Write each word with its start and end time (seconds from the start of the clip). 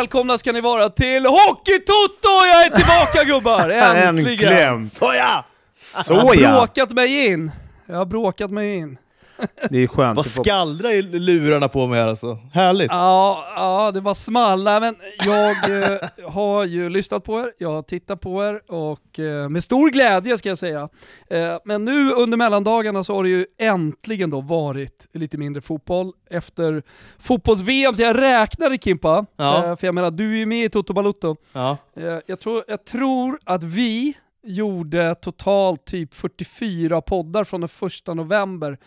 välkomna 0.00 0.38
ska 0.38 0.52
ni 0.52 0.60
vara 0.60 0.88
till 0.88 1.26
Hockeytoto! 1.26 2.28
Jag 2.28 2.66
är 2.66 2.76
tillbaka 2.76 3.24
gubbar! 3.24 3.68
Äntligen! 3.70 4.52
Äntligen! 4.52 4.86
Såja! 4.86 5.44
Jag 5.94 6.06
Så 6.06 6.14
har 6.14 6.34
bråkat 6.34 6.90
mig 6.90 7.26
in. 7.26 7.50
Jag 7.86 7.96
har 7.96 8.06
bråkat 8.06 8.50
mig 8.50 8.76
in. 8.76 8.98
Det 9.70 9.78
är 9.78 9.86
skönt 9.86 10.16
Vad 10.16 10.26
skallrar 10.26 10.90
i 10.90 11.02
lurarna 11.02 11.68
på 11.68 11.86
mig 11.86 12.00
här 12.00 12.08
alltså. 12.08 12.38
Härligt. 12.52 12.90
Ja, 12.92 13.44
ja 13.56 13.90
det 13.94 14.00
var 14.00 14.14
small. 14.14 14.62
Men 14.64 14.96
jag 15.24 15.50
eh, 15.92 15.98
har 16.28 16.64
ju 16.64 16.88
lyssnat 16.88 17.24
på 17.24 17.40
er, 17.40 17.52
jag 17.58 17.72
har 17.72 17.82
tittat 17.82 18.20
på 18.20 18.44
er 18.44 18.60
och 18.72 19.18
eh, 19.18 19.48
med 19.48 19.64
stor 19.64 19.90
glädje 19.90 20.38
ska 20.38 20.48
jag 20.48 20.58
säga. 20.58 20.88
Eh, 21.30 21.54
men 21.64 21.84
nu 21.84 22.10
under 22.12 22.36
mellandagarna 22.36 23.04
så 23.04 23.14
har 23.14 23.22
det 23.22 23.30
ju 23.30 23.46
äntligen 23.58 24.30
då 24.30 24.40
varit 24.40 25.06
lite 25.12 25.38
mindre 25.38 25.62
fotboll 25.62 26.12
efter 26.30 26.82
fotbolls-VM, 27.18 27.94
så 27.94 28.02
jag 28.02 28.18
räknade 28.18 28.78
Kimpa, 28.78 29.26
Ja. 29.36 29.56
eh, 29.66 29.76
för 29.76 29.86
jag 29.86 29.94
menar 29.94 30.10
du 30.10 30.32
är 30.32 30.36
ju 30.36 30.46
med 30.46 30.64
i 30.64 30.68
Toto 30.68 30.92
Balutto. 30.92 31.36
Ja. 31.52 31.76
Eh, 31.96 32.18
jag, 32.26 32.40
tror, 32.40 32.64
jag 32.68 32.84
tror 32.84 33.38
att 33.44 33.62
vi 33.62 34.14
gjorde 34.42 35.14
totalt 35.14 35.84
typ 35.84 36.14
44 36.14 37.00
poddar 37.00 37.44
från 37.44 37.60
den 37.60 37.68
första 37.68 38.14
november 38.14 38.78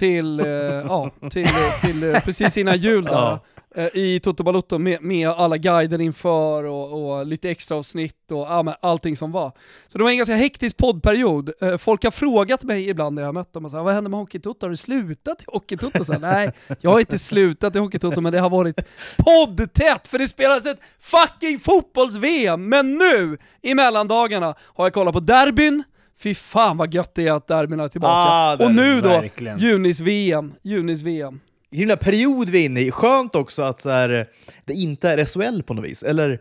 till, 0.00 0.40
eh, 0.40 0.46
ja, 0.46 1.10
till, 1.30 1.46
till 1.80 2.14
eh, 2.14 2.20
precis 2.20 2.56
innan 2.56 2.76
jul 2.76 3.04
där, 3.04 3.38
eh, 3.74 3.88
i 3.94 4.20
Toto 4.20 4.42
Balotto 4.42 4.78
med, 4.78 5.02
med 5.02 5.28
alla 5.28 5.56
guider 5.56 6.00
inför 6.00 6.64
och, 6.64 7.18
och 7.18 7.26
lite 7.26 7.50
extra 7.50 7.76
avsnitt 7.76 8.32
och 8.32 8.38
ja, 8.38 8.76
allting 8.80 9.16
som 9.16 9.32
var. 9.32 9.52
Så 9.88 9.98
det 9.98 10.04
var 10.04 10.10
en 10.10 10.16
ganska 10.16 10.34
hektisk 10.34 10.76
poddperiod. 10.76 11.50
Eh, 11.60 11.76
folk 11.76 12.04
har 12.04 12.10
frågat 12.10 12.64
mig 12.64 12.88
ibland 12.88 13.14
när 13.14 13.22
jag 13.22 13.28
har 13.28 13.32
mött 13.32 13.52
dem, 13.52 13.64
och 13.64 13.70
så 13.70 13.76
här, 13.76 13.84
vad 13.84 13.94
hände 13.94 14.10
med 14.10 14.18
Hockeytoto? 14.18 14.66
Har 14.66 14.70
du 14.70 14.76
slutat 14.76 15.42
i 15.42 15.44
Hockeytoto? 15.46 16.04
Så 16.04 16.12
här, 16.12 16.20
Nej, 16.20 16.50
jag 16.80 16.90
har 16.90 17.00
inte 17.00 17.18
slutat 17.18 17.76
i 17.76 17.78
Hockeytoto 17.78 18.20
men 18.20 18.32
det 18.32 18.38
har 18.38 18.50
varit 18.50 18.76
poddtätt 19.16 20.08
för 20.08 20.18
det 20.18 20.28
spelas 20.28 20.66
ett 20.66 20.80
fucking 21.00 21.60
fotbolls-VM! 21.60 22.68
Men 22.68 22.94
nu, 22.94 23.38
i 23.62 23.74
mellandagarna, 23.74 24.54
har 24.58 24.84
jag 24.84 24.92
kollat 24.92 25.14
på 25.14 25.20
derbyn, 25.20 25.82
Fy 26.22 26.34
fan 26.34 26.76
vad 26.76 26.94
gött 26.94 27.14
det 27.14 27.26
är 27.28 27.32
att 27.32 27.46
derbyn 27.46 27.80
är 27.80 27.88
tillbaka. 27.88 28.30
Ah, 28.30 28.56
och 28.64 28.74
nu 28.74 29.00
då. 29.00 29.24
Junis-VM. 29.58 30.54
Junis-VM. 30.62 31.40
Där 31.70 31.96
period 31.96 32.48
vi 32.48 32.60
är 32.60 32.64
inne 32.64 32.80
i, 32.80 32.90
skönt 32.90 33.36
också 33.36 33.62
att 33.62 33.80
så 33.80 33.90
här, 33.90 34.26
det 34.64 34.72
inte 34.72 35.10
är 35.10 35.24
SHL 35.24 35.62
på 35.62 35.74
något 35.74 35.84
vis. 35.84 36.02
Eller, 36.02 36.40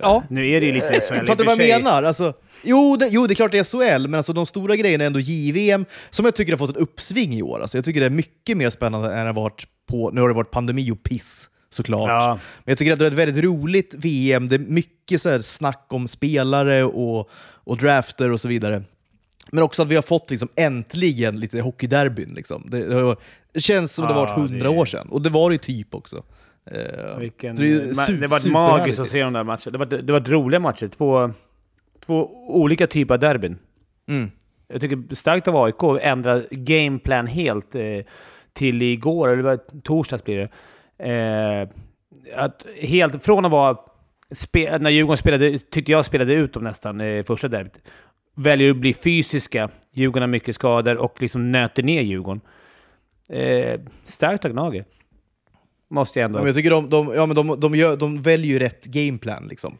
Ja, 0.00 0.22
Nu 0.28 0.50
är 0.50 0.60
det 0.60 0.66
ju 0.66 0.72
lite 0.72 1.00
SHL 1.00 1.14
i 1.14 1.18
fattar 1.18 1.36
du 1.36 1.44
vad 1.44 1.58
jag 1.60 1.82
menar? 1.82 2.02
Alltså, 2.02 2.32
jo, 2.62 2.96
det, 2.96 3.08
jo, 3.10 3.26
det 3.26 3.32
är 3.32 3.34
klart 3.34 3.52
det 3.52 3.58
är 3.58 3.64
SHL, 3.64 4.08
men 4.08 4.14
alltså, 4.14 4.32
de 4.32 4.46
stora 4.46 4.76
grejerna 4.76 5.04
är 5.04 5.06
ändå 5.06 5.20
JVM, 5.20 5.84
som 6.10 6.24
jag 6.24 6.34
tycker 6.34 6.52
har 6.52 6.58
fått 6.58 6.70
ett 6.70 6.82
uppsving 6.82 7.34
i 7.34 7.42
år. 7.42 7.60
Alltså, 7.60 7.78
jag 7.78 7.84
tycker 7.84 8.00
det 8.00 8.06
är 8.06 8.10
mycket 8.10 8.56
mer 8.56 8.70
spännande 8.70 9.14
än 9.14 9.26
det 9.26 9.32
varit 9.32 9.66
på, 9.90 10.10
nu 10.10 10.20
har 10.20 10.28
det 10.28 10.34
varit 10.34 10.50
pandemi 10.50 10.90
och 10.90 11.02
piss 11.02 11.48
såklart. 11.70 12.08
Ja. 12.08 12.38
Men 12.64 12.72
jag 12.72 12.78
tycker 12.78 12.92
att 12.92 12.98
det 12.98 13.04
är 13.04 13.10
ett 13.10 13.16
väldigt 13.16 13.44
roligt 13.44 13.94
VM, 13.94 14.48
det 14.48 14.54
är 14.54 14.58
mycket 14.58 15.22
så 15.22 15.28
här, 15.28 15.38
snack 15.38 15.86
om 15.88 16.08
spelare 16.08 16.84
och, 16.84 17.30
och 17.64 17.76
drafter 17.76 18.30
och 18.32 18.40
så 18.40 18.48
vidare. 18.48 18.82
Men 19.52 19.62
också 19.64 19.82
att 19.82 19.88
vi 19.88 19.94
har 19.94 20.02
fått 20.02 20.30
liksom, 20.30 20.48
äntligen 20.56 21.40
lite 21.40 21.60
hockeyderbyn. 21.60 22.34
Liksom. 22.34 22.66
Det, 22.70 22.84
det, 22.88 23.16
det 23.52 23.60
känns 23.60 23.92
som 23.92 24.04
det 24.04 24.10
Ja, 24.10 24.14
har 24.18 24.26
varit 24.26 24.38
hundra 24.38 24.70
det- 24.72 24.78
år 24.78 24.86
sedan, 24.86 25.08
och 25.10 25.22
det 25.22 25.30
var 25.30 25.50
det 25.50 25.54
ju 25.54 25.58
typ 25.58 25.94
också. 25.94 26.22
Eh, 26.66 27.18
Vilken, 27.18 27.54
det 27.56 27.66
är 27.66 28.20
det 28.20 28.26
var 28.26 28.50
magiskt 28.50 29.00
att 29.00 29.08
se 29.08 29.20
de 29.22 29.32
där 29.32 29.44
matcherna. 29.44 29.70
Det 29.72 29.78
var, 29.78 29.86
det 29.86 30.12
var 30.12 30.20
roliga 30.20 30.60
matcher. 30.60 30.88
Två, 30.88 31.30
två 32.06 32.30
olika 32.48 32.86
typer 32.86 33.14
av 33.14 33.20
derbyn. 33.20 33.58
Mm. 34.08 34.30
Jag 34.68 34.80
tycker 34.80 35.14
starkt 35.14 35.48
av 35.48 35.56
AIK 35.56 35.82
att 35.82 36.00
ändra 36.02 36.42
gameplan 36.50 37.26
helt 37.26 37.74
eh, 37.74 37.82
till 38.52 38.82
igår, 38.82 39.28
eller 39.28 39.56
torsdags 39.82 40.24
blir 40.24 40.36
det. 40.38 40.48
Eh, 41.10 41.68
att 42.44 42.66
helt, 42.80 43.24
från 43.24 43.44
att 43.44 43.52
vara... 43.52 43.76
Spe, 44.34 44.78
när 44.78 44.90
Djurgården 44.90 45.16
spelade, 45.16 45.58
tyckte 45.58 45.92
jag 45.92 46.04
spelade 46.04 46.34
ut 46.34 46.52
dem 46.52 46.64
nästan 46.64 47.00
i 47.00 47.22
första 47.26 47.48
derbyt. 47.48 47.80
Väljer 48.34 48.70
att 48.70 48.76
bli 48.76 48.94
fysiska. 48.94 49.70
Djurgården 49.92 50.22
har 50.22 50.28
mycket 50.28 50.54
skador 50.54 50.96
och 50.96 51.22
liksom 51.22 51.52
nöter 51.52 51.82
ner 51.82 52.02
Djurgården. 52.02 52.40
Eh, 53.28 53.80
starkt 54.04 54.44
av 54.44 54.50
Gnaget, 54.50 54.86
Måste 55.88 56.20
jag 56.20 56.24
ändå... 56.24 56.38
Ja, 56.38 56.42
men 56.42 56.46
jag 56.46 56.56
tycker 56.56 56.70
de, 56.70 56.90
de, 56.90 57.14
ja, 57.14 57.26
men 57.26 57.36
de, 57.36 57.60
de, 57.60 57.74
gör, 57.74 57.96
de 57.96 58.22
väljer 58.22 58.52
ju 58.52 58.58
rätt 58.58 58.84
gameplan. 58.84 59.46
Liksom. 59.46 59.78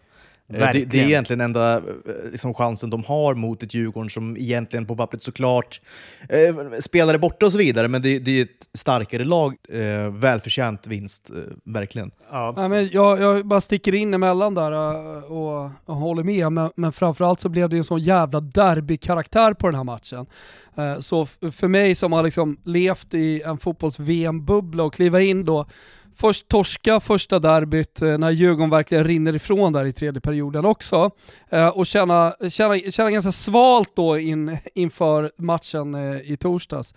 Eh, 0.55 0.73
Det, 0.73 0.85
det 0.85 1.01
är 1.01 1.05
egentligen 1.05 1.41
enda 1.41 1.77
eh, 1.77 1.83
liksom, 2.31 2.55
chansen 2.55 2.91
de 2.91 3.05
har 3.05 3.35
mot 3.35 3.63
ett 3.63 3.75
Djurgården 3.75 4.11
som 4.11 4.37
egentligen 4.37 4.87
på 4.87 4.97
pappret 4.97 5.23
såklart 5.23 5.81
eh, 6.29 6.55
spelare 6.81 7.19
borta 7.19 7.47
och 7.47 7.53
så 7.53 7.59
vidare, 7.59 7.89
men 7.89 8.03
det, 8.03 8.19
det 8.19 8.39
är 8.39 8.43
ett 8.43 8.69
starkare 8.75 9.25
lag. 9.25 9.57
Eh, 9.69 10.11
välförtjänt 10.13 10.87
vinst, 10.87 11.31
eh, 11.31 11.37
verkligen. 11.65 12.11
ja. 12.31 12.55
Nej, 12.57 12.69
men 12.69 12.89
jag, 12.93 13.21
jag 13.21 13.47
bara 13.47 13.61
sticker 13.61 13.95
in 13.95 14.15
emellan 14.15 14.55
där 14.55 14.73
äh, 14.73 15.23
och, 15.33 15.71
och 15.85 15.97
håller 15.97 16.23
med, 16.23 16.53
men, 16.53 16.71
men 16.77 16.93
framförallt 16.93 17.41
så 17.41 17.49
blev 17.49 17.69
det 17.69 17.77
en 17.77 17.85
sån 17.85 18.01
jävla 18.01 18.41
derbykaraktär 18.41 19.53
på 19.55 19.67
den 19.67 19.75
här 19.77 19.85
matchen. 19.85 20.27
Eh, 20.77 20.99
Så 20.99 21.27
för 21.27 21.69
mig 21.69 21.95
som 21.95 22.13
har 22.13 22.23
liksom 22.23 22.57
levt 22.65 23.15
i 23.15 23.43
en 23.43 23.59
fotbolls-VM-bubbla 23.59 24.83
och 24.85 24.95
kliva 24.95 25.21
in 25.21 25.45
då, 25.45 25.67
först 26.17 26.49
torska 26.49 27.01
första 27.01 27.39
derbyt 27.39 28.03
eh, 28.03 28.19
när 28.19 28.31
Djurgården 28.31 28.71
verkligen 28.71 29.05
rinner 29.05 29.37
ifrån 29.37 29.73
där 29.73 29.85
i 29.85 29.93
tredje 29.93 30.21
perioden 30.21 30.65
också, 30.65 31.11
eh, 31.51 31.69
och 31.69 31.87
känna, 31.87 32.35
känna, 32.49 32.79
känna 32.79 33.11
ganska 33.11 33.33
svalt 33.33 33.97
då 33.97 34.19
in, 34.19 34.59
inför 34.75 35.33
matchen 35.39 35.95
eh, 35.95 36.33
i 36.33 36.37
torsdags. 36.37 36.95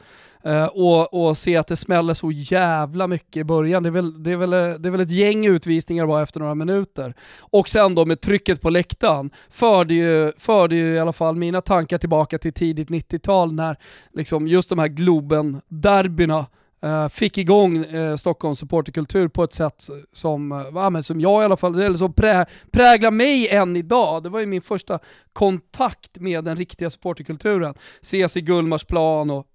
Och, 0.72 1.28
och 1.28 1.38
se 1.38 1.58
att 1.58 1.68
det 1.68 1.76
smäller 1.76 2.14
så 2.14 2.32
jävla 2.32 3.08
mycket 3.08 3.38
i 3.38 3.44
början. 3.44 3.84
Det 3.84 3.90
är 3.90 3.92
väl, 3.92 4.24
det 4.24 4.32
är 4.32 4.38
väl, 4.38 4.50
det 4.50 4.90
är 4.90 4.92
väl 4.92 5.02
ett 5.02 5.12
gäng 5.12 5.46
utvisningar 5.46 6.08
bara 6.08 6.24
efter 6.24 6.40
några 6.40 6.56
minuter. 6.56 7.14
Och 7.40 7.70
sen 7.70 7.96
då 7.96 8.06
med 8.06 8.22
trycket 8.22 8.62
på 8.62 8.70
läktaren 8.70 9.30
förde 9.50 9.94
ju, 9.94 10.32
förde 10.38 10.76
ju 10.76 10.94
i 10.94 11.00
alla 11.00 11.14
fall 11.14 11.36
mina 11.36 11.62
tankar 11.62 11.98
tillbaka 11.98 12.38
till 12.38 12.54
tidigt 12.54 12.90
90-tal 12.90 13.54
när 13.54 13.78
liksom 14.14 14.48
just 14.48 14.70
de 14.70 14.80
här 14.80 14.88
Globen-derbyna 14.88 16.46
eh, 16.86 17.08
fick 17.10 17.38
igång 17.38 17.78
eh, 17.78 18.16
Stockholms 18.16 18.60
supporterkultur 18.60 19.28
på 19.28 19.44
ett 19.44 19.54
sätt 19.54 19.88
som, 20.14 20.52
eh, 20.52 20.62
ja, 20.74 20.90
men 20.90 21.04
som 21.04 21.22
jag 21.22 21.42
i 21.42 21.46
alla 21.46 21.58
fall, 21.58 21.82
eller 21.82 21.98
som 21.98 22.14
prä, 22.14 22.46
präglar 22.72 23.12
mig 23.12 23.50
än 23.50 23.76
idag. 23.76 24.24
Det 24.24 24.30
var 24.30 24.40
ju 24.40 24.46
min 24.46 24.62
första 24.62 25.00
kontakt 25.34 26.20
med 26.20 26.44
den 26.44 26.56
riktiga 26.56 26.90
supporterkulturen. 26.90 27.74
Ses 28.02 28.38
i 28.38 28.42
Gullmarsplan 28.42 29.30
och 29.30 29.48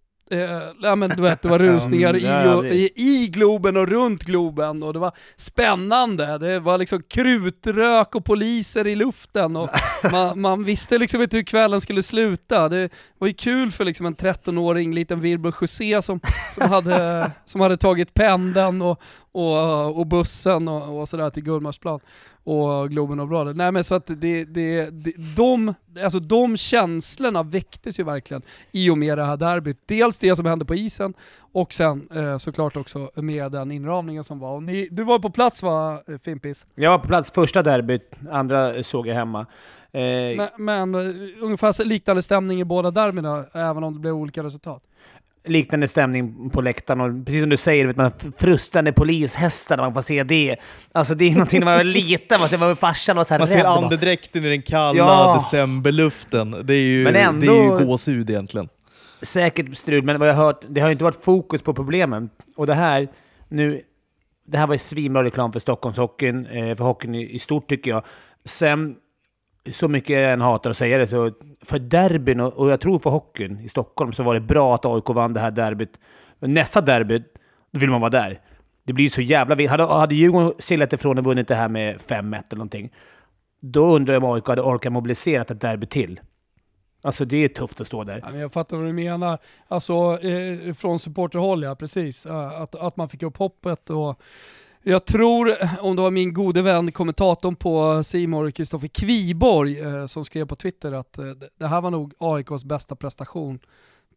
ja, 0.83 0.97
men 0.97 1.11
du 1.11 1.23
vet, 1.23 1.43
det 1.43 1.49
var 1.49 1.59
rusningar 1.69 2.17
i, 2.17 2.49
och, 2.49 2.67
i, 2.67 2.91
i 2.95 3.29
Globen 3.33 3.77
och 3.77 3.89
runt 3.89 4.23
Globen 4.23 4.83
och 4.83 4.93
det 4.93 4.99
var 4.99 5.13
spännande. 5.37 6.39
Det 6.39 6.61
var 6.61 6.79
liksom 6.79 7.03
krutrök 7.03 8.15
och 8.15 8.25
poliser 8.25 8.87
i 8.87 8.95
luften 8.95 9.57
och 9.57 9.71
man, 10.13 10.41
man 10.41 10.65
visste 10.65 10.99
liksom 10.99 11.23
inte 11.23 11.37
hur 11.37 11.45
kvällen 11.45 11.81
skulle 11.81 12.03
sluta. 12.03 12.69
Det 12.69 12.89
var 13.19 13.29
ju 13.29 13.35
kul 13.35 13.73
för 13.73 13.85
liksom 13.85 14.07
en 14.07 14.17
13-åring 14.17 14.95
liten 14.95 15.21
Wilbur 15.21 15.55
José 15.61 16.03
som, 16.03 16.21
som, 16.55 16.71
hade, 16.71 17.31
som 17.45 17.61
hade 17.61 17.77
tagit 17.77 18.15
pendeln 18.15 18.83
och, 18.83 19.03
och, 19.33 19.99
och 19.99 20.07
bussen 20.07 20.69
och, 20.69 21.01
och 21.01 21.09
sådär 21.09 21.31
till 21.31 21.43
Gullmarsplan 21.43 22.01
och 22.45 22.91
Globenområdet. 22.91 23.57
Nej 23.57 23.73
men 23.73 23.85
så 23.85 23.95
att 23.95 24.07
det, 24.07 24.45
det, 24.45 24.91
det, 24.91 25.15
de, 25.37 25.75
alltså 26.05 26.19
de 26.19 26.57
känslorna 26.57 27.43
väcktes 27.43 27.99
ju 27.99 28.05
verkligen 28.05 28.43
i 28.73 28.91
och 28.91 28.99
med 28.99 29.19
det 29.19 29.25
här 29.25 29.37
derbyt. 29.37 29.79
Dels 29.87 30.19
det 30.19 30.37
som 30.37 30.47
hände 30.47 30.65
på 30.65 30.75
isen 30.75 31.15
och 31.53 31.73
sen 31.73 32.09
eh, 32.15 32.39
såklart 32.39 32.77
också 32.77 33.11
med 33.15 33.53
den 33.53 33.71
inramningen 33.71 34.25
som 34.25 34.39
var. 34.39 34.55
Och 34.55 34.63
ni, 34.63 34.89
du 34.91 35.05
var 35.05 35.19
på 35.19 35.31
plats 35.31 35.63
va 35.63 35.99
Fimpis? 36.25 36.67
Jag 36.75 36.91
var 36.91 36.99
på 36.99 37.07
plats 37.07 37.33
första 37.33 37.63
derbyt, 37.63 38.11
andra 38.31 38.83
såg 38.83 39.07
jag 39.07 39.15
hemma. 39.15 39.47
Eh, 39.93 40.01
Men, 40.37 40.49
men 40.59 40.95
eh, 40.95 41.15
ungefär 41.41 41.85
liknande 41.85 42.23
stämning 42.23 42.61
i 42.61 42.65
båda 42.65 42.91
derbyna, 42.91 43.45
även 43.53 43.85
om 43.85 43.95
det 43.95 44.01
blev 44.01 44.15
olika 44.15 44.43
resultat. 44.43 44.83
Liknande 45.45 45.89
stämning 45.89 46.51
på 46.51 46.61
läktaren 46.61 47.01
och 47.01 47.27
precis 47.27 47.41
som 47.43 47.51
du 47.51 47.57
säger, 47.57 47.87
vet 47.87 47.97
man, 47.97 48.13
frustande 48.39 48.93
polishästar 48.93 49.77
när 49.77 49.85
man 49.85 49.95
får 49.95 50.03
se 50.03 50.23
det. 50.25 50.57
Alltså 50.93 51.15
det 51.15 51.25
är 51.25 51.33
någonting 51.33 51.61
när 51.61 51.65
man 51.65 51.77
var 51.77 51.85
liten, 51.85 52.41
man 52.41 52.49
ser- 52.49 52.75
farsan 52.75 53.17
var 53.17 53.25
så 53.25 53.35
här 53.35 53.39
Man 53.39 53.49
rädd. 53.49 53.59
ser 53.59 53.65
andedräkten 53.65 54.45
i 54.45 54.49
den 54.49 54.63
kalla 54.63 54.99
Ja. 54.99 55.35
decemberluften. 55.35 56.51
Det 56.65 56.75
är 56.75 56.83
ju, 56.83 57.05
Men 57.05 57.17
ändå- 57.17 57.47
det 57.53 57.59
är 57.59 57.81
ju 57.81 57.87
gåshud 57.87 58.31
egentligen. 58.31 58.69
Säkert 59.23 59.77
strul, 59.77 60.03
men 60.05 60.19
vad 60.19 60.29
jag 60.29 60.35
hört, 60.35 60.61
det 60.69 60.81
har 60.81 60.89
ju 60.89 60.93
inte 60.93 61.05
varit 61.05 61.25
fokus 61.25 61.63
på 61.63 61.75
problemen. 61.75 62.31
Och 62.57 62.67
det 62.67 62.75
här, 62.75 63.09
nu, 63.49 63.83
det 64.47 64.59
här 64.59 64.67
var 64.67 64.75
ju 64.75 64.79
svinbra 64.79 65.25
reklam 65.25 65.53
för 65.53 65.61
Stockholmshockeyn, 65.61 66.47
eh, 66.47 66.75
för 66.77 66.85
hockeyn 66.85 67.15
i 67.15 67.39
stort 67.39 67.69
tycker 67.69 67.91
jag. 67.91 68.03
Sen, 68.45 68.95
så 69.71 69.89
mycket 69.89 70.11
jag 70.11 70.33
än 70.33 70.41
hatar 70.41 70.71
att 70.71 70.77
säga 70.77 70.99
det, 70.99 71.07
så 71.07 71.33
för 71.63 71.79
derbyn 71.79 72.41
och, 72.41 72.53
och 72.53 72.71
jag 72.71 72.81
tror 72.81 72.99
för 72.99 73.11
hockeyn 73.11 73.61
i 73.61 73.69
Stockholm 73.69 74.13
så 74.13 74.23
var 74.23 74.35
det 74.35 74.41
bra 74.41 74.75
att 74.75 74.85
AIK 74.85 75.09
vann 75.09 75.33
det 75.33 75.41
här 75.41 75.51
derbyt. 75.51 75.99
Men 76.39 76.55
nästa 76.55 76.81
derby, 76.81 77.23
då 77.71 77.81
vill 77.81 77.91
man 77.91 78.01
vara 78.01 78.11
där. 78.11 78.41
Det 78.85 78.93
blir 78.93 79.05
ju 79.05 79.11
så 79.11 79.23
jävla... 79.23 79.69
Hade, 79.69 79.87
hade 79.87 80.15
Djurgården 80.15 80.53
seglat 80.59 80.93
ifrån 80.93 81.19
och 81.19 81.25
vunnit 81.25 81.49
det 81.49 81.55
här 81.55 81.69
med 81.69 81.97
5-1 81.97 82.23
eller 82.25 82.45
någonting, 82.53 82.93
då 83.61 83.97
undrar 83.97 84.15
jag 84.15 84.25
om 84.25 84.33
AIK 84.33 84.47
hade 84.47 84.63
orkat 84.63 84.93
mobilisera 84.93 85.43
ett 85.43 85.61
derby 85.61 85.87
till. 85.87 86.21
Alltså 87.03 87.25
det 87.25 87.37
är 87.37 87.49
tufft 87.49 87.81
att 87.81 87.87
stå 87.87 88.05
där. 88.05 88.23
Ja, 88.25 88.37
jag 88.37 88.53
fattar 88.53 88.77
vad 88.77 88.87
du 88.87 88.93
menar. 88.93 89.39
Alltså 89.69 90.19
eh, 90.23 90.75
från 90.75 90.99
supporterhåll 90.99 91.63
ja, 91.63 91.75
precis. 91.75 92.27
Att, 92.27 92.75
att 92.75 92.97
man 92.97 93.09
fick 93.09 93.23
upp 93.23 93.37
hoppet 93.37 93.91
och 93.91 94.21
jag 94.83 95.05
tror, 95.05 95.57
om 95.81 95.97
det 95.97 96.03
var 96.03 96.11
min 96.11 96.35
gode 96.35 96.63
vän, 96.63 96.93
kommentatorn 96.93 97.57
på 97.57 98.03
Simor 98.05 98.51
Kristoffer 98.51 98.89
Kviborg, 98.89 99.81
eh, 99.81 100.07
som 100.07 100.25
skrev 100.25 100.47
på 100.47 100.57
Twitter 100.57 100.93
att 100.93 101.19
eh, 101.19 101.25
det 101.59 101.67
här 101.67 101.81
var 101.81 101.91
nog 101.91 102.15
AIKs 102.19 102.65
bästa 102.65 102.97
prestation 102.97 103.59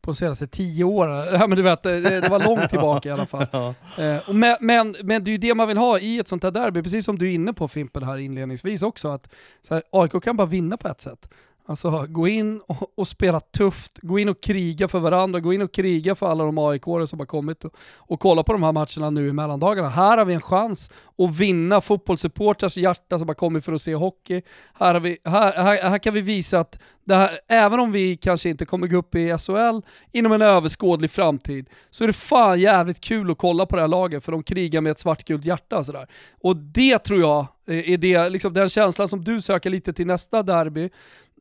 på 0.02 0.12
de 0.12 0.16
senaste 0.16 0.48
tio 0.48 0.84
åren. 0.84 1.28
Ja, 1.40 1.48
men 1.48 1.58
du 1.58 1.64
vet, 1.64 1.84
det, 1.84 2.30
var 2.30 2.44
långt 2.44 2.70
tillbaka 2.70 3.10
i 3.10 3.12
alla 3.12 3.26
fall. 3.26 3.48
Ja. 3.52 3.74
Eh, 3.98 4.34
men, 4.34 4.58
men, 4.60 4.96
men 5.04 5.24
det 5.24 5.30
är 5.30 5.34
ju 5.34 5.38
det 5.38 5.56
man 5.56 5.68
vill 5.68 5.78
ha 5.78 6.00
i 6.00 6.20
ett 6.20 6.28
sånt 6.28 6.44
här 6.44 6.52
derby, 6.52 6.84
precis 6.84 7.06
som 7.06 7.20
du 7.20 7.30
är 7.30 7.34
inne 7.34 7.54
på 7.54 7.68
Fimpen 7.68 8.04
här 8.04 8.18
inledningsvis 8.18 8.82
också, 8.82 9.08
att 9.08 9.34
så 9.62 9.74
här, 9.74 9.84
AIK 9.92 10.24
kan 10.24 10.38
bara 10.38 10.48
vinna 10.48 10.78
på 10.78 10.88
ett 10.88 11.02
sätt. 11.02 11.30
Alltså 11.66 12.06
gå 12.10 12.28
in 12.28 12.62
och, 12.68 12.92
och, 12.96 13.08
spela 13.08 13.40
tufft, 13.40 14.00
gå 14.02 14.20
in 14.20 14.30
och 14.30 14.42
kriga 14.42 14.88
för 14.88 15.00
varandra, 15.00 15.40
gå 15.40 15.54
in 15.54 15.62
och 15.62 15.74
kriga 15.74 16.16
för 16.16 16.28
alla 16.28 16.44
de 16.44 16.58
aik 16.58 16.84
som 16.84 17.20
har 17.20 17.26
kommit 17.26 17.66
och, 17.66 17.76
och 17.98 18.20
kolla 18.20 18.44
på 18.44 18.54
de 18.54 18.64
här 18.64 18.72
matcherna 18.72 19.10
nu 19.10 19.28
i 19.28 19.34
mellandagarna. 19.34 19.90
Här 19.90 20.18
har 20.18 20.26
vi 20.26 20.34
en 20.34 20.42
chans 20.42 20.92
att 21.18 21.36
vinna 21.36 21.82
fotbollssupporters 21.82 22.78
hjärta 22.78 23.20
som 23.20 23.28
har 23.28 23.36
kommit 23.36 23.66
för 23.66 23.74
att 23.74 23.82
se 23.82 23.96
hockey. 23.96 24.42
Här, 24.74 25.00
vi, 25.00 25.18
här, 25.26 25.64
här, 25.64 25.90
här 25.90 25.98
kan 25.98 26.14
vi 26.14 26.22
visa 26.22 26.60
att 26.60 26.80
här, 27.10 27.40
även 27.48 27.80
om 27.80 27.92
vi 27.92 28.18
kanske 28.18 28.50
inte 28.50 28.66
kommer 28.66 28.88
gå 28.88 28.98
upp 28.98 29.16
i 29.16 29.38
SHL 29.38 29.82
inom 30.12 30.32
en 30.32 30.42
överskådlig 30.42 31.12
framtid, 31.12 31.70
så 31.90 32.04
är 32.04 32.08
det 32.08 32.14
fan 32.14 32.60
jävligt 32.60 33.02
kul 33.02 33.32
att 33.32 33.38
kolla 33.38 33.66
på 33.66 33.76
det 33.76 33.82
här 33.82 33.88
laget 33.88 34.24
för 34.24 34.32
de 34.32 34.44
krigar 34.44 34.82
med 34.82 34.92
ett 34.92 35.00
svartgult 35.00 35.46
hjärta. 35.46 35.84
Sådär. 35.84 36.08
Och 36.42 36.58
det 36.58 37.00
tror 37.00 37.20
jag 37.20 37.46
eh, 37.68 37.92
är 37.92 37.98
det, 37.98 38.30
liksom 38.30 38.54
den 38.54 38.70
känslan 38.70 39.08
som 39.08 39.24
du 39.24 39.42
söker 39.42 39.70
lite 39.70 39.94
till 39.94 40.08
nästa 40.08 40.44
derby, 40.44 40.90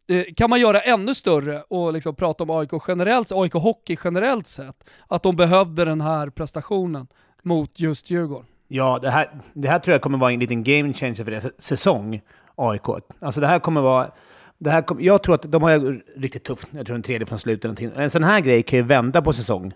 Eh, 0.09 0.25
kan 0.37 0.51
man 0.51 0.61
göra 0.61 0.81
ännu 0.81 1.15
större 1.15 1.63
och 1.69 1.93
liksom 1.93 2.15
prata 2.15 2.45
om 2.45 2.51
AIK 2.51 2.71
generellt, 2.89 3.33
AIK 3.33 3.53
Hockey 3.53 3.97
generellt 4.05 4.47
sett, 4.47 4.85
att 5.09 5.23
de 5.23 5.37
behövde 5.37 5.85
den 5.85 6.01
här 6.01 6.31
prestationen 6.31 7.07
mot 7.43 7.81
just 7.81 8.11
Djurgården. 8.11 8.47
Ja, 8.69 8.99
det 9.03 9.11
här, 9.11 9.31
det 9.53 9.69
här 9.69 9.79
tror 9.79 9.93
jag 9.93 10.03
kommer 10.03 10.19
vara 10.19 10.33
en 10.33 10.41
liten 10.41 10.63
game 10.63 10.93
changer 10.93 11.15
för 11.15 11.31
deras 11.31 11.47
säsong, 11.59 12.21
AIK. 12.57 12.89
Alltså 13.21 13.41
det 13.41 13.47
här 13.47 13.59
kommer 13.59 13.81
vara... 13.81 14.11
Det 14.59 14.71
här 14.71 14.83
kom, 14.83 15.01
jag 15.01 15.23
tror 15.23 15.35
att 15.35 15.43
de 15.43 15.63
har 15.63 16.03
riktigt 16.21 16.45
tufft. 16.45 16.69
Jag 16.71 16.87
tror 16.87 16.97
en 16.97 17.03
tredje 17.03 17.27
från 17.27 17.39
slutet. 17.39 17.65
Någonting. 17.65 17.91
En 17.97 18.11
sån 18.11 18.25
här 18.25 18.41
grej 18.41 18.63
kan 18.63 18.77
ju 18.77 18.83
vända 18.83 19.23
på 19.23 19.33
säsong 19.33 19.73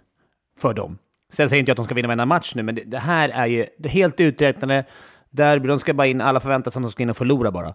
för 0.58 0.74
dem. 0.74 0.98
Sen 1.32 1.48
säger 1.48 1.60
inte 1.60 1.70
jag 1.70 1.74
att 1.74 1.76
de 1.76 1.84
ska 1.84 1.94
vinna 1.94 2.08
varenda 2.08 2.26
match 2.26 2.54
nu, 2.54 2.62
men 2.62 2.74
det, 2.74 2.84
det 2.84 2.98
här 2.98 3.28
är 3.28 3.46
ju 3.46 3.66
det 3.78 3.88
helt 3.88 4.20
uträknade. 4.20 4.84
Derby, 5.30 5.68
de 5.68 5.78
ska 5.78 5.94
bara 5.94 6.06
in, 6.06 6.20
alla 6.20 6.40
förväntar 6.40 6.70
sig 6.70 6.80
att 6.80 6.84
de 6.84 6.90
ska 6.90 7.02
in 7.02 7.10
och 7.10 7.16
förlora 7.16 7.50
bara. 7.50 7.74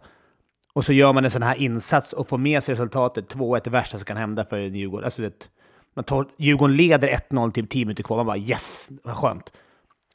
Och 0.74 0.86
så 0.86 0.94
gör 0.94 1.14
man 1.14 1.26
en 1.26 1.32
sån 1.32 1.44
här 1.44 1.56
insats 1.56 2.14
och 2.14 2.30
får 2.30 2.38
med 2.38 2.64
sig 2.64 2.74
resultatet. 2.74 3.36
2-1 3.36 3.62
det 3.64 3.70
värsta 3.70 3.98
som 3.98 4.06
kan 4.06 4.18
hända 4.18 4.46
för 4.46 4.58
Djurgården. 4.58 5.06
Alltså, 5.06 5.22
vet, 5.22 5.50
man 5.94 6.04
tar, 6.04 6.28
Djurgården 6.38 6.76
leder 6.76 7.08
1-0 7.08 7.52
typ 7.52 7.70
10 7.70 7.86
minuter 7.86 8.04
kvar. 8.04 8.18
Man 8.18 8.26
bara 8.26 8.38
yes, 8.38 8.90
vad 9.04 9.16
skönt. 9.16 9.52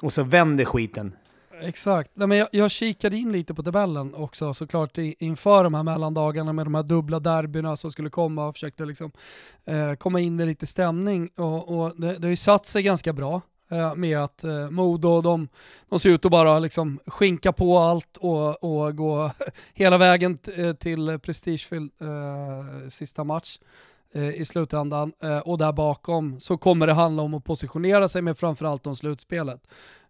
Och 0.03 0.13
så 0.13 0.23
vänder 0.23 0.65
skiten. 0.65 1.17
Exakt. 1.61 2.11
Nej, 2.15 2.29
men 2.29 2.39
jag, 2.39 2.49
jag 2.53 2.71
kikade 2.71 3.17
in 3.17 3.33
lite 3.33 3.55
på 3.55 3.63
tabellen 3.63 4.15
också 4.15 4.55
såklart 4.55 4.99
inför 4.99 5.65
de 5.65 5.75
här 5.75 5.83
mellandagarna 5.83 6.53
med 6.53 6.67
de 6.67 6.75
här 6.75 6.83
dubbla 6.83 7.21
derbyna 7.21 7.77
som 7.77 7.91
skulle 7.91 8.11
komma 8.11 8.47
och 8.47 8.55
försökte 8.55 8.85
liksom, 8.85 9.13
eh, 9.65 9.95
komma 9.95 10.21
in 10.21 10.41
i 10.41 10.47
lite 10.47 10.67
stämning. 10.67 11.31
Och, 11.37 11.79
och 11.79 11.93
det, 11.97 12.13
det 12.13 12.27
har 12.27 12.31
ju 12.31 12.37
satt 12.37 12.67
sig 12.67 12.83
ganska 12.83 13.13
bra. 13.13 13.41
Eh, 13.69 13.95
med 13.95 14.19
att 14.19 14.45
eh, 14.45 14.71
Modo, 14.71 15.21
de, 15.21 15.49
de 15.89 16.01
ser 16.01 16.11
ut 16.11 16.25
att 16.25 16.31
bara 16.31 16.59
liksom 16.59 17.01
skinka 17.07 17.53
på 17.53 17.79
allt 17.79 18.17
och, 18.17 18.65
och 18.65 18.97
gå 18.97 19.31
hela 19.75 19.99
vägen 19.99 20.39
eh, 20.57 20.73
till 20.73 21.19
prestigefylld 21.23 21.93
eh, 22.01 22.89
sista 22.89 23.25
match 23.25 23.59
eh, 24.13 24.29
i 24.29 24.45
slutändan. 24.45 25.13
Eh, 25.23 25.39
och 25.39 25.59
där 25.59 25.73
bakom 25.73 26.41
så 26.41 26.57
kommer 26.57 26.87
det 26.87 26.93
handla 26.93 27.23
om 27.23 27.35
att 27.35 27.45
positionera 27.45 28.09
sig 28.09 28.23
med 28.23 28.39
framförallt 28.39 28.87
om 28.87 28.97
slutspelet. 28.97 29.61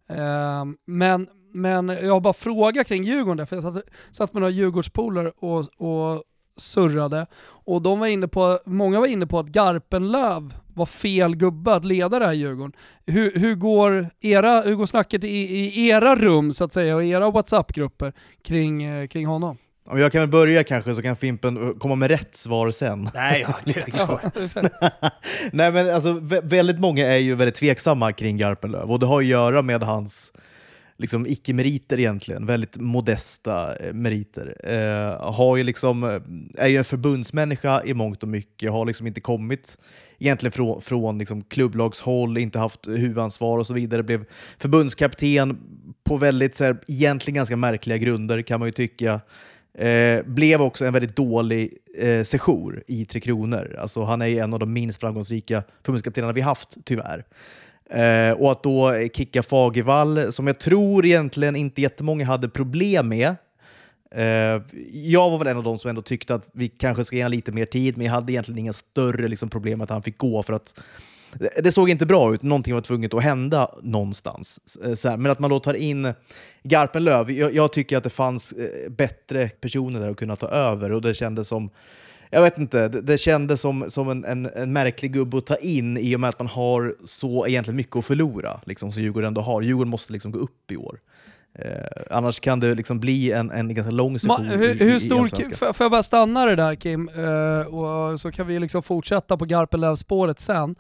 Eh, 0.09 0.64
men, 0.87 1.29
men 1.52 1.88
jag 1.88 2.12
har 2.12 2.20
bara 2.20 2.32
fråga 2.32 2.85
kring 2.85 3.05
Djurgården, 3.05 3.47
för 3.47 3.56
jag 3.56 3.62
satt, 3.62 3.85
satt 4.11 4.32
med 4.32 4.41
några 4.41 4.52
Djurgårdspolare 4.52 5.32
och, 5.38 5.59
och 5.59 6.23
surrade. 6.56 7.26
Och 7.43 7.82
de 7.82 7.99
var 7.99 8.06
inne 8.06 8.29
på, 8.29 8.59
många 8.67 9.00
var 9.00 9.06
inne 9.06 9.26
på 9.26 9.38
att 9.38 9.47
Garpenlöv 9.47 10.55
var 10.76 10.87
fel 10.87 11.37
gubbe 11.37 11.73
att 11.75 11.84
leda 11.84 12.19
det 12.19 12.26
här 12.26 12.32
Djurgården. 12.32 12.73
Hur, 13.06 13.32
hur, 13.38 13.55
går, 13.55 14.11
era, 14.20 14.61
hur 14.61 14.75
går 14.75 14.87
snacket 14.87 15.25
i, 15.25 15.28
i 15.28 15.88
era 15.88 16.17
rum 16.17 16.52
så 16.52 16.64
att 16.64 16.73
säga 16.73 16.96
och 16.96 17.05
era 17.05 17.31
WhatsApp-grupper 17.31 18.12
kring, 18.43 18.82
eh, 18.82 19.06
kring 19.06 19.26
honom? 19.26 19.56
Jag 19.90 20.12
kan 20.12 20.20
väl 20.20 20.31
börja 20.31 20.64
kanske 20.64 20.94
så 20.94 21.02
kan 21.02 21.17
Fimpen 21.17 21.58
uh, 21.58 21.78
komma 21.78 21.94
med 21.94 22.11
rätt 22.11 22.37
svar 22.37 22.70
sen. 22.70 23.08
Nej, 23.14 23.40
jag 23.40 23.49
har 23.49 23.61
inte 23.67 23.81
rätt 23.81 23.94
svar. 23.94 24.20
Nej 25.52 25.73
men 25.73 25.94
alltså 25.94 26.12
väldigt 26.43 26.78
många 26.78 27.06
är 27.06 27.17
ju 27.17 27.34
väldigt 27.34 27.55
tveksamma 27.55 28.12
kring 28.12 28.37
Garpenlöv 28.37 28.93
och 28.93 29.00
det 29.00 29.06
har 29.06 29.20
att 29.20 29.26
göra 29.26 29.62
med 29.62 29.82
hans 29.82 30.32
liksom 30.97 31.27
icke-meriter 31.27 31.99
egentligen, 31.99 32.47
väldigt 32.47 32.77
modesta 32.77 33.77
eh, 33.77 33.93
meriter. 33.93 34.57
Eh, 34.65 35.33
har 35.33 35.57
ju 35.57 35.63
liksom, 35.63 36.05
eh, 36.05 36.65
är 36.65 36.69
ju 36.69 36.77
en 36.77 36.85
förbundsmänniska 36.85 37.83
i 37.85 37.95
mångt 37.95 38.23
och 38.23 38.29
mycket, 38.29 38.73
har 38.73 38.87
liksom 38.87 39.07
inte 39.07 39.21
kommit 39.21 39.79
egentligen 40.19 40.53
från, 40.53 40.81
från 40.81 41.19
liksom 41.19 41.43
klubblagshåll, 41.43 42.39
inte 42.39 42.59
haft 42.59 42.89
huvudansvar 42.89 43.59
och 43.59 43.67
så 43.67 43.75
vidare. 43.75 44.03
Blev 44.03 44.25
förbundskapten 44.59 45.59
på 46.05 46.17
väldigt, 46.17 46.55
så 46.55 46.65
här, 46.65 46.77
egentligen 46.89 47.35
ganska 47.35 47.57
märkliga 47.57 47.99
grunder 47.99 48.43
kan 48.43 48.61
man 48.61 48.69
ju 48.69 48.73
tycka. 48.73 49.21
Eh, 49.79 50.23
blev 50.23 50.63
också 50.63 50.87
en 50.87 50.93
väldigt 50.93 51.17
dålig 51.17 51.79
eh, 51.99 52.23
sejour 52.23 52.83
i 52.87 53.05
Tre 53.05 53.21
Kronor. 53.21 53.77
Alltså, 53.81 54.03
han 54.03 54.23
är 54.23 54.27
ju 54.27 54.39
en 54.39 54.53
av 54.53 54.59
de 54.59 54.73
minst 54.73 55.01
framgångsrika 55.01 55.63
förbundskaptenerna 55.83 56.33
vi 56.33 56.41
haft, 56.41 56.77
tyvärr. 56.85 57.25
Eh, 57.91 58.31
och 58.31 58.53
att 58.53 58.62
då 58.62 59.09
kicka 59.15 59.43
Fagervall, 59.43 60.33
som 60.33 60.47
jag 60.47 60.59
tror 60.59 61.06
egentligen 61.06 61.56
inte 61.56 61.83
jättemånga 61.83 62.25
hade 62.25 62.49
problem 62.49 63.09
med. 63.09 63.37
Eh, 64.11 64.62
jag 64.93 65.31
var 65.31 65.38
väl 65.38 65.47
en 65.47 65.57
av 65.57 65.62
de 65.62 65.78
som 65.78 65.88
ändå 65.88 66.02
tyckte 66.02 66.35
att 66.35 66.49
vi 66.52 66.69
kanske 66.69 67.05
ska 67.05 67.16
ge 67.16 67.23
honom 67.23 67.37
lite 67.37 67.52
mer 67.52 67.64
tid, 67.64 67.97
men 67.97 68.07
jag 68.07 68.12
hade 68.12 68.33
egentligen 68.33 68.59
inga 68.59 68.73
större 68.73 69.28
liksom, 69.28 69.49
problem 69.49 69.81
att 69.81 69.90
han 69.90 70.02
fick 70.02 70.19
gå. 70.19 70.43
för 70.43 70.52
att 70.52 70.81
det 71.62 71.73
såg 71.73 71.90
inte 71.90 72.07
bra 72.07 72.35
ut, 72.35 72.43
någonting 72.43 72.75
var 72.75 72.81
tvunget 72.81 73.14
att 73.14 73.23
hända 73.23 73.71
någonstans. 73.83 74.61
Eh, 74.85 74.95
så 74.95 75.09
här, 75.09 75.16
men 75.16 75.33
att 75.33 75.38
man 75.38 75.50
då 75.50 75.59
tar 75.59 75.75
in 75.75 76.12
Garpenlöv, 76.62 77.31
jag, 77.31 77.55
jag 77.55 77.73
tycker 77.73 77.97
att 77.97 78.05
det 78.05 78.11
fanns 78.11 78.52
eh, 78.52 78.90
bättre 78.90 79.49
personer 79.49 80.00
där 80.00 80.11
att 80.11 80.16
kunna 80.16 80.37
ta 80.37 80.49
över 80.49 80.93
och 80.93 81.02
det 81.02 81.14
kändes 81.14 81.49
som 81.49 81.71
jag 82.37 82.43
vet 82.43 82.59
inte, 82.59 82.88
det, 82.88 83.00
det 83.00 83.19
kändes 83.19 83.61
som, 83.61 83.85
som 83.88 84.11
en, 84.11 84.25
en, 84.25 84.47
en, 84.47 84.73
märklig 84.73 85.12
gubbe 85.12 85.37
att 85.37 85.47
ta 85.47 85.57
in 85.57 85.97
i 85.97 86.16
och 86.16 86.21
med 86.21 86.28
att 86.28 86.38
man 86.38 86.49
har 86.49 86.95
så 87.05 87.47
egentligen 87.47 87.76
mycket 87.76 87.97
att 87.97 88.05
förlora, 88.05 88.61
liksom, 88.64 88.93
som 88.93 89.02
Djurgården 89.02 89.26
ändå 89.26 89.40
har. 89.40 89.62
Djurgården 89.62 89.90
måste 89.90 90.12
liksom 90.12 90.33
gå 90.33 90.38
upp 90.38 90.71
i 90.73 90.76
år. 90.76 90.99
Eh, 91.55 92.02
annars 92.11 92.40
kan 92.40 92.61
det 92.61 92.75
liksom 92.75 93.00
bli 93.00 93.33
en, 93.33 93.50
en 93.50 93.75
ganska 93.75 93.90
lång 93.90 94.19
session 94.19 94.47
Ma, 94.47 94.52
hur, 94.52 94.83
i, 94.83 94.85
hur 94.85 95.00
stor, 95.00 95.40
i 95.40 95.55
Får 95.55 95.75
jag 95.78 95.90
bara 95.90 96.02
stanna 96.02 96.47
det 96.47 96.57
där 96.57 96.75
Kim, 96.75 97.09
uh, 97.09 97.75
och 97.75 98.21
så 98.21 98.33
kan 98.33 98.47
vi 98.47 98.59
liksom 98.59 98.83
fortsätta 98.83 99.37
på 99.37 99.45
Garpenlöv-spåret 99.45 100.40
sen. 100.40 100.71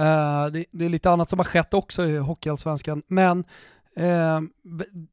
Uh, 0.00 0.46
det, 0.52 0.64
det, 0.70 0.84
är 0.84 0.88
lite 0.88 1.10
annat 1.10 1.30
som 1.30 1.38
har 1.38 1.44
skett 1.44 1.74
också 1.74 2.04
i 2.06 2.16
Hockeyallsvenskan, 2.16 3.02
men 3.06 3.38
uh, 4.00 4.40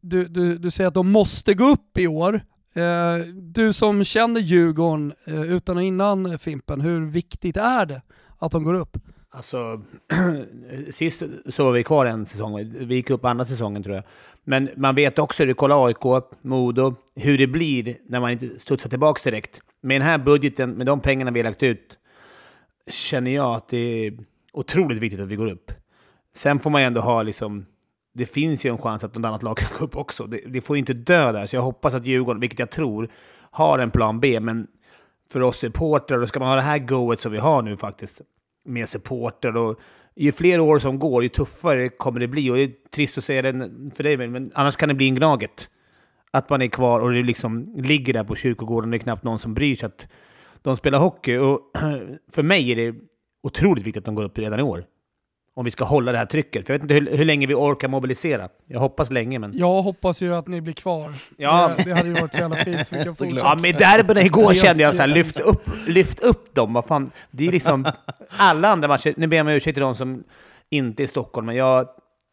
du, 0.01 0.25
du, 0.25 0.57
du 0.57 0.71
säger 0.71 0.87
att 0.87 0.93
de 0.93 1.11
måste 1.11 1.53
gå 1.53 1.65
upp 1.65 1.97
i 1.97 2.07
år. 2.07 2.41
Eh, 2.75 3.25
du 3.33 3.73
som 3.73 4.03
känner 4.03 4.41
Djurgården 4.41 5.13
eh, 5.27 5.41
utan 5.41 5.77
och 5.77 5.83
innan 5.83 6.39
Fimpen, 6.39 6.81
hur 6.81 7.05
viktigt 7.05 7.57
är 7.57 7.85
det 7.85 8.01
att 8.39 8.51
de 8.51 8.63
går 8.63 8.73
upp? 8.73 8.97
Alltså, 9.29 9.81
sist 10.91 11.23
så 11.49 11.65
var 11.65 11.71
vi 11.71 11.83
kvar 11.83 12.05
en 12.05 12.25
säsong. 12.25 12.73
Vi 12.73 12.95
gick 12.95 13.09
upp 13.09 13.25
andra 13.25 13.45
säsongen 13.45 13.83
tror 13.83 13.95
jag. 13.95 14.03
Men 14.43 14.69
man 14.75 14.95
vet 14.95 15.19
också, 15.19 15.45
du 15.45 15.53
kollar 15.53 15.87
AIK, 15.87 16.25
Modo, 16.41 16.95
hur 17.15 17.37
det 17.37 17.47
blir 17.47 17.97
när 18.07 18.19
man 18.19 18.31
inte 18.31 18.59
studsar 18.59 18.89
tillbaka 18.89 19.29
direkt. 19.29 19.61
Med 19.81 20.01
den 20.01 20.07
här 20.07 20.17
budgeten, 20.17 20.71
med 20.71 20.85
de 20.85 20.99
pengarna 20.99 21.31
vi 21.31 21.39
har 21.39 21.43
lagt 21.43 21.63
ut, 21.63 21.97
känner 22.89 23.31
jag 23.31 23.55
att 23.55 23.67
det 23.67 23.77
är 23.77 24.17
otroligt 24.53 24.99
viktigt 24.99 25.19
att 25.19 25.27
vi 25.27 25.35
går 25.35 25.51
upp. 25.51 25.71
Sen 26.33 26.59
får 26.59 26.69
man 26.69 26.81
ju 26.81 26.87
ändå 26.87 27.01
ha 27.01 27.23
liksom 27.23 27.65
det 28.17 28.25
finns 28.25 28.65
ju 28.65 28.69
en 28.69 28.77
chans 28.77 29.03
att 29.03 29.15
något 29.15 29.25
annat 29.25 29.43
lag 29.43 29.57
kan 29.57 29.77
gå 29.77 29.85
upp 29.85 29.95
också. 29.95 30.27
Det, 30.27 30.41
det 30.47 30.61
får 30.61 30.77
inte 30.77 30.93
dö 30.93 31.31
där, 31.31 31.45
så 31.45 31.55
jag 31.55 31.61
hoppas 31.61 31.93
att 31.93 32.05
Djurgården, 32.05 32.39
vilket 32.39 32.59
jag 32.59 32.71
tror, 32.71 33.09
har 33.51 33.79
en 33.79 33.91
plan 33.91 34.19
B. 34.19 34.39
Men 34.39 34.67
för 35.31 35.41
oss 35.41 35.57
supportrar, 35.57 36.19
då 36.19 36.27
ska 36.27 36.39
man 36.39 36.49
ha 36.49 36.55
det 36.55 36.61
här 36.61 36.79
goet 36.79 37.19
som 37.19 37.31
vi 37.31 37.37
har 37.37 37.61
nu 37.61 37.77
faktiskt, 37.77 38.21
med 38.65 38.89
supportrar 38.89 39.57
och 39.57 39.79
ju 40.15 40.31
fler 40.31 40.59
år 40.59 40.79
som 40.79 40.99
går, 40.99 41.23
ju 41.23 41.29
tuffare 41.29 41.89
kommer 41.89 42.19
det 42.19 42.27
bli. 42.27 42.49
Och 42.49 42.55
det 42.55 42.63
är 42.63 42.71
trist 42.91 43.17
att 43.17 43.23
säga 43.23 43.41
det 43.41 43.71
för 43.95 44.03
dig, 44.03 44.17
men 44.17 44.51
annars 44.55 44.75
kan 44.75 44.89
det 44.89 44.95
bli 44.95 45.07
en 45.07 45.15
Gnaget. 45.15 45.69
Att 46.31 46.49
man 46.49 46.61
är 46.61 46.67
kvar 46.67 46.99
och 46.99 47.11
det 47.11 47.23
liksom 47.23 47.73
ligger 47.77 48.13
där 48.13 48.23
på 48.23 48.35
kyrkogården 48.35 48.91
det 48.91 48.97
är 48.97 48.99
knappt 48.99 49.23
någon 49.23 49.39
som 49.39 49.53
bryr 49.53 49.75
sig 49.75 49.87
att 49.87 50.07
de 50.61 50.77
spelar 50.77 50.99
hockey. 50.99 51.37
Och 51.37 51.59
för 52.31 52.43
mig 52.43 52.71
är 52.71 52.75
det 52.75 52.95
otroligt 53.43 53.85
viktigt 53.85 54.01
att 54.01 54.05
de 54.05 54.15
går 54.15 54.23
upp 54.23 54.37
redan 54.37 54.59
i 54.59 54.63
år 54.63 54.85
om 55.57 55.65
vi 55.65 55.71
ska 55.71 55.83
hålla 55.83 56.11
det 56.11 56.17
här 56.17 56.25
trycket. 56.25 56.65
För 56.65 56.73
jag 56.73 56.79
vet 56.79 56.91
inte 56.91 56.93
hur, 57.11 57.17
hur 57.17 57.25
länge 57.25 57.47
vi 57.47 57.53
orkar 57.53 57.87
mobilisera. 57.87 58.49
Jag 58.67 58.79
hoppas 58.79 59.11
länge, 59.11 59.39
men... 59.39 59.57
Jag 59.57 59.81
hoppas 59.81 60.21
ju 60.21 60.35
att 60.35 60.47
ni 60.47 60.61
blir 60.61 60.73
kvar. 60.73 61.13
Ja. 61.37 61.71
Det, 61.77 61.83
det 61.83 61.93
hade 61.93 62.09
ju 62.09 62.15
varit 62.15 62.33
så 62.33 62.39
jävla 62.39 62.55
fint 62.55 62.87
så 62.87 62.95
vi 62.95 63.03
kan 63.03 63.15
fortsätta. 63.15 63.41
Ja, 63.41 63.55
med 63.55 63.75
derbyna 63.75 64.21
igår 64.21 64.53
kände 64.53 64.83
jag 64.83 64.93
såhär, 64.93 65.07
lyft 65.07 65.39
upp, 65.39 65.69
lyft 65.87 66.19
upp 66.19 66.55
dem. 66.55 66.73
Vad 66.73 66.85
fan, 66.85 67.11
det 67.31 67.47
är 67.47 67.51
liksom... 67.51 67.85
Alla 68.37 68.67
andra 68.67 68.87
matcher, 68.87 69.13
nu 69.17 69.27
ber 69.27 69.37
jag 69.37 69.47
om 69.47 69.51
ursäkt 69.53 69.75
till 69.75 69.81
de 69.81 69.95
som 69.95 70.23
inte 70.69 71.03
är 71.03 71.05
i 71.05 71.07
Stockholm, 71.07 71.45
men 71.45 71.55
jag... 71.55 71.87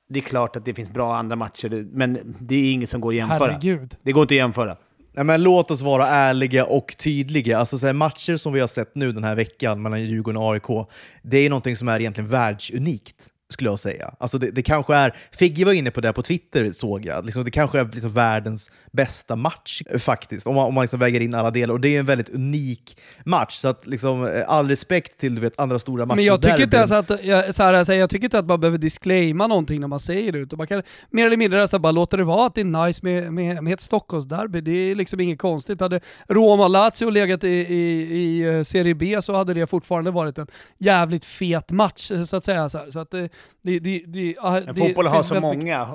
det 0.09 0.19
är 0.19 0.25
klart 0.25 0.57
att 0.57 0.65
det 0.65 0.75
finns 0.75 0.91
bra 0.91 1.17
andra 1.17 1.37
matcher, 1.37 1.87
men 1.93 2.37
det 2.41 2.55
är 2.55 2.73
inget 2.73 2.91
som 2.91 3.01
går 3.01 3.11
att 3.11 3.17
jämföra. 3.17 3.53
Herregud. 3.53 3.97
Det 4.03 4.13
går 4.13 4.23
inte 4.23 4.35
att 4.35 4.37
jämföra. 4.37 4.77
Nej, 5.15 5.25
men 5.25 5.43
låt 5.43 5.71
oss 5.71 5.81
vara 5.81 6.09
ärliga 6.09 6.65
och 6.65 6.97
tydliga. 6.99 7.59
Alltså, 7.59 7.79
så 7.79 7.87
här, 7.87 7.93
matcher 7.93 8.37
som 8.37 8.53
vi 8.53 8.61
har 8.61 8.69
sett 8.69 8.95
nu 8.95 9.13
den 9.13 9.25
här 9.25 9.35
veckan 9.35 9.83
mellan 9.83 10.03
Djurgården 10.03 10.43
och 10.43 10.53
AIK, 10.53 10.89
det 11.23 11.39
är 11.39 11.51
någonting 11.51 11.77
som 11.77 11.89
är 11.89 12.01
egentligen 12.01 12.31
världsunikt 12.31 13.32
skulle 13.53 13.71
jag 13.71 13.79
säga. 13.79 14.15
Alltså 14.19 14.39
det, 14.39 14.51
det 14.51 14.63
kanske 14.63 14.95
är, 14.95 15.17
Figge 15.33 15.65
var 15.65 15.73
inne 15.73 15.91
på 15.91 16.01
det 16.01 16.13
på 16.13 16.23
Twitter 16.23 16.73
såg 16.73 17.07
jag, 17.07 17.25
liksom, 17.25 17.45
det 17.45 17.51
kanske 17.51 17.81
är 17.81 17.89
liksom 17.93 18.13
världens 18.13 18.71
bästa 18.93 19.37
match 19.37 19.83
eh, 19.91 19.99
faktiskt, 19.99 20.47
om 20.47 20.55
man, 20.55 20.67
om 20.67 20.75
man 20.75 20.83
liksom 20.83 21.01
väger 21.01 21.21
in 21.21 21.35
alla 21.35 21.51
delar. 21.51 21.75
Och 21.75 21.81
det 21.81 21.89
är 21.89 22.01
en 22.01 22.07
väldigt 22.07 22.29
unik 22.29 22.99
match, 23.25 23.57
så 23.57 23.69
att, 23.69 23.87
liksom, 23.87 24.27
eh, 24.27 24.45
all 24.49 24.69
respekt 24.69 25.21
till 25.21 25.35
du 25.35 25.41
vet, 25.41 25.61
andra 25.61 25.79
stora 25.79 26.07
matcher. 26.07 26.17
Men 26.17 26.25
jag 26.25 26.43
tycker, 26.43 26.63
inte 26.63 26.77
ens 26.77 26.93
att, 26.93 27.25
jag, 27.25 27.55
så 27.55 27.63
här, 27.63 27.75
alltså, 27.75 27.95
jag 27.95 28.11
tycker 28.11 28.25
inte 28.25 28.39
att 28.39 28.47
man 28.47 28.61
behöver 28.61 28.79
disclaima 28.79 29.47
någonting 29.47 29.81
när 29.81 29.89
man 29.89 30.01
säger 30.01 30.33
det, 30.33 30.39
utan 30.39 30.57
man 30.57 30.67
kan 30.67 30.83
mer 31.11 31.27
eller 31.27 31.37
mindre 31.37 31.61
nästan 31.61 31.83
bara 31.83 31.93
låta 31.93 32.17
det 32.17 32.25
vara 32.25 32.47
att 32.47 32.55
det 32.55 32.61
är 32.61 32.87
nice 32.87 33.01
med, 33.03 33.33
med, 33.33 33.65
med 33.65 33.73
ett 33.73 33.81
Stockholmsderby. 33.81 34.61
Det 34.61 34.91
är 34.91 34.95
liksom 34.95 35.21
inget 35.21 35.39
konstigt. 35.39 35.81
Hade 35.81 36.01
Roma-Lazio 36.29 37.11
legat 37.11 37.45
i, 37.45 37.49
i, 37.49 38.03
i 38.13 38.57
eh, 38.57 38.63
Serie 38.63 38.95
B 38.95 39.23
så 39.23 39.35
hade 39.35 39.55
det 39.55 39.67
fortfarande 39.67 40.11
varit 40.11 40.39
en 40.39 40.47
jävligt 40.79 41.25
fet 41.25 41.71
match, 41.71 42.11
eh, 42.11 42.23
så 42.23 42.37
att 42.37 42.45
säga. 42.45 42.69
Så, 42.69 42.79
här. 42.79 42.91
så 42.91 43.01
att 43.01 43.15
det, 43.63 43.79
det, 43.79 44.03
det, 44.07 44.35
Men 44.43 44.67
det 44.67 44.75
fotbollen 44.75 45.13
har 45.13 45.23
så 45.23 45.35
mycket- 45.35 45.43
många. 45.59 45.89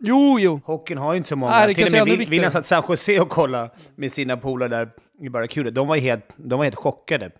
Jo, 0.00 0.38
jo. 0.40 0.60
Hockeyn 0.64 0.98
har 0.98 1.12
ju 1.12 1.16
inte 1.16 1.28
så 1.28 1.36
många. 1.36 1.52
Nej, 1.52 1.74
Till 1.74 2.00
och 2.00 2.08
med 2.08 2.18
vi, 2.28 2.50
satt 2.50 2.66
San 2.66 2.82
Jose 2.88 3.20
och 3.20 3.28
kollade 3.28 3.70
med 3.96 4.12
sina 4.12 4.36
polare 4.36 4.68
där 4.68 4.88
i 5.20 5.28
Barracuda, 5.28 5.70
de 5.70 5.88
var 5.88 5.96
helt, 5.96 6.24
de 6.36 6.58
var 6.58 6.64
helt 6.64 6.76
chockade 6.76 7.30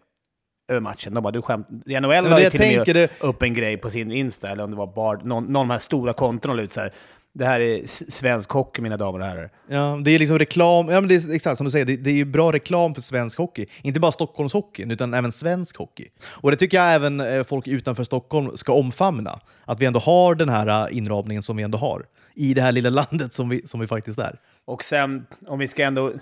över 0.69 0.81
matchen. 0.81 1.15
De 1.15 1.23
bara, 1.23 1.31
du 1.31 1.43
skämt. 1.43 1.67
NHL 1.71 2.25
la 2.31 2.41
ju 2.41 2.51
till 2.51 2.61
och 2.81 2.87
med 2.87 2.97
det- 2.97 3.11
upp 3.21 3.43
en 3.43 3.55
grej 3.55 3.77
på 3.77 3.91
sin 3.91 4.13
Insta, 4.13 4.49
eller 4.51 4.65
om 4.65 4.71
det 4.71 4.77
var 4.77 4.87
bar, 4.95 5.17
någon, 5.25 5.45
någon 5.45 5.57
av 5.57 5.63
de 5.67 5.71
här 5.71 5.79
stora 5.79 6.13
kontona 6.13 6.55
la 6.55 6.63
ut 6.63 6.73
så 6.73 6.81
här. 6.81 6.93
Det 7.33 7.45
här 7.45 7.61
är 7.61 7.87
svensk 8.11 8.51
hockey, 8.51 8.83
mina 8.83 8.97
damer 8.97 9.19
och 9.19 9.27
herrar. 9.27 9.51
Ja, 9.69 10.01
det 10.05 10.11
är 10.11 10.19
liksom 10.19 10.39
reklam, 10.39 10.89
ja, 10.89 11.01
men 11.01 11.09
det 11.09 11.15
är 11.15 11.35
exakt 11.35 11.57
som 11.57 11.65
du 11.65 11.71
säger, 11.71 11.85
det, 11.85 11.97
det 11.97 12.11
är 12.11 12.15
ju 12.15 12.25
bra 12.25 12.53
reklam 12.53 12.95
för 12.95 13.03
svensk 13.03 13.39
hockey. 13.39 13.67
Inte 13.83 14.01
bara 14.01 14.13
Stockholmshockeyn, 14.13 14.91
utan 14.91 15.15
även 15.15 15.33
svensk 15.33 15.77
hockey. 15.77 16.09
Och 16.27 16.51
det 16.51 16.57
tycker 16.57 16.77
jag 16.77 16.95
även 16.95 17.21
eh, 17.21 17.45
folk 17.45 17.67
utanför 17.67 18.05
Stockholm 18.05 18.57
ska 18.57 18.73
omfamna. 18.73 19.41
Att 19.65 19.81
vi 19.81 19.87
ändå 19.87 20.01
har 20.01 20.35
den 20.35 20.49
här 20.49 20.91
eh, 20.91 20.97
inramningen 20.97 21.43
som 21.43 21.57
vi 21.57 21.63
ändå 21.63 21.79
har. 21.79 22.07
I 22.35 22.55
det 22.55 22.63
här 22.63 22.73
lilla 22.73 22.91
landet 23.11 23.35
som 23.35 23.49
vi, 23.49 23.67
som 23.67 23.81
vi 23.81 23.87
faktiskt 23.87 24.19
är. 24.19 24.39
Och 24.65 24.85
sen, 24.85 25.27
om 25.47 25.59
vi 25.59 25.69
ska 25.69 25.85
ändå... 25.85 26.13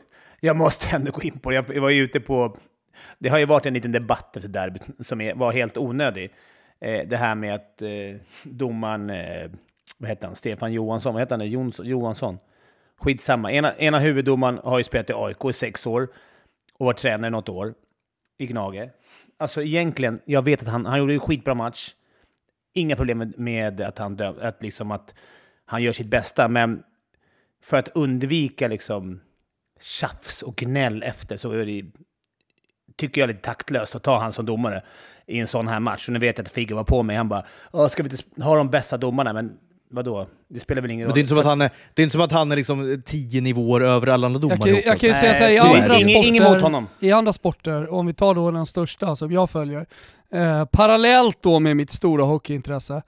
Jag 0.40 0.56
måste 0.56 0.96
ändå 0.96 1.10
gå 1.10 1.22
in 1.22 1.38
på 1.38 1.50
det. 1.50 1.64
Jag 1.74 1.80
var 1.80 1.90
ju 1.90 2.02
ute 2.02 2.20
på... 2.20 2.56
Det 3.18 3.28
har 3.28 3.38
ju 3.38 3.46
varit 3.46 3.66
en 3.66 3.74
liten 3.74 3.92
debatt 3.92 4.36
efter 4.36 4.48
derbyt 4.48 4.82
som 5.00 5.20
är, 5.20 5.34
var 5.34 5.52
helt 5.52 5.76
onödig. 5.76 6.30
Eh, 6.80 7.08
det 7.08 7.16
här 7.16 7.34
med 7.34 7.54
att 7.54 7.82
eh, 7.82 7.88
domaren... 8.44 9.10
Eh, 9.10 9.50
vad 9.98 10.10
heter 10.10 10.26
han? 10.26 10.36
Stefan 10.36 10.72
Johansson? 10.72 11.14
Vad 11.14 11.22
heter 11.22 11.38
han? 11.38 11.50
Jonsson, 11.50 11.86
Johansson? 11.86 12.38
Skitsamma. 12.96 13.52
Ena, 13.52 13.76
ena 13.76 13.98
huvuddomaren 13.98 14.60
har 14.64 14.78
ju 14.78 14.84
spelat 14.84 15.10
i 15.10 15.12
AIK 15.16 15.44
i 15.50 15.52
sex 15.52 15.86
år 15.86 16.08
och 16.78 16.86
varit 16.86 16.98
tränare 16.98 17.28
i 17.28 17.30
något 17.30 17.48
år 17.48 17.74
i 18.38 18.46
Gnage. 18.46 18.90
Alltså 19.38 19.62
egentligen, 19.62 20.20
jag 20.24 20.42
vet 20.42 20.62
att 20.62 20.68
han, 20.68 20.86
han 20.86 20.98
gjorde 20.98 21.12
en 21.12 21.20
skitbra 21.20 21.54
match. 21.54 21.94
Inga 22.72 22.96
problem 22.96 23.18
med, 23.18 23.38
med 23.38 23.80
att, 23.80 23.98
han 23.98 24.16
döm, 24.16 24.34
att, 24.40 24.62
liksom 24.62 24.90
att 24.90 25.14
han 25.64 25.82
gör 25.82 25.92
sitt 25.92 26.06
bästa, 26.06 26.48
men 26.48 26.82
för 27.62 27.76
att 27.76 27.88
undvika 27.88 28.68
liksom 28.68 29.20
tjafs 29.80 30.42
och 30.42 30.56
gnäll 30.56 31.02
efter 31.02 31.36
så 31.36 31.50
är 31.50 31.66
det, 31.66 31.84
tycker 32.96 33.20
jag, 33.20 33.28
lite 33.28 33.40
taktlöst 33.40 33.94
att 33.94 34.02
ta 34.02 34.18
han 34.18 34.32
som 34.32 34.46
domare 34.46 34.82
i 35.26 35.38
en 35.38 35.46
sån 35.46 35.68
här 35.68 35.80
match. 35.80 36.08
Och 36.08 36.12
nu 36.12 36.18
vet 36.18 36.38
jag 36.38 36.44
att 36.44 36.52
Figge 36.52 36.74
var 36.74 36.84
på 36.84 37.02
mig. 37.02 37.16
Han 37.16 37.28
bara 37.28 37.44
“Ska 37.88 38.02
vi 38.02 38.10
inte 38.10 38.42
ha 38.42 38.56
de 38.56 38.70
bästa 38.70 38.96
domarna?” 38.96 39.32
Men 39.32 39.58
vadå? 39.90 40.26
Det 40.48 40.60
spelar 40.60 40.82
väl 40.82 40.90
ingen 40.90 41.00
Men 41.06 41.08
roll. 41.08 41.14
det 41.14 41.18
är 41.18 41.22
inte 41.22 41.28
som 41.28 41.38
att 41.38 41.44
han 41.44 41.60
är, 41.60 41.70
det 41.94 42.02
är, 42.02 42.04
inte 42.04 42.12
som 42.12 42.20
att 42.20 42.32
han 42.32 42.52
är 42.52 42.56
liksom 42.56 43.02
tio 43.06 43.40
nivåer 43.40 43.80
över 43.80 44.06
alla 44.06 44.26
andra 44.26 44.40
domare. 44.40 44.56
Jag 44.58 44.64
kan, 44.66 44.74
ju- 44.74 44.82
jag 44.86 45.00
kan 45.00 45.08
ju 45.08 45.12
Nej, 45.12 45.20
säga 45.20 45.34
så 45.34 45.42
här, 45.42 45.50
i 45.50 45.58
andra, 45.82 45.98
Ingen- 46.00 46.24
ingen 46.24 46.44
sporter, 46.44 46.60
honom. 46.60 46.86
i 47.00 47.12
andra 47.12 47.32
sporter, 47.32 47.92
om 47.92 48.06
vi 48.06 48.12
tar 48.12 48.34
då 48.34 48.50
den 48.50 48.66
största 48.66 49.16
som 49.16 49.32
jag 49.32 49.50
följer, 49.50 49.86
eh, 50.32 50.64
parallellt 50.64 51.38
då 51.42 51.60
med 51.60 51.76
mitt 51.76 51.90
stora 51.90 52.24
hockeyintresse, 52.24 53.02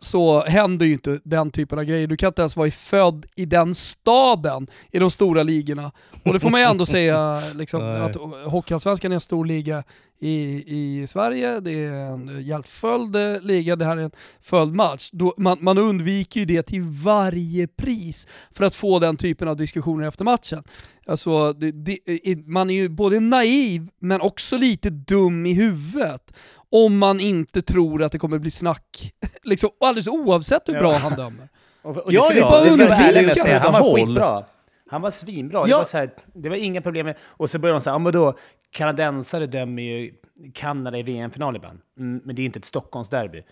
så 0.00 0.44
händer 0.44 0.86
ju 0.86 0.92
inte 0.92 1.20
den 1.24 1.50
typen 1.50 1.78
av 1.78 1.84
grejer. 1.84 2.06
Du 2.06 2.16
kan 2.16 2.26
inte 2.26 2.42
ens 2.42 2.56
vara 2.56 2.70
född 2.70 3.26
i 3.36 3.44
den 3.44 3.74
staden 3.74 4.66
i 4.92 4.98
de 4.98 5.10
stora 5.10 5.42
ligorna. 5.42 5.92
Och 6.24 6.32
det 6.32 6.40
får 6.40 6.50
man 6.50 6.60
ju 6.60 6.66
ändå 6.66 6.86
säga, 6.86 7.42
liksom, 7.54 7.82
att 7.82 8.16
Hockeyallsvenskan 8.46 9.12
är 9.12 9.14
en 9.14 9.20
stor 9.20 9.44
liga 9.44 9.84
i, 10.18 10.64
i 10.66 11.06
Sverige, 11.06 11.60
det 11.60 11.72
är 11.72 11.92
en 11.92 12.42
hjälpföljd 12.42 13.16
eh, 13.16 13.40
liga, 13.40 13.76
det 13.76 13.84
här 13.84 13.96
är 13.96 14.02
en 14.02 14.10
följdmatch. 14.40 15.10
Då, 15.12 15.34
man, 15.36 15.58
man 15.60 15.78
undviker 15.78 16.40
ju 16.40 16.46
det 16.46 16.62
till 16.62 16.82
varje 16.82 17.66
pris 17.66 18.28
för 18.52 18.64
att 18.64 18.74
få 18.74 18.98
den 18.98 19.16
typen 19.16 19.48
av 19.48 19.56
diskussioner 19.56 20.08
efter 20.08 20.24
matchen. 20.24 20.62
Alltså, 21.06 21.52
det, 21.52 21.70
det, 21.70 22.46
man 22.46 22.70
är 22.70 22.74
ju 22.74 22.88
både 22.88 23.20
naiv 23.20 23.88
men 23.98 24.20
också 24.20 24.56
lite 24.56 24.90
dum 24.90 25.46
i 25.46 25.54
huvudet 25.54 26.34
om 26.74 26.98
man 26.98 27.20
inte 27.20 27.62
tror 27.62 28.02
att 28.02 28.12
det 28.12 28.18
kommer 28.18 28.38
bli 28.38 28.50
snack, 28.50 29.12
liksom, 29.42 29.70
alldeles 29.80 30.08
oavsett 30.08 30.68
hur 30.68 30.74
Ja. 30.74 30.80
bra 30.80 30.92
han 30.92 31.12
dömer. 31.16 31.48
Och, 31.82 31.96
och 31.96 32.12
Ja, 32.12 32.20
det 32.20 32.24
ska 32.24 32.34
vi 32.34 32.40
ja, 32.40 32.50
bara, 32.50 32.64
det 32.64 32.70
ska 32.70 32.82
vi 32.82 32.88
vara 32.88 33.22
med 33.22 33.30
att 33.30 33.38
säga. 33.40 33.58
Han 33.58 33.72
var 33.72 33.94
skitbra. 33.94 34.44
Han 34.90 35.02
var 35.02 35.10
svinbra. 35.10 35.64
Det, 35.64 35.70
Ja. 35.70 35.78
var 35.78 35.84
så 35.84 35.96
här, 35.96 36.10
det 36.34 36.48
var 36.48 36.56
inga 36.56 36.80
problem 36.80 37.06
med... 37.06 37.16
Och 37.22 37.50
så 37.50 37.58
började 37.58 37.78
de 37.78 37.82
säga, 37.82 37.94
ja 37.94 37.98
men 37.98 38.12
då, 38.12 38.34
kanadensare 38.70 39.46
dömer 39.46 39.82
ju 39.82 40.12
Kanada 40.54 40.98
i 40.98 41.02
VM-final 41.02 41.56
ibland. 41.56 41.78
Mm, 41.98 42.20
men 42.24 42.36
det 42.36 42.42
är 42.42 42.44
inte 42.44 42.58
ett 42.58 42.64
Stockholmsderby. 42.64 43.38
Eh, 43.38 43.44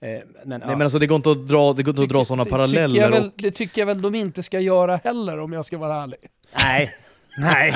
men, 0.00 0.20
Nej, 0.44 0.58
ja. 0.62 0.66
men 0.66 0.82
alltså, 0.82 0.98
det 0.98 1.06
går 1.06 1.16
inte 1.16 1.30
att 1.30 1.48
dra, 1.48 1.72
det 1.72 1.82
går 1.82 1.92
inte 1.92 2.02
att 2.02 2.08
dra 2.08 2.24
sådana 2.24 2.44
Det 2.44 2.50
tycker 2.50 2.58
jag 2.60 2.70
paralleller. 2.70 3.10
väl, 3.10 3.24
och, 3.26 3.32
det 3.36 3.50
tycker 3.50 3.80
jag 3.80 3.86
väl 3.86 4.02
de 4.02 4.14
inte 4.14 4.42
ska 4.42 4.60
göra 4.60 4.96
heller 5.04 5.38
om 5.40 5.52
jag 5.52 5.64
ska 5.64 5.78
vara 5.78 5.96
ärlig. 6.02 6.18
Nej, 6.56 6.90
nej, 7.38 7.74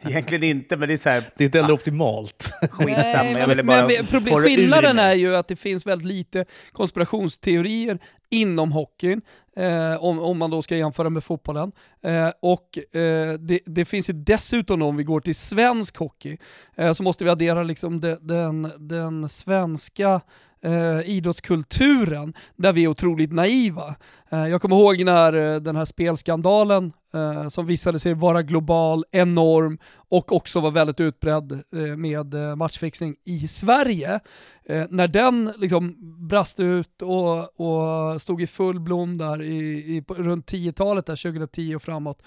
egentligen 0.00 0.44
inte. 0.44 0.76
Men 0.76 0.88
det 0.88 0.94
är 0.94 0.98
så 0.98 1.08
här, 1.08 1.24
det 1.36 1.44
är 1.44 1.46
inte 1.46 1.60
heller 1.60 1.74
optimalt. 1.74 2.50
skitsamma. 2.70 3.22
Nej, 3.22 3.36
jag 3.38 3.48
ville 3.48 3.62
men, 3.62 3.66
bara 3.66 3.88
men 3.98 4.06
problem, 4.06 4.42
skillnaden 4.42 4.98
är 4.98 5.14
ju 5.14 5.36
att 5.36 5.48
det 5.48 5.56
finns 5.56 5.86
väldigt 5.86 6.06
lite 6.06 6.44
konspirationsteorier 6.72 7.98
inom 8.30 8.72
hockeyn, 8.72 9.20
eh, 9.56 10.04
om, 10.04 10.18
om 10.18 10.38
man 10.38 10.50
då 10.50 10.62
ska 10.62 10.76
jämföra 10.76 11.10
med 11.10 11.24
fotbollen. 11.24 11.72
Eh, 12.02 12.30
och 12.40 12.96
eh, 12.96 13.32
det, 13.32 13.60
det 13.66 13.84
finns 13.84 14.10
ju 14.10 14.12
dessutom, 14.12 14.82
om 14.82 14.96
vi 14.96 15.04
går 15.04 15.20
till 15.20 15.34
svensk 15.34 15.96
hockey, 15.96 16.38
eh, 16.76 16.92
så 16.92 17.02
måste 17.02 17.24
vi 17.24 17.30
addera 17.30 17.62
liksom 17.62 18.00
de, 18.00 18.18
den, 18.20 18.72
den 18.78 19.28
svenska 19.28 20.20
eh, 20.64 21.00
idrottskulturen 21.10 22.34
där 22.56 22.72
vi 22.72 22.84
är 22.84 22.88
otroligt 22.88 23.32
naiva. 23.32 23.94
Eh, 24.30 24.46
jag 24.46 24.62
kommer 24.62 24.76
ihåg 24.76 25.04
när 25.04 25.32
eh, 25.32 25.60
den 25.60 25.76
här 25.76 25.84
spelskandalen 25.84 26.92
eh, 27.14 27.48
som 27.48 27.66
visade 27.66 28.00
sig 28.00 28.14
vara 28.14 28.42
global, 28.42 29.04
enorm 29.10 29.78
och 29.94 30.32
också 30.32 30.60
var 30.60 30.70
väldigt 30.70 31.00
utbredd 31.00 31.52
eh, 31.52 31.96
med 31.96 32.34
eh, 32.34 32.56
matchfixning 32.56 33.16
i 33.24 33.48
Sverige. 33.48 34.20
Eh, 34.64 34.84
när 34.90 35.08
den 35.08 35.52
liksom 35.58 35.96
brast 36.28 36.60
ut 36.60 37.02
och, 37.02 37.60
och 37.60 38.22
stod 38.22 38.42
i 38.42 38.46
full 38.46 38.80
blom 38.80 39.18
där 39.18 39.42
i, 39.42 39.56
i, 39.96 40.04
runt 40.08 40.52
10-talet, 40.52 41.06
där 41.06 41.16
2010 41.16 41.74
och 41.76 41.82
framåt, 41.82 42.22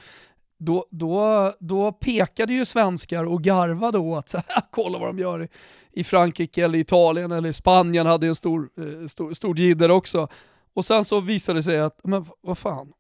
då, 0.58 0.86
då, 0.90 1.54
då 1.60 1.92
pekade 1.92 2.54
ju 2.54 2.66
svenskar 2.66 3.24
och 3.24 3.44
garvade 3.44 3.98
åt 3.98 4.30
så 4.30 4.38
här, 4.38 4.64
kolla 4.72 5.00
vad 5.00 5.10
de 5.10 5.20
gör 5.20 5.44
i, 5.44 5.48
i 5.92 6.04
Frankrike 6.04 6.66
eller 6.66 6.80
Italien 6.80 7.32
eller 7.32 7.52
Spanien 7.52 8.06
hade 8.06 8.28
en 8.28 8.36
stor, 8.36 8.70
eh, 8.78 9.08
stor, 9.08 9.34
stor 9.34 9.60
jidder 9.60 9.92
också. 9.92 10.28
Och 10.74 10.86
sen 10.86 11.06
så 11.06 11.20
visade 11.20 11.60
det 11.60 11.64
sig 11.64 11.80
att, 11.80 12.00
men 12.04 12.26
vad 12.42 12.58
fan, 12.58 12.94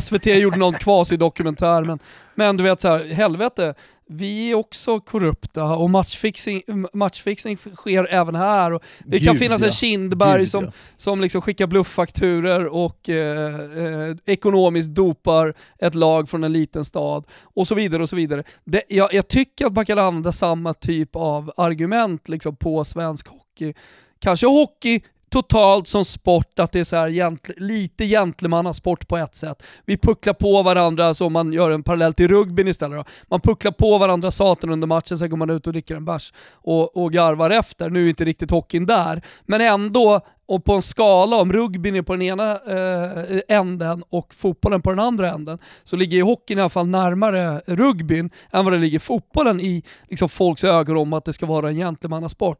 SVT 0.00 0.26
gjorde 0.26 0.58
någon 0.58 0.74
kvasi-dokumentär, 0.74 1.84
men, 1.84 1.98
men 2.34 2.56
du 2.56 2.64
vet 2.64 2.80
så 2.80 2.88
här, 2.88 3.04
helvete, 3.04 3.74
vi 4.08 4.50
är 4.50 4.54
också 4.54 5.00
korrupta 5.00 5.64
och 5.64 5.90
matchfixing, 5.90 6.62
matchfixing 6.92 7.56
sker 7.56 8.08
även 8.10 8.34
här. 8.34 8.72
Och 8.72 8.82
det 9.04 9.20
kan 9.20 9.34
Gud, 9.34 9.42
finnas 9.42 9.60
ja. 9.60 9.66
en 9.66 9.72
Kindberg 9.72 10.38
Gud, 10.38 10.48
som, 10.48 10.64
ja. 10.64 10.72
som 10.96 11.20
liksom 11.20 11.42
skickar 11.42 11.66
blufffakturer 11.66 12.66
och 12.66 13.08
eh, 13.08 13.54
eh, 13.54 14.16
ekonomiskt 14.26 14.88
dopar 14.88 15.54
ett 15.78 15.94
lag 15.94 16.28
från 16.28 16.44
en 16.44 16.52
liten 16.52 16.84
stad 16.84 17.24
och 17.42 17.68
så 17.68 17.74
vidare. 17.74 18.02
och 18.02 18.08
så 18.08 18.16
vidare. 18.16 18.44
Det, 18.64 18.82
jag, 18.88 19.14
jag 19.14 19.28
tycker 19.28 19.66
att 19.66 19.72
man 19.72 19.86
kan 19.86 19.98
använda 19.98 20.32
samma 20.32 20.74
typ 20.74 21.16
av 21.16 21.52
argument 21.56 22.28
liksom, 22.28 22.56
på 22.56 22.84
svensk 22.84 23.28
hockey. 23.28 23.74
Kanske 24.18 24.46
hockey 24.46 25.00
totalt 25.30 25.88
som 25.88 26.04
sport, 26.04 26.58
att 26.58 26.72
det 26.72 26.80
är 26.80 26.84
så 26.84 26.96
här 26.96 27.08
gent- 27.08 27.50
lite 27.56 28.06
gentlemannasport 28.06 29.08
på 29.08 29.16
ett 29.16 29.34
sätt. 29.34 29.62
Vi 29.84 29.96
pucklar 29.98 30.34
på 30.34 30.62
varandra 30.62 31.14
som 31.14 31.32
man 31.32 31.52
gör 31.52 31.70
en 31.70 31.82
parallell 31.82 32.12
till 32.14 32.28
rugbyn 32.28 32.68
istället. 32.68 32.98
Då. 32.98 33.04
Man 33.30 33.40
pucklar 33.40 33.72
på 33.72 33.98
varandra 33.98 34.30
satan 34.30 34.70
under 34.70 34.86
matchen, 34.86 35.18
sen 35.18 35.30
går 35.30 35.36
man 35.36 35.50
ut 35.50 35.66
och 35.66 35.72
dricker 35.72 35.96
en 35.96 36.04
bärs 36.04 36.32
och, 36.52 36.96
och 36.96 37.12
garvar 37.12 37.50
efter. 37.50 37.90
Nu 37.90 38.04
är 38.04 38.08
inte 38.08 38.24
riktigt 38.24 38.50
hockeyn 38.50 38.86
där, 38.86 39.22
men 39.44 39.60
ändå 39.60 40.20
och 40.46 40.64
på 40.64 40.74
en 40.74 40.82
skala, 40.82 41.36
om 41.36 41.52
rugbyn 41.52 41.96
är 41.96 42.02
på 42.02 42.12
den 42.12 42.22
ena 42.22 42.52
eh, 42.52 43.40
änden 43.48 44.02
och 44.08 44.34
fotbollen 44.34 44.82
på 44.82 44.90
den 44.90 44.98
andra 44.98 45.30
änden, 45.30 45.58
så 45.84 45.96
ligger 45.96 46.16
ju 46.16 46.22
hockeyn 46.22 46.58
i 46.58 46.60
alla 46.60 46.68
fall 46.68 46.86
närmare 46.86 47.60
rugbyn 47.66 48.30
än 48.50 48.64
vad 48.64 48.74
det 48.74 48.78
ligger 48.78 48.98
fotbollen 48.98 49.60
i 49.60 49.82
liksom, 50.08 50.28
folks 50.28 50.64
ögon 50.64 50.96
om 50.96 51.12
att 51.12 51.24
det 51.24 51.32
ska 51.32 51.46
vara 51.46 51.68
en 51.68 51.76
gentlemannasport. 51.76 52.58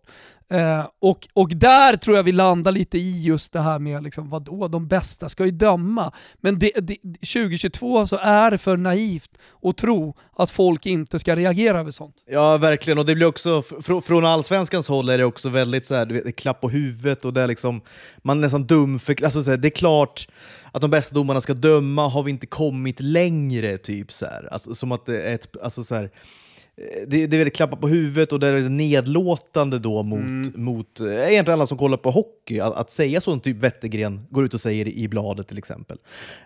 Eh, 0.50 0.86
och, 1.00 1.28
och 1.32 1.48
där 1.48 1.96
tror 1.96 2.16
jag 2.16 2.22
vi 2.22 2.32
landar 2.32 2.72
lite 2.72 2.98
i 2.98 3.24
just 3.24 3.52
det 3.52 3.60
här 3.60 3.78
med 3.78 4.02
liksom, 4.02 4.30
vadå, 4.30 4.68
de 4.68 4.88
bästa 4.88 5.28
ska 5.28 5.44
ju 5.44 5.50
döma. 5.50 6.12
Men 6.40 6.58
det, 6.58 6.72
det, 6.76 6.96
2022 7.02 8.06
så 8.06 8.16
är 8.16 8.50
det 8.50 8.58
för 8.58 8.76
naivt 8.76 9.30
att 9.62 9.76
tro 9.76 10.16
att 10.36 10.50
folk 10.50 10.86
inte 10.86 11.18
ska 11.18 11.36
reagera 11.36 11.80
över 11.80 11.90
sånt. 11.90 12.16
Ja, 12.26 12.56
verkligen. 12.56 12.98
Och 12.98 13.06
det 13.06 13.14
blir 13.14 13.26
också, 13.26 13.62
fr 13.62 14.00
från 14.00 14.24
allsvenskans 14.24 14.88
håll 14.88 15.08
är 15.08 15.18
det 15.18 15.24
också 15.24 15.48
väldigt 15.48 15.86
så 15.86 15.94
här, 15.94 16.06
du 16.06 16.22
vet, 16.22 16.36
klapp 16.36 16.60
på 16.60 16.68
huvudet 16.68 17.24
och 17.24 17.32
det 17.32 17.42
är 17.42 17.46
liksom, 17.46 17.75
liksom, 17.76 18.20
man 18.22 18.38
är 18.38 18.40
nästan 18.40 18.66
dum 18.66 18.98
för, 18.98 19.24
alltså 19.24 19.42
så 19.42 19.50
här, 19.50 19.58
Det 19.58 19.68
är 19.68 19.70
klart 19.70 20.28
att 20.72 20.80
de 20.80 20.90
bästa 20.90 21.14
domarna 21.14 21.40
ska 21.40 21.54
döma, 21.54 22.08
har 22.08 22.22
vi 22.22 22.30
inte 22.30 22.46
kommit 22.46 23.00
längre? 23.00 23.78
typ 23.78 24.12
så 24.12 24.26
här. 24.26 24.48
Alltså, 24.52 24.74
Som 24.74 24.92
att 24.92 25.06
det 25.06 25.22
är 25.22 25.34
ett, 25.34 25.56
alltså 25.62 25.84
så 25.84 25.94
här, 25.94 26.10
det, 27.06 27.26
det 27.26 27.36
är 27.36 27.38
väldigt 27.38 27.56
klappa 27.56 27.76
på 27.76 27.88
huvudet 27.88 28.32
och 28.32 28.40
det 28.40 28.46
är 28.46 28.60
nedlåtande 28.60 29.78
då 29.78 30.02
mot, 30.02 30.18
mm. 30.18 30.52
mot 30.54 31.00
äh, 31.00 31.06
egentligen 31.06 31.52
alla 31.58 31.66
som 31.66 31.78
kollar 31.78 31.96
på 31.96 32.10
hockey. 32.10 32.60
Att, 32.60 32.74
att 32.74 32.90
säga 32.90 33.20
så, 33.20 33.38
typ 33.38 33.56
Wettergren 33.56 34.26
går 34.30 34.44
ut 34.44 34.54
och 34.54 34.60
säger 34.60 34.88
i 34.88 35.08
bladet 35.08 35.48
till 35.48 35.58
exempel. 35.58 35.98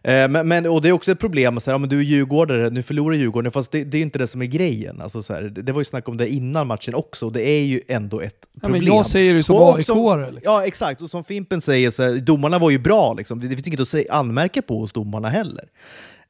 Eh, 0.02 0.28
men, 0.28 0.48
men, 0.48 0.66
och 0.66 0.82
det 0.82 0.88
är 0.88 0.92
också 0.92 1.12
ett 1.12 1.20
problem, 1.20 1.60
så 1.60 1.70
här, 1.70 1.74
ja, 1.74 1.78
men 1.78 1.88
du 1.88 1.98
är 1.98 2.02
djurgårdare, 2.02 2.70
nu 2.70 2.82
förlorar 2.82 3.16
Djurgården, 3.16 3.52
fast 3.52 3.72
det, 3.72 3.84
det 3.84 3.98
är 3.98 4.02
inte 4.02 4.18
det 4.18 4.26
som 4.26 4.42
är 4.42 4.46
grejen. 4.46 5.00
Alltså, 5.00 5.22
så 5.22 5.34
här, 5.34 5.42
det, 5.42 5.62
det, 5.62 5.72
var 5.72 5.80
ju 5.80 5.84
snack 5.84 6.08
om 6.08 6.16
det 6.16 6.28
innan 6.28 6.66
matchen 6.66 6.94
också, 6.94 7.26
och 7.26 7.32
det 7.32 7.48
är 7.48 7.62
ju 7.62 7.80
ändå 7.88 8.20
ett 8.20 8.48
problem. 8.60 8.82
Ja, 8.82 8.94
jag 8.94 9.06
säger 9.06 9.34
det 9.34 9.42
som 9.42 9.56
aik 9.56 9.76
liksom. 9.76 10.40
Ja, 10.42 10.66
exakt. 10.66 11.00
Och 11.02 11.10
som 11.10 11.24
Fimpen 11.24 11.60
säger, 11.60 11.90
så 11.90 12.02
här, 12.02 12.16
domarna 12.16 12.58
var 12.58 12.70
ju 12.70 12.78
bra. 12.78 13.14
Liksom. 13.14 13.40
Det, 13.40 13.48
det 13.48 13.56
finns 13.56 13.66
inget 13.66 13.80
att 13.80 13.88
säga, 13.88 14.12
anmärka 14.12 14.62
på 14.62 14.78
hos 14.78 14.92
domarna 14.92 15.28
heller. 15.28 15.64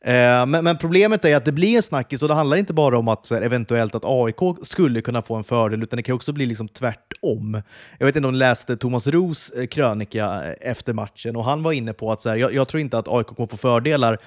Eh, 0.04 0.46
men, 0.46 0.64
men, 0.64 0.78
problemet 0.78 1.24
är 1.24 1.36
att 1.36 1.44
det 1.44 1.52
blir 1.52 1.76
en 1.76 1.82
snackis 1.82 2.22
och 2.22 2.28
det 2.28 2.34
handlar 2.34 2.56
inte 2.56 2.72
bara 2.72 2.98
om 2.98 3.08
att 3.08 3.30
här, 3.30 3.42
eventuellt 3.42 3.94
att 3.94 4.02
AIK 4.04 4.36
skulle 4.62 5.00
kunna 5.00 5.22
få 5.22 5.34
en 5.34 5.44
fördel, 5.44 5.82
utan 5.82 5.96
det 5.96 6.02
kan 6.02 6.14
också 6.14 6.32
bli 6.32 6.46
liksom 6.46 6.68
tvärtom. 6.68 7.62
Jag 7.98 8.06
vet 8.06 8.16
inte 8.16 8.26
om 8.26 8.32
du 8.32 8.38
läste 8.38 8.76
Thomas 8.76 9.06
Ros 9.06 9.50
eh, 9.50 9.66
krönika 9.66 10.44
eh, 10.44 10.70
efter 10.70 10.92
matchen 10.92 11.36
och 11.36 11.44
han 11.44 11.62
var 11.62 11.72
inne 11.72 11.92
på 11.92 12.12
att 12.12 12.22
så 12.22 12.28
här, 12.28 12.36
jag, 12.36 12.54
jag, 12.54 12.68
tror 12.68 12.80
inte 12.80 12.98
att 12.98 13.08
AIK 13.08 13.26
kommer 13.26 13.46
få 13.46 13.56
fördelar 13.56 14.18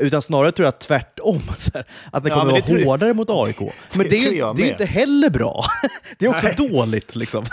utan 0.00 0.22
snarare 0.22 0.52
tror 0.52 0.64
jag 0.64 0.78
tvärtom, 0.78 1.40
här, 1.74 1.84
att 2.12 2.24
det 2.24 2.30
kommer 2.30 2.44
ja, 2.44 2.62
vara 2.62 2.78
det 2.78 2.84
hårdare 2.84 3.14
mot 3.14 3.30
AIK. 3.30 3.58
Men 3.94 4.08
det, 4.08 4.08
det, 4.08 4.38
är, 4.38 4.54
det 4.54 4.62
är 4.62 4.70
inte 4.70 4.84
heller 4.84 5.30
bra. 5.30 5.64
det 6.18 6.26
är 6.26 6.30
också 6.30 6.46
Nej. 6.46 6.68
dåligt. 6.70 7.16
Liksom. 7.16 7.44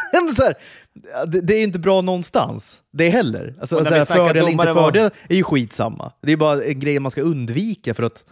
Det, 1.27 1.41
det, 1.41 1.53
är 1.53 1.63
inte 1.63 1.79
bra 1.79 2.01
någonstans, 2.01 2.81
det 2.91 3.09
heller. 3.09 3.55
Alltså, 3.59 3.85
så 3.85 3.93
här, 3.93 4.05
fördel 4.05 4.37
eller 4.37 4.49
inte 4.49 4.73
fördel 4.73 5.03
var... 5.03 5.11
är 5.29 5.35
ju 5.35 5.43
skitsamma. 5.43 6.11
Det 6.21 6.31
är 6.31 6.37
bara 6.37 6.63
en 6.63 6.79
grej 6.79 6.99
man 6.99 7.11
ska 7.11 7.21
undvika 7.21 7.93
för 7.93 8.03
att 8.03 8.25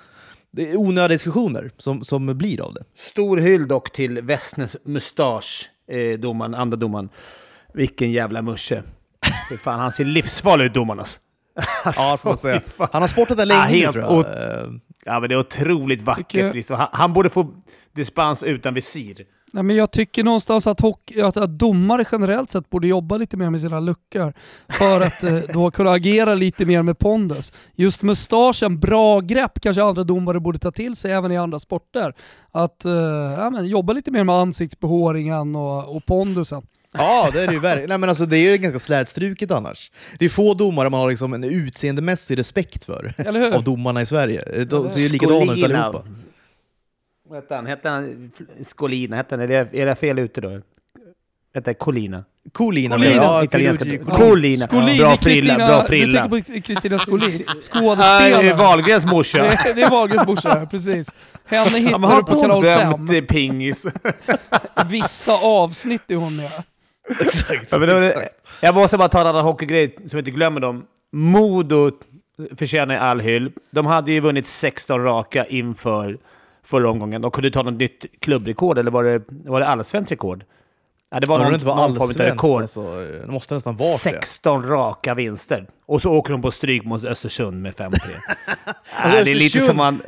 det 0.52 0.72
är 0.72 0.78
onödiga 0.78 1.08
diskussioner 1.08 1.72
som, 1.78 2.04
som 2.04 2.38
blir 2.38 2.62
av 2.62 2.74
det. 2.74 2.84
Stor 2.96 3.38
hyll 3.38 3.68
dock 3.68 3.92
till 3.92 4.22
Westners 4.22 4.76
mustasch, 4.86 5.70
eh, 5.92 6.20
domaren, 6.20 6.56
andra 6.56 6.78
domaren. 6.78 7.10
Vilken 7.74 8.12
jävla 8.12 8.42
musche. 8.42 8.84
fan, 9.64 9.80
han 9.80 9.92
ser 9.92 10.04
livsfarlig 10.04 10.66
ut, 10.66 10.74
domaren. 10.74 11.00
Alltså. 11.00 11.20
Alltså, 11.86 12.02
ja, 12.02 12.18
får 12.18 12.30
man 12.30 12.38
säga. 12.38 12.62
Han 12.78 13.02
har 13.02 13.08
sportat 13.08 13.38
där 13.38 13.46
länge 13.46 13.78
ja, 13.78 13.92
nu, 13.92 14.02
tror 14.02 14.26
jag. 14.26 14.80
Ja, 15.06 15.20
men 15.20 15.30
det 15.30 15.36
är 15.36 15.40
otroligt 15.40 16.02
vackert. 16.02 16.36
Jag... 16.36 16.56
Liksom. 16.56 16.78
Han, 16.78 16.88
han, 16.92 17.14
borde 17.14 17.30
få 17.30 17.54
dispens 17.96 18.44
utan 18.44 18.74
visir. 18.74 19.26
Nej, 19.54 19.64
men 19.64 19.76
jag 19.76 19.92
tycker 19.92 20.24
någonstans 20.24 20.68
att, 20.68 20.82
hockey, 20.82 21.22
att, 21.22 21.38
att 21.38 21.60
domare 21.60 22.06
generellt 22.12 22.52
sett 22.52 22.70
borde 22.70 22.88
jobba 22.88 23.18
lite 23.18 23.38
mer 23.38 23.50
med 23.50 23.62
sina 23.62 23.80
luckor 23.80 24.34
för 24.70 25.02
att 25.02 25.24
eh, 25.24 25.40
då 25.54 25.72
kunna 25.72 25.92
agera 25.92 26.36
lite 26.36 26.66
mer 26.66 26.82
med 26.82 27.00
pondus. 27.00 27.54
Just 27.76 28.02
mustaschen, 28.02 28.80
bra 28.80 29.20
grepp 29.20 29.62
kanske 29.62 29.84
andra 29.84 30.04
domare 30.04 30.40
borde 30.40 30.60
ta 30.60 30.72
till 30.72 30.96
sig 30.96 31.12
även 31.12 31.32
i 31.32 31.38
andra 31.38 31.60
sporter. 31.60 32.14
Att 32.52 32.86
eh, 32.86 32.92
ja, 33.38 33.50
men, 33.50 33.66
jobba 33.68 33.94
lite 33.94 34.12
mer 34.12 34.24
med 34.24 34.36
ansiktsbehåringen 34.36 35.56
och, 35.56 35.96
och 35.96 36.06
pondusen. 36.06 36.64
Ja, 36.92 37.30
det 37.34 37.42
är 37.42 37.48
det 37.48 37.54
ju 37.54 37.60
verkligen. 37.60 38.04
alltså, 38.04 38.26
det 38.26 38.38
är 38.38 38.52
ju 38.52 38.58
ganska 38.58 38.80
slätstruket 38.80 39.52
annars. 39.52 39.92
Det 40.20 40.26
är 40.26 40.30
få 40.30 40.54
domare 40.54 40.90
man 40.90 41.00
har 41.00 41.10
liksom 41.10 41.34
en 41.34 41.44
utseendemässig 41.44 42.38
respekt 42.38 42.86
för 42.86 43.14
av 43.54 43.64
domarna 43.64 44.02
i 44.02 44.06
Sverige. 44.06 44.66
De 44.66 44.90
ser 44.90 45.00
ju 45.00 45.10
likadana 45.10 45.54
ut 45.54 45.64
allihopa. 45.64 46.04
Vad 47.30 47.38
hette 47.38 47.56
han? 47.56 47.66
Hette 47.66 47.90
han 47.90 48.32
Scolina? 48.64 49.16
Hette 49.16 49.36
han? 49.36 49.42
Är, 49.42 49.48
det, 49.48 49.74
är 49.74 49.86
det 49.86 49.96
fel 49.96 50.20
ute 50.20 50.42
då? 50.42 50.62
Hette 51.54 51.74
Colina? 51.74 52.24
Colina, 52.52 52.96
Colina. 52.96 53.16
Ja, 53.16 53.44
italienska. 53.44 53.86
Colina. 53.98 54.68
Scolini, 54.68 54.98
bra 54.98 55.18
frilla, 55.18 55.56
bra 55.56 55.84
frilla. 55.84 56.28
Du 56.28 56.42
tänker 56.42 56.54
på 56.54 56.62
Kristina 56.62 57.00
Scolini, 57.00 57.46
skådespelaren. 57.62 58.46
Det 58.46 58.52
är 58.52 58.58
Wahlgrens 58.58 59.06
morsa. 59.06 59.38
det, 59.76 59.82
är 59.82 59.90
Wahlgrens 59.90 60.28
morsa, 60.28 60.66
precis. 60.66 61.16
Henne 61.46 61.80
hittar 61.80 62.16
du 62.18 62.24
på 62.24 62.42
kanal 62.42 62.62
5. 63.08 63.28
pingis. 63.28 63.86
Vissa 64.90 65.34
avsnitt 65.34 66.12
är 66.12 66.16
hon 66.16 66.36
med. 66.36 66.52
exakt, 67.20 67.72
ja, 67.72 68.08
exakt. 68.08 68.36
Jag 68.62 68.76
måste 68.76 68.98
bara 68.98 69.10
ta 69.10 69.22
en 69.22 69.28
annan 69.28 69.46
hockeygrej, 69.46 69.96
så 69.98 70.18
vi 70.18 70.20
inte 70.20 70.32
glömmer 70.32 70.62
dem. 70.62 70.86
Modo 71.12 71.92
förtjänar 72.58 72.96
all 72.96 73.20
hyll. 73.20 73.52
De 73.72 73.86
hade 73.86 74.12
ju 74.12 74.20
vunnit 74.20 74.48
16 74.48 75.04
raka 75.04 75.46
inför 75.46 76.18
förra 76.64 76.90
omgången. 76.90 77.22
De 77.22 77.32
kunde 77.32 77.52
ta 77.52 77.64
något 77.64 77.80
nytt 77.80 78.06
klubbrekord, 78.20 78.78
eller 78.78 78.92
var 78.92 79.04
det, 79.04 79.22
var 79.28 79.60
det 79.60 79.68
allsvenskt 79.68 80.12
rekord? 80.12 80.44
Ja, 81.12 81.20
det 81.20 81.30
var 81.30 81.40
någon, 81.40 81.54
det 81.54 81.66
var 81.66 81.76
någon 81.76 81.96
form 81.96 82.10
av 82.10 82.16
rekord. 82.16 82.62
Alltså, 82.62 82.96
det 83.26 83.28
måste 83.28 83.54
nästan 83.54 83.76
vara 83.76 83.98
16 83.98 84.62
det. 84.62 84.68
raka 84.68 85.14
vinster. 85.14 85.68
Och 85.86 86.02
så 86.02 86.12
åker 86.12 86.32
de 86.32 86.42
på 86.42 86.52
stryk 86.52 86.84
mot 86.84 87.04
Östersund 87.04 87.62
med 87.62 87.74
5-3. 87.74 87.90
alltså, 88.96 89.18
äh, 89.20 89.26
det 89.26 89.32
är 89.32 89.36
lite 89.36 89.60
som 89.60 89.78
man... 89.78 90.02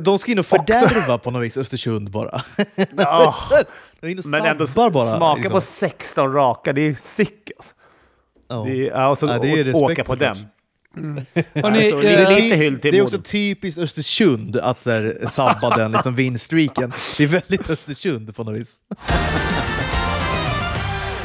De 0.00 0.18
ska 0.18 0.32
in 0.32 0.38
och 0.38 0.46
fördärva 0.46 1.14
också. 1.14 1.18
på 1.18 1.30
något 1.30 1.42
vis 1.42 1.56
Östersund 1.56 2.10
bara. 2.10 2.42
Ja. 2.96 3.34
Men 4.24 4.44
ändå 4.44 4.66
bara, 4.76 5.04
smaka 5.04 5.36
liksom. 5.36 5.52
på 5.52 5.60
16 5.60 6.32
raka, 6.32 6.72
det 6.72 6.80
är 6.80 6.94
sick 6.94 7.50
alltså. 7.58 7.74
Oh. 8.48 8.66
Det 8.66 8.88
är, 8.88 8.92
alltså, 8.92 9.26
ja, 9.26 9.38
det 9.38 9.50
är 9.50 9.74
åka 9.74 10.04
på 10.04 10.14
den. 10.14 10.36
Mm. 10.96 11.24
Hörrni, 11.54 11.78
alltså, 11.78 11.96
det, 12.00 12.08
är 12.08 12.42
lite 12.42 12.56
hyll 12.56 12.80
till 12.80 12.92
det 12.92 12.98
är 12.98 13.02
också 13.02 13.22
typiskt 13.22 13.78
Östersund 13.78 14.56
att 14.56 14.82
så 14.82 14.90
här, 14.90 15.24
sabba 15.26 15.76
den 15.76 15.92
liksom, 15.92 16.14
vinstreaken. 16.14 16.92
Det 17.18 17.24
är 17.24 17.28
väldigt 17.28 17.70
Östersund 17.70 18.36
på 18.36 18.44
något 18.44 18.56
vis. 18.56 18.76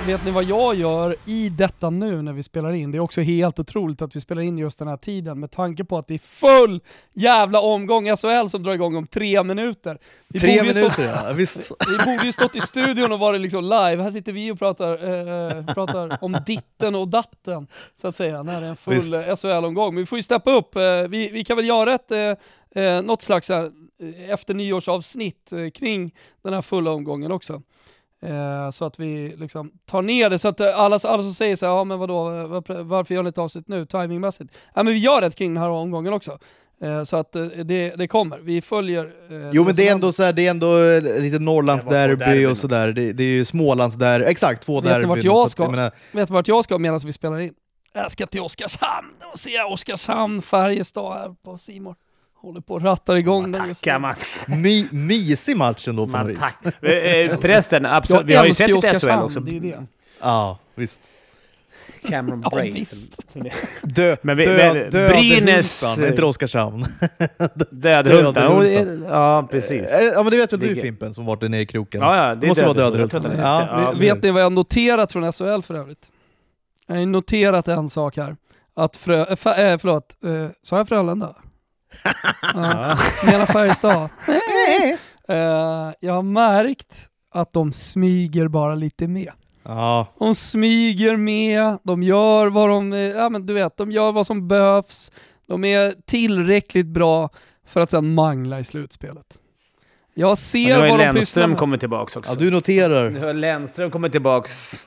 Vet 0.08 0.26
ni 0.26 0.32
vad 0.32 0.44
jag 0.44 0.76
gör 0.76 1.16
i 1.26 1.50
detta 1.50 1.90
nu 1.90 2.22
när 2.22 2.34
vi 2.34 2.44
spelar 2.44 2.74
in? 2.74 2.92
Det 2.92 2.98
är 2.98 3.00
också 3.00 3.22
helt 3.22 3.60
otroligt 3.60 4.02
att 4.02 4.16
vi 4.16 4.22
spelar 4.22 4.42
in 4.42 4.58
just 4.58 4.80
den 4.80 4.88
här 4.88 4.98
tiden 4.98 5.40
med 5.40 5.52
tanke 5.52 5.84
på 5.84 5.98
att 5.98 6.08
det 6.08 6.14
är 6.14 6.20
full 6.20 6.82
jävla 7.14 7.60
omgång 7.60 8.06
SHL 8.18 8.48
som 8.48 8.64
drar 8.64 8.74
igång 8.74 8.96
om 8.96 9.08
tre 9.08 9.44
minuter. 9.44 9.98
Vi 10.28 10.40
tre 10.40 10.62
minuter 10.62 10.90
stått, 10.90 11.06
ja, 11.06 11.34
visst. 11.34 11.58
Vi 11.90 11.98
borde 12.12 12.26
ju 12.26 12.32
stått 12.32 12.56
i 12.56 12.62
studion 12.62 13.12
och 13.12 13.20
varit 13.20 13.42
liksom 13.42 13.64
live. 13.64 14.04
Här 14.04 14.12
sitter 14.12 14.32
vi 14.32 14.52
och 14.52 14.60
pratar, 14.60 14.92
eh, 14.92 15.66
pratar 15.66 16.18
om 16.22 16.38
ditten 16.46 16.96
och 16.96 17.08
datten, 17.08 17.68
så 17.96 18.08
att 18.08 18.16
säga, 18.16 18.44
när 18.44 18.62
det 18.62 18.68
är 18.68 18.70
en 18.70 18.78
full 18.78 19.36
SHL-omgång. 19.38 19.94
Men 19.94 20.02
vi 20.02 20.06
får 20.06 20.18
ju 20.18 20.24
steppa 20.24 20.52
upp. 20.52 20.76
Eh, 20.76 20.82
vi, 21.10 21.30
vi 21.30 21.44
kan 21.44 21.58
väl 21.58 21.68
göra 21.68 21.94
ett 21.94 22.12
eh, 22.12 22.84
eh 22.84 23.02
något 23.02 23.22
slags 23.22 23.50
här, 23.50 23.72
eh, 24.02 24.34
efter 24.34 24.54
nyårsavsnitt 24.54 25.52
eh, 25.52 25.70
kring 25.70 26.16
den 26.44 26.54
här 26.54 26.62
fulla 26.62 26.92
omgången 26.92 27.32
också. 27.32 27.62
Eh, 28.24 28.70
så 28.72 28.86
att 28.86 29.00
vi 29.00 29.36
liksom 29.38 29.72
tar 29.86 30.02
ner 30.02 30.30
det, 30.30 30.40
så 30.40 30.48
att 30.48 30.62
alla, 30.62 31.00
alla 31.04 31.24
som 31.24 31.34
säger 31.34 31.56
så 31.56 31.66
här, 31.66 31.74
ja 31.74 31.84
men 31.84 32.00
vadå, 32.00 32.24
var, 32.48 32.84
varför 32.84 33.14
gör 33.16 33.24
ni 33.24 33.30
ett 33.30 33.38
avsnitt 33.38 33.68
nu, 33.68 33.86
timingmässigt? 33.86 34.54
Ja 34.74 34.84
men 34.84 34.94
vi 34.94 35.00
gör 35.00 35.22
det 35.22 35.36
kring 35.36 35.54
den 35.54 35.64
här 35.64 35.70
omgången 35.70 36.14
också. 36.14 36.38
Eh, 36.82 37.04
så 37.04 37.18
att 37.18 37.36
eh, 37.36 37.46
det, 37.46 37.96
det 37.96 38.08
kommer, 38.08 38.40
vi 38.40 38.62
följer... 38.62 39.06
Eh, 39.06 39.50
jo 39.52 39.64
men 39.64 39.76
det 39.76 39.88
är, 39.88 39.92
ändå 39.92 40.14
så 40.14 40.24
här, 40.24 40.34
det 40.34 40.46
är 40.46 40.50
ändå 40.50 40.78
eh, 40.78 41.22
lite 41.22 41.40
Norrlandsderby 41.40 42.46
och 42.46 42.58
sådär, 42.58 42.88
det, 42.94 43.14
det 43.14 43.24
är 43.24 43.28
ju 43.28 43.46
Smålands 43.46 43.96
där, 43.96 44.20
exakt 44.20 44.64
två 44.64 44.82
derbyn. 44.82 44.94
Vet 44.94 45.02
ni 45.02 45.08
vart 45.08 45.24
jag 45.24 45.52
ska? 45.52 45.70
Menar... 45.70 45.92
Vet 46.12 46.30
vart 46.30 46.48
jag 46.48 46.64
ska 46.64 46.78
medan 46.78 47.00
vi 47.06 47.14
spelar 47.14 47.40
in? 47.40 47.54
Jag 47.94 48.12
ska 48.12 48.26
till 48.26 48.42
Oskarshamn 48.42 49.08
och 49.32 49.38
se 49.38 49.62
Oskarshamn, 49.62 50.42
Färjestad 50.42 51.14
här 51.14 51.36
på 51.44 51.58
Simor 51.58 51.96
håller 52.48 52.62
på 52.62 52.74
och 52.74 52.82
rattar 52.82 53.16
igång 53.16 53.52
den 53.52 53.68
just 53.68 53.86
nu. 53.86 54.00
man. 54.00 54.16
My, 54.48 54.88
mysig 54.92 55.58
match 55.58 55.88
ändå 55.88 56.08
på 56.08 56.18
något 56.18 56.28
vis. 56.28 56.40
Eh, 56.82 56.92
eh, 56.92 57.40
förresten, 57.40 57.86
absolut, 57.86 58.26
vi 58.26 58.36
har 58.36 58.46
ju 58.46 58.54
sett 58.54 58.70
lite 58.70 59.00
SHL 59.00 59.10
också. 59.10 59.40
Det 59.40 59.58
är 59.58 59.60
det. 59.60 59.86
Ja, 60.22 60.58
visst. 60.76 61.02
Cameron 62.10 62.42
ja, 62.44 62.50
Brace. 62.50 63.08
Dö, 63.82 64.16
men 64.22 64.38
vi, 64.38 64.46
dö, 64.46 64.74
men, 64.74 64.90
död 64.90 65.12
Brynäs... 65.12 65.84
Huntan, 65.84 66.08
inte 66.08 66.26
Oskarshamn. 66.26 66.86
Dödhuntan. 67.72 69.04
Ja, 69.08 69.48
precis. 69.52 69.92
Eh, 69.92 70.04
ja, 70.04 70.24
men 70.24 70.32
det 70.32 70.38
vet 70.38 70.54
väl 70.54 70.60
du 70.60 70.76
Fimpen 70.76 71.14
som 71.14 71.26
varit 71.26 71.52
nere 71.52 71.62
i 71.62 71.66
kroken? 71.66 72.02
Ja, 72.02 72.28
ja, 72.28 72.36
det 72.36 72.48
måste 72.48 72.66
vara 72.66 72.74
Dödhuntan. 72.74 73.32
Ja. 73.38 73.68
ja, 73.72 74.00
vet 74.00 74.24
ni 74.24 74.32
vad 74.32 74.42
jag 74.42 74.52
noterat 74.52 75.12
från 75.12 75.32
SHL 75.32 75.62
för 75.62 75.74
övrigt? 75.74 76.12
Jag 76.88 76.96
har 76.96 77.06
noterat 77.06 77.68
en 77.68 77.90
sak 77.90 78.18
här. 78.18 78.36
Att 78.76 78.96
Frö... 78.96 79.20
Äh, 79.20 79.78
förlåt, 79.78 80.18
sa 80.64 80.78
jag 80.78 80.88
Frölunda? 80.88 81.36
Ja, 82.54 82.98
menar 83.26 83.46
Färjestad. 83.46 84.10
uh, 85.30 85.94
jag 86.00 86.14
har 86.14 86.22
märkt 86.22 87.10
att 87.34 87.54
de 87.54 87.74
smyger 87.74 88.48
bara 88.48 88.76
lite 88.76 89.08
med. 89.08 89.32
Ja, 89.64 90.08
De 90.20 90.36
smyger 90.36 91.18
med, 91.18 91.78
de 91.84 92.04
gör 92.04 92.48
vad 92.48 92.70
de, 92.70 92.94
eh, 92.94 93.00
ja 93.00 93.30
men 93.30 93.46
du 93.46 93.54
vet, 93.54 93.78
de 93.78 93.92
gör 93.92 94.12
vad 94.12 94.28
som 94.28 94.48
behövs. 94.48 95.12
De 95.48 95.64
är 95.66 95.94
tillräckligt 96.06 96.86
bra 96.88 97.30
för 97.68 97.82
att 97.82 97.92
sen 97.92 98.14
mangla 98.14 98.60
i 98.60 98.64
slutspelet. 98.64 99.26
Jag 100.14 100.38
ser 100.38 100.76
nu 100.76 100.82
har 100.82 100.88
vad 100.90 101.00
de 101.00 101.04
pysslar 101.04 101.14
Lennström 101.14 101.50
med. 101.50 101.60
kommit 101.60 101.80
tillbaks 101.80 102.16
också. 102.18 102.32
ja 102.32 102.36
du 102.40 102.52
noterar. 102.52 103.10
Nu 103.10 103.20
har 103.20 103.34
Lennström 103.34 103.92
kommit 103.92 104.12
tillbaks. 104.12 104.86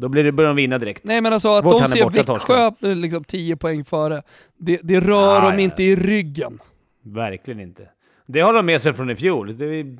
Då 0.00 0.08
blir 0.08 0.24
det, 0.24 0.32
börjar 0.32 0.48
de 0.48 0.56
vinna 0.56 0.78
direkt. 0.78 1.04
Nej 1.04 1.20
men 1.20 1.32
alltså 1.32 1.48
att 1.48 1.64
Vart 1.64 1.82
de 1.82 1.88
ser 1.88 2.04
borta, 2.04 2.32
Växjö 2.32 2.70
eh, 2.82 2.96
liksom 2.96 3.24
10 3.24 3.56
poäng 3.56 3.84
före, 3.84 4.22
det, 4.58 4.80
det 4.82 5.00
rör 5.00 5.36
Ah, 5.38 5.40
dem 5.40 5.52
ja. 5.54 5.60
inte 5.60 5.82
i 5.82 5.96
ryggen. 5.96 6.58
Verkligen 7.02 7.60
inte. 7.60 7.88
Det 8.26 8.40
har 8.40 8.52
de 8.52 8.66
med 8.66 8.82
sig 8.82 8.94
från 8.94 9.10
i 9.10 9.16
fjol. 9.16 9.56
Det 9.58 9.64
är 9.66 9.96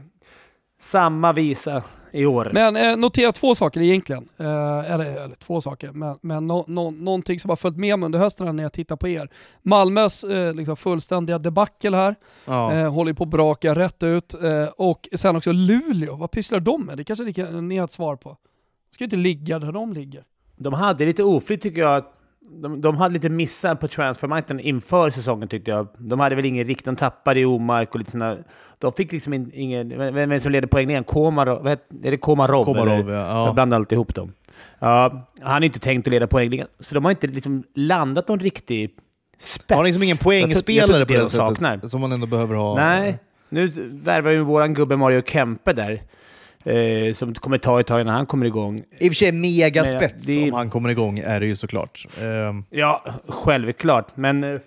samma 0.80 1.32
visa 1.32 1.82
i 2.12 2.26
år. 2.26 2.50
Men 2.52 2.76
eh, 2.76 2.96
notera 2.96 3.32
två 3.32 3.54
saker 3.54 3.80
egentligen. 3.80 4.28
Eh, 4.36 4.92
eller, 4.92 5.24
eller 5.24 5.34
två 5.36 5.60
saker, 5.60 5.92
men, 5.92 6.18
men 6.22 6.46
no, 6.46 6.64
no, 6.66 6.90
någonting 6.90 7.40
som 7.40 7.48
har 7.48 7.56
följt 7.56 7.76
med 7.76 7.98
mig 7.98 8.06
under 8.06 8.18
hösten 8.18 8.56
när 8.56 8.62
jag 8.62 8.72
tittar 8.72 8.96
på 8.96 9.08
er. 9.08 9.28
Malmös 9.62 10.24
eh, 10.24 10.54
liksom 10.54 10.76
fullständiga 10.76 11.38
debacle 11.38 11.96
här, 11.96 12.14
Ja. 12.44 12.72
eh, 12.74 12.92
håller 12.92 13.12
på 13.12 13.24
att 13.24 13.30
braka 13.30 13.74
rätt 13.74 14.02
ut. 14.02 14.34
Eh, 14.44 14.64
och 14.76 15.08
sen 15.14 15.36
också 15.36 15.52
Luleå, 15.52 16.16
vad 16.16 16.30
pysslar 16.30 16.60
de 16.60 16.84
med? 16.86 16.96
Det 16.96 17.04
kanske 17.04 17.24
ni, 17.24 17.32
kan, 17.32 17.68
ni 17.68 17.76
har 17.76 17.84
ett 17.84 17.92
svar 17.92 18.16
på. 18.16 18.36
De 18.90 18.94
ska 18.94 19.04
ju 19.04 19.06
inte 19.06 19.16
ligga 19.16 19.58
där 19.58 19.72
de 19.72 19.92
ligger. 19.92 20.24
De 20.56 20.72
hade 20.74 21.04
lite 21.04 21.22
oflyt 21.22 21.62
tycker 21.62 21.80
jag. 21.80 22.04
De, 22.62 22.80
de 22.80 22.96
hade 22.96 23.14
lite 23.14 23.28
missar 23.28 23.74
på 23.74 23.88
transfermarknaden 23.88 24.60
inför 24.64 25.10
säsongen 25.10 25.48
tyckte 25.48 25.70
jag. 25.70 25.88
De 25.98 26.20
hade 26.20 26.34
väl 26.34 26.44
ingen 26.44 26.66
rikt, 26.66 26.84
de 26.84 26.96
tappade 26.96 27.40
i 27.40 27.44
Omark 27.44 27.92
och 27.92 27.98
lite 27.98 28.10
sådana... 28.10 28.36
De 28.78 28.92
fick 28.92 29.12
liksom 29.12 29.34
in, 29.34 29.50
ingen... 29.54 29.88
Vem, 29.88 30.14
vem 30.14 30.40
som 30.40 30.52
leder 30.52 30.68
poängligan? 30.68 31.04
Komarov? 31.04 31.62
vad 31.62 31.72
heter- 31.72 32.06
Är 32.06 32.10
det 32.10 32.16
Komarov? 32.16 32.64
Komarov, 32.64 32.88
eller? 32.88 33.12
ja. 33.12 33.38
Jag 33.38 33.48
ja. 33.48 33.52
blandar 33.52 33.76
alltid 33.76 33.96
ihop 33.96 34.14
dem. 34.14 34.32
Ja, 34.78 35.28
han 35.40 35.62
är 35.62 35.66
inte 35.66 35.78
tänkt 35.78 36.06
att 36.06 36.10
leda 36.12 36.26
poängligan. 36.26 36.68
Så 36.80 36.94
de 36.94 37.04
har 37.04 37.10
inte 37.10 37.26
liksom 37.26 37.64
landat 37.74 38.28
någon 38.28 38.40
riktig 38.40 38.90
spets. 39.38 39.76
Har 39.76 39.84
liksom 39.84 40.02
ingen 40.02 40.16
poängspelare 40.16 41.06
på 41.06 41.12
det 41.12 41.18
de 41.18 41.28
saknar. 41.28 41.74
sättet 41.74 41.90
som 41.90 42.00
man 42.00 42.12
ändå 42.12 42.26
behöver 42.26 42.54
ha. 42.54 42.74
Nej, 42.74 43.18
nu 43.48 43.68
värvar 43.92 44.30
ju 44.30 44.40
våran 44.40 44.74
gubbe 44.74 44.96
Mario 44.96 45.22
Kempe 45.22 45.72
där. 45.72 46.02
Eh, 46.64 47.12
som 47.12 47.34
kommer 47.34 47.58
ta 47.58 47.80
ett 47.80 47.86
tag 47.86 48.00
innan 48.00 48.14
han 48.14 48.26
kommer 48.26 48.46
igång. 48.46 48.78
I 48.98 49.08
och 49.08 49.12
för 49.12 49.14
sig 49.14 49.32
megaspets 49.32 50.28
Men 50.28 50.36
det- 50.36 50.50
om 50.50 50.54
han 50.56 50.70
kommer 50.70 50.88
igång 50.88 51.18
är 51.18 51.40
det 51.40 51.46
ju 51.46 51.56
såklart. 51.56 52.06
Ehm, 52.20 52.64
Ja, 52.70 53.04
självklart. 53.28 54.16
Men 54.16 54.44
eh, 54.44 54.60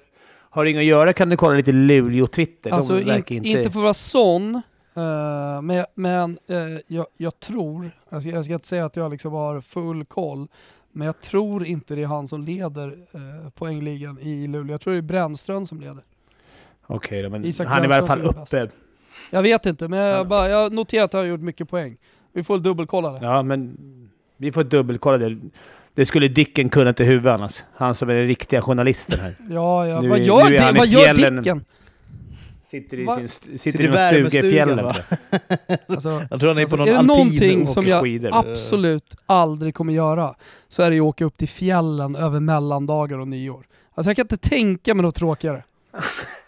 har 0.49 0.63
det 0.63 0.69
inget 0.71 0.80
att 0.82 0.86
göra 0.86 1.13
kan 1.13 1.30
du 1.30 1.38
kolla 1.38 1.56
lite 1.56 1.71
Luleå-Twitter. 1.71 2.71
Alltså 2.71 2.93
De 2.93 3.01
in, 3.01 3.15
inte... 3.17 3.36
inte... 3.49 3.62
för 3.71 3.80
att 3.80 3.84
vara 3.84 3.93
sån, 3.93 4.56
eh, 4.95 5.62
men, 5.62 5.86
men 5.95 6.38
eh, 6.49 6.58
jag, 6.88 7.06
jag 7.17 7.39
tror, 7.39 7.91
jag 8.10 8.21
ska, 8.21 8.32
jag 8.32 8.45
ska 8.45 8.54
inte 8.54 8.67
säga 8.67 8.86
att 8.86 8.95
jag 8.95 9.12
liksom 9.12 9.34
har 9.34 9.62
full 9.62 10.06
koll, 10.06 10.47
men 10.91 11.06
jag 11.06 11.21
tror 11.21 11.65
inte 11.65 11.95
det 11.95 12.01
är 12.01 12.08
han 12.08 12.27
som 12.27 12.41
leder 12.43 12.88
eh, 13.12 13.49
poängligan 13.56 14.19
i 14.19 14.47
Luleå. 14.47 14.73
Jag 14.73 14.82
tror 14.82 14.93
det 14.93 14.99
är 14.99 15.01
Brännström 15.01 15.65
som 15.65 15.82
leder. 15.82 16.04
Okej 16.88 17.21
då, 17.21 17.30
men 17.30 17.45
Isak 17.45 17.67
han 17.67 17.84
är 17.84 17.89
i 17.89 17.93
alla 17.93 18.08
fall 18.08 18.21
uppe. 18.21 18.69
Jag 19.29 19.41
vet 19.41 19.65
inte, 19.65 19.88
men 19.88 19.99
jag, 19.99 20.27
bara, 20.27 20.49
jag 20.49 20.73
noterar 20.73 21.03
att 21.05 21.13
han 21.13 21.21
har 21.21 21.27
gjort 21.27 21.41
mycket 21.41 21.69
poäng. 21.69 21.97
Vi 22.34 22.43
får 22.43 22.57
dubbelkolla 22.60 23.12
det. 23.12 23.19
Ja, 23.25 23.43
men 23.43 23.77
vi 24.38 24.51
får 24.51 24.63
dubbelkolla 24.63 25.17
det. 25.17 25.38
Det 25.93 26.05
skulle 26.05 26.27
Dicken 26.27 26.69
kunna 26.69 26.93
till 26.93 27.05
huvudet 27.05 27.34
annars. 27.34 27.63
Han 27.75 27.95
som 27.95 28.10
är 28.10 28.13
den 28.13 28.27
riktiga 28.27 28.62
journalisten 28.62 29.19
här. 29.19 29.34
Ja, 29.49 29.88
ja. 29.88 30.01
Nu 30.01 30.10
vad 30.10 30.19
gör, 30.19 30.49
nu 30.49 30.55
är 30.55 30.73
vad 30.73 30.88
gör. 30.88 31.13
Dicken? 31.38 31.65
Sitter 32.63 32.99
i, 32.99 33.05
Va? 33.05 33.15
sin, 33.15 33.25
st- 33.25 33.57
sitter 33.57 33.57
Sitter 33.57 33.84
i 33.84 33.88
någon 33.88 34.29
stuga 34.29 34.47
i 34.47 34.51
fjällen. 34.51 34.86
va? 34.86 34.95
Alltså, 35.88 36.23
jag 36.29 36.39
tror 36.39 36.47
han 36.49 36.57
är 36.57 36.62
Alltså, 36.62 36.77
på 36.77 36.84
någon 36.84 36.88
är 36.89 36.93
det 36.93 37.01
någonting 37.01 37.67
som 37.67 37.86
jag 37.86 38.01
skidor. 38.01 38.29
absolut 38.34 39.15
aldrig 39.25 39.75
kommer 39.75 39.93
göra 39.93 40.36
så 40.67 40.84
är 40.84 40.89
det 40.89 40.95
ju 40.95 41.01
att 41.01 41.05
åka 41.07 41.25
upp 41.25 41.38
till 41.38 41.49
fjällen 41.49 42.15
över 42.15 42.39
mellandagar 42.39 43.17
och 43.17 43.27
nyår. 43.27 43.65
Alltså 43.93 44.10
jag 44.10 44.15
kan 44.15 44.23
inte 44.23 44.38
tänka 44.38 44.93
mig 44.95 45.03
något 45.03 45.15
tråkigare. 45.15 45.63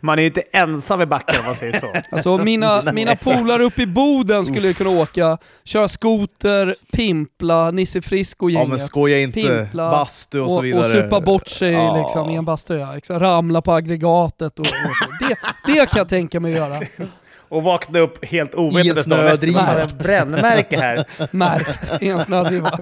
Man 0.00 0.18
är 0.18 0.22
ju 0.22 0.26
inte 0.28 0.40
ensam 0.52 1.00
i 1.00 1.06
backen 1.06 1.40
om 1.40 1.46
man 1.46 1.54
säger 1.54 1.80
så. 1.80 1.86
Alltså 2.16 2.38
mina, 2.38 2.82
mina 2.92 3.16
polare 3.16 3.62
uppe 3.64 3.82
i 3.82 3.86
Boden 3.86 4.46
skulle 4.46 4.68
ju 4.68 4.74
kunna 4.74 4.90
åka, 4.90 5.38
köra 5.64 5.88
skoter, 5.88 6.74
pimpla, 6.92 7.70
Nisse 7.70 8.02
Frisk 8.02 8.42
och 8.42 8.50
Ja 8.50 8.58
men 8.58 8.68
gänget. 8.68 8.82
skoja 8.86 9.18
inte, 9.20 9.40
Pimpla 9.40 9.90
bastu 9.90 10.40
och, 10.40 10.50
så 10.50 10.60
vidare. 10.60 10.80
och 10.84 10.90
supa 10.90 11.20
bort 11.20 11.48
sig 11.48 11.72
Ja. 11.72 11.96
liksom, 11.96 12.30
i 12.30 12.34
en 12.34 12.44
bastu. 12.44 12.74
Ja. 13.08 13.18
Ramla 13.18 13.62
på 13.62 13.72
aggregatet 13.72 14.58
och, 14.58 14.60
och 14.60 14.66
så. 14.66 15.26
Det, 15.28 15.36
det 15.72 15.86
kan 15.90 15.98
jag 15.98 16.08
tänka 16.08 16.40
mig 16.40 16.52
att 16.52 16.58
göra. 16.58 16.80
Och 17.48 17.62
vakna 17.62 17.98
upp 17.98 18.24
helt 18.24 18.54
ovetandes 18.54 19.04
dagen 19.06 19.26
efter. 19.26 19.78
ett 19.84 19.98
brännmärke 19.98 20.78
här. 20.80 21.04
Märkt 21.36 22.02
i 22.02 22.08
en 22.08 22.20
snödriva. 22.20 22.78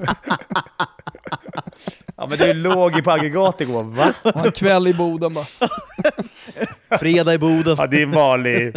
Ja 2.16 2.26
men 2.26 2.38
du 2.38 2.52
låg 2.54 2.96
ju 2.96 3.02
på 3.02 3.10
aggregat 3.10 3.60
igår, 3.60 3.82
va? 3.84 4.12
Och 4.22 4.46
en 4.46 4.52
kväll 4.52 4.86
i 4.86 4.94
Boden 4.94 5.34
bara. 5.34 5.46
Fredag 6.90 7.34
i 7.34 7.38
Boden. 7.38 7.76
Ja, 7.78 7.86
det 7.86 7.96
är 7.96 8.02
en 8.02 8.12
vanlig... 8.12 8.76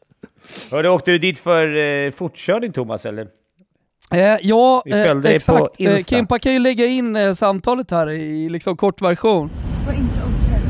Hörde, 0.70 0.88
åkte 0.88 1.10
du 1.10 1.18
dit 1.18 1.38
för 1.38 1.76
eh, 1.76 2.10
fortkörning 2.10 2.72
Thomas, 2.72 3.06
eller? 3.06 3.26
Eh, 4.10 4.36
ja, 4.42 4.82
eh, 4.86 5.24
exakt. 5.24 5.80
Eh. 5.80 5.96
Kimpa 5.96 6.38
kan 6.38 6.52
ju 6.52 6.58
lägga 6.58 6.86
in 6.86 7.16
eh, 7.16 7.32
samtalet 7.32 7.90
här 7.90 8.10
i 8.10 8.48
liksom 8.48 8.76
kortversion. 8.76 9.50
var 9.86 9.92
inte 9.92 10.20
okej. 10.22 10.60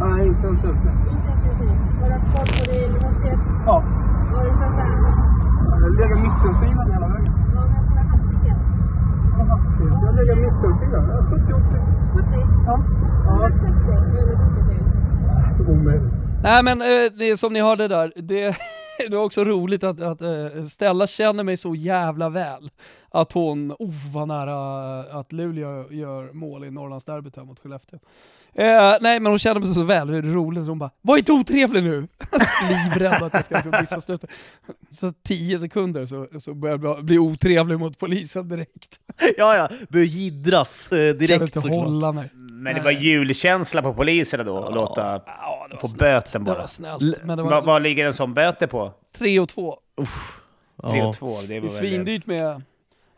Nej, 0.00 0.26
inte 0.26 0.46
måste 0.46 0.66
ju... 0.66 0.72
Ja, 3.66 3.84
jag 5.80 5.94
lägger 5.96 6.16
mittenskivan 6.16 6.90
hela 6.92 7.08
vägen. 7.08 7.34
Jag 10.04 10.14
lägger 10.16 10.36
mittenskivan, 10.36 11.08
jag 11.08 11.18
är 11.18 11.30
78. 11.30 11.62
Ja. 12.66 12.80
Ja. 12.88 12.97
60 15.68 15.80
över 15.80 16.00
70 16.00 16.30
till. 16.32 16.42
Nej 16.42 16.62
men 16.64 16.80
eh, 16.80 17.12
det 17.18 17.30
är 17.30 17.36
som 17.36 17.52
ni 17.52 17.60
hörde 17.60 17.88
där, 17.88 18.12
det, 18.16 18.56
det 18.98 19.16
var 19.16 19.24
också 19.24 19.44
roligt 19.44 19.84
att, 19.84 20.00
att 20.00 20.22
eh, 20.22 20.64
Stella 20.68 21.06
känner 21.06 21.44
mig 21.44 21.56
så 21.56 21.74
jävla 21.74 22.28
väl. 22.28 22.70
Att 23.10 23.32
hon, 23.32 23.72
oh 23.72 24.12
vad 24.12 24.28
nära 24.28 25.00
att 25.20 25.32
Luleå 25.32 25.92
gör 25.92 26.32
mål 26.32 26.64
i 26.64 26.70
Norrlandsderbyt 26.70 27.36
här 27.36 27.44
mot 27.44 27.60
Skellefteå. 27.60 27.98
Eh, 28.54 28.96
nej 29.00 29.20
men 29.20 29.26
hon 29.26 29.38
känner 29.38 29.60
mig 29.60 29.68
så 29.68 29.82
väl, 29.82 30.10
är 30.10 30.22
roligt. 30.22 30.66
Hon 30.66 30.78
bara, 30.78 30.90
var 31.02 31.18
inte 31.18 31.32
otrevlig 31.32 31.82
nu! 31.82 32.08
Livrädd 32.68 33.22
att 33.22 33.34
jag 33.34 33.44
ska 33.44 33.54
liksom 33.54 33.72
missa 33.80 34.00
slutet. 34.00 34.30
Så 34.90 35.12
tio 35.12 35.58
sekunder 35.58 36.06
så, 36.06 36.26
så 36.40 36.54
börjar 36.54 36.78
jag 36.82 37.04
bli 37.04 37.18
otrevlig 37.18 37.78
mot 37.78 37.98
polisen 37.98 38.48
direkt. 38.48 39.00
Ja, 39.36 39.56
ja. 39.56 39.68
Börjar 39.88 40.06
jiddras 40.06 40.92
eh, 40.92 41.10
Kan 41.10 41.18
direkt 41.18 41.42
inte 41.42 41.60
såklart. 41.60 41.84
hålla 41.84 42.12
mig. 42.12 42.30
Men 42.34 42.74
det 42.74 42.80
var 42.80 42.90
julkänsla 42.90 43.82
på 43.82 43.94
poliserna 43.94 44.44
då, 44.44 44.58
att 44.64 44.74
låta 44.74 45.20
Ja, 45.70 45.76
det 45.76 45.76
var 45.76 45.80
få 45.80 45.88
snällt. 45.88 45.98
böten 46.24 46.44
Det 46.44 46.50
bara. 46.50 46.58
var 46.58 46.66
snällt. 46.66 47.24
Men 47.24 47.36
det 47.36 47.42
var 47.44 47.62
vad 47.62 47.82
ligger 47.82 48.06
en 48.06 48.14
sån 48.14 48.34
böter 48.34 48.66
på? 48.66 48.92
3 49.18 49.40
och 49.40 49.48
2. 49.48 49.78
3 49.96 50.98
Ja. 50.98 51.08
och 51.08 51.14
2, 51.16 51.40
det 51.40 51.46
Det 51.46 51.56
är 51.56 51.60
var 51.60 51.68
väl... 51.68 51.76
svindyrt 51.76 52.26
med... 52.26 52.62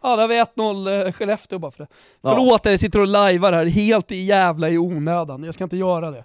Ja, 0.02 0.16
där 0.16 0.22
har 0.22 0.28
vi 0.28 0.42
1-0 0.42 1.06
eh, 1.06 1.12
Skellefteå 1.12 1.58
bara 1.58 1.70
för 1.70 1.82
det. 1.84 1.88
Ja. 2.20 2.28
Förlåt 2.30 2.66
att 2.66 2.72
jag 2.72 2.80
sitter 2.80 3.00
och 3.00 3.06
lajvar 3.06 3.52
här 3.52 3.66
helt 3.66 4.12
i 4.12 4.16
jävla 4.24 4.68
i 4.70 4.78
onödan. 4.78 5.44
Jag 5.44 5.54
ska 5.54 5.64
inte 5.64 5.76
göra 5.76 6.10
det. 6.10 6.24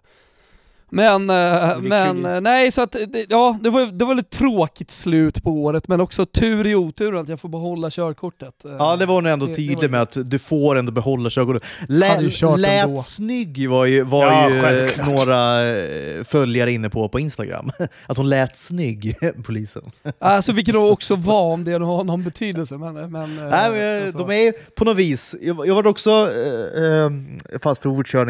Men, 0.90 1.30
eh, 1.30 1.80
men 1.82 2.26
eh, 2.26 2.42
nej 2.42 2.72
så 2.72 2.82
att, 2.82 2.92
det, 2.92 3.26
ja 3.30 3.58
det 3.62 3.70
var, 3.70 3.86
det 3.86 4.06
var 4.06 4.16
ett 4.20 4.30
tråkigt 4.30 4.92
slut 4.92 5.44
på 5.44 5.52
året, 5.52 5.88
men 5.88 6.02
också 6.02 6.26
tur 6.26 6.68
i 6.68 6.76
oturen 6.76 7.22
att 7.22 7.30
jag 7.30 7.40
får 7.40 7.50
behålla 7.50 7.90
körkortet. 7.92 8.66
Eh, 8.66 8.72
Ja, 8.80 8.96
det 8.96 9.06
var 9.06 9.22
nog 9.22 9.32
ändå 9.34 9.46
var- 9.46 9.90
med 9.92 10.02
att 10.02 10.18
du 10.26 10.40
får 10.40 10.76
ändå 10.76 10.92
behålla 10.92 11.30
körkortet. 11.30 11.64
Lä, 11.90 12.22
lät 12.62 12.84
ändå. 12.86 13.02
snygg 13.04 13.70
var 13.70 13.86
ju, 13.86 14.02
var 14.02 14.26
Ja, 14.26 14.50
ju 14.50 14.62
självklart. 14.62 15.08
några 15.08 15.60
följare 16.24 16.72
inne 16.72 16.90
på 16.90 17.10
på 17.10 17.20
Instagram. 17.20 17.70
Att 18.08 18.18
hon 18.18 18.30
lät 18.30 18.58
snygg, 18.58 19.16
polisen. 19.46 19.84
Alltså 20.20 20.52
vilket 20.52 20.74
det 20.74 20.80
också 20.92 21.16
var, 21.16 21.54
om 21.54 21.64
det 21.64 21.72
har 21.72 22.04
någon 22.04 22.24
betydelse. 22.24 22.78
Men, 22.78 22.94
men, 22.94 23.12
Nej, 23.36 23.72
men, 23.72 24.04
alltså. 24.06 24.18
de 24.18 24.32
är 24.32 24.52
på 24.76 24.86
något 24.86 24.98
vis... 24.98 25.36
Jag, 25.42 25.68
jag 25.68 25.76
var 25.76 25.88
också 25.88 26.12
eh, 26.12 27.60
fast 27.60 27.82
för 27.82 27.90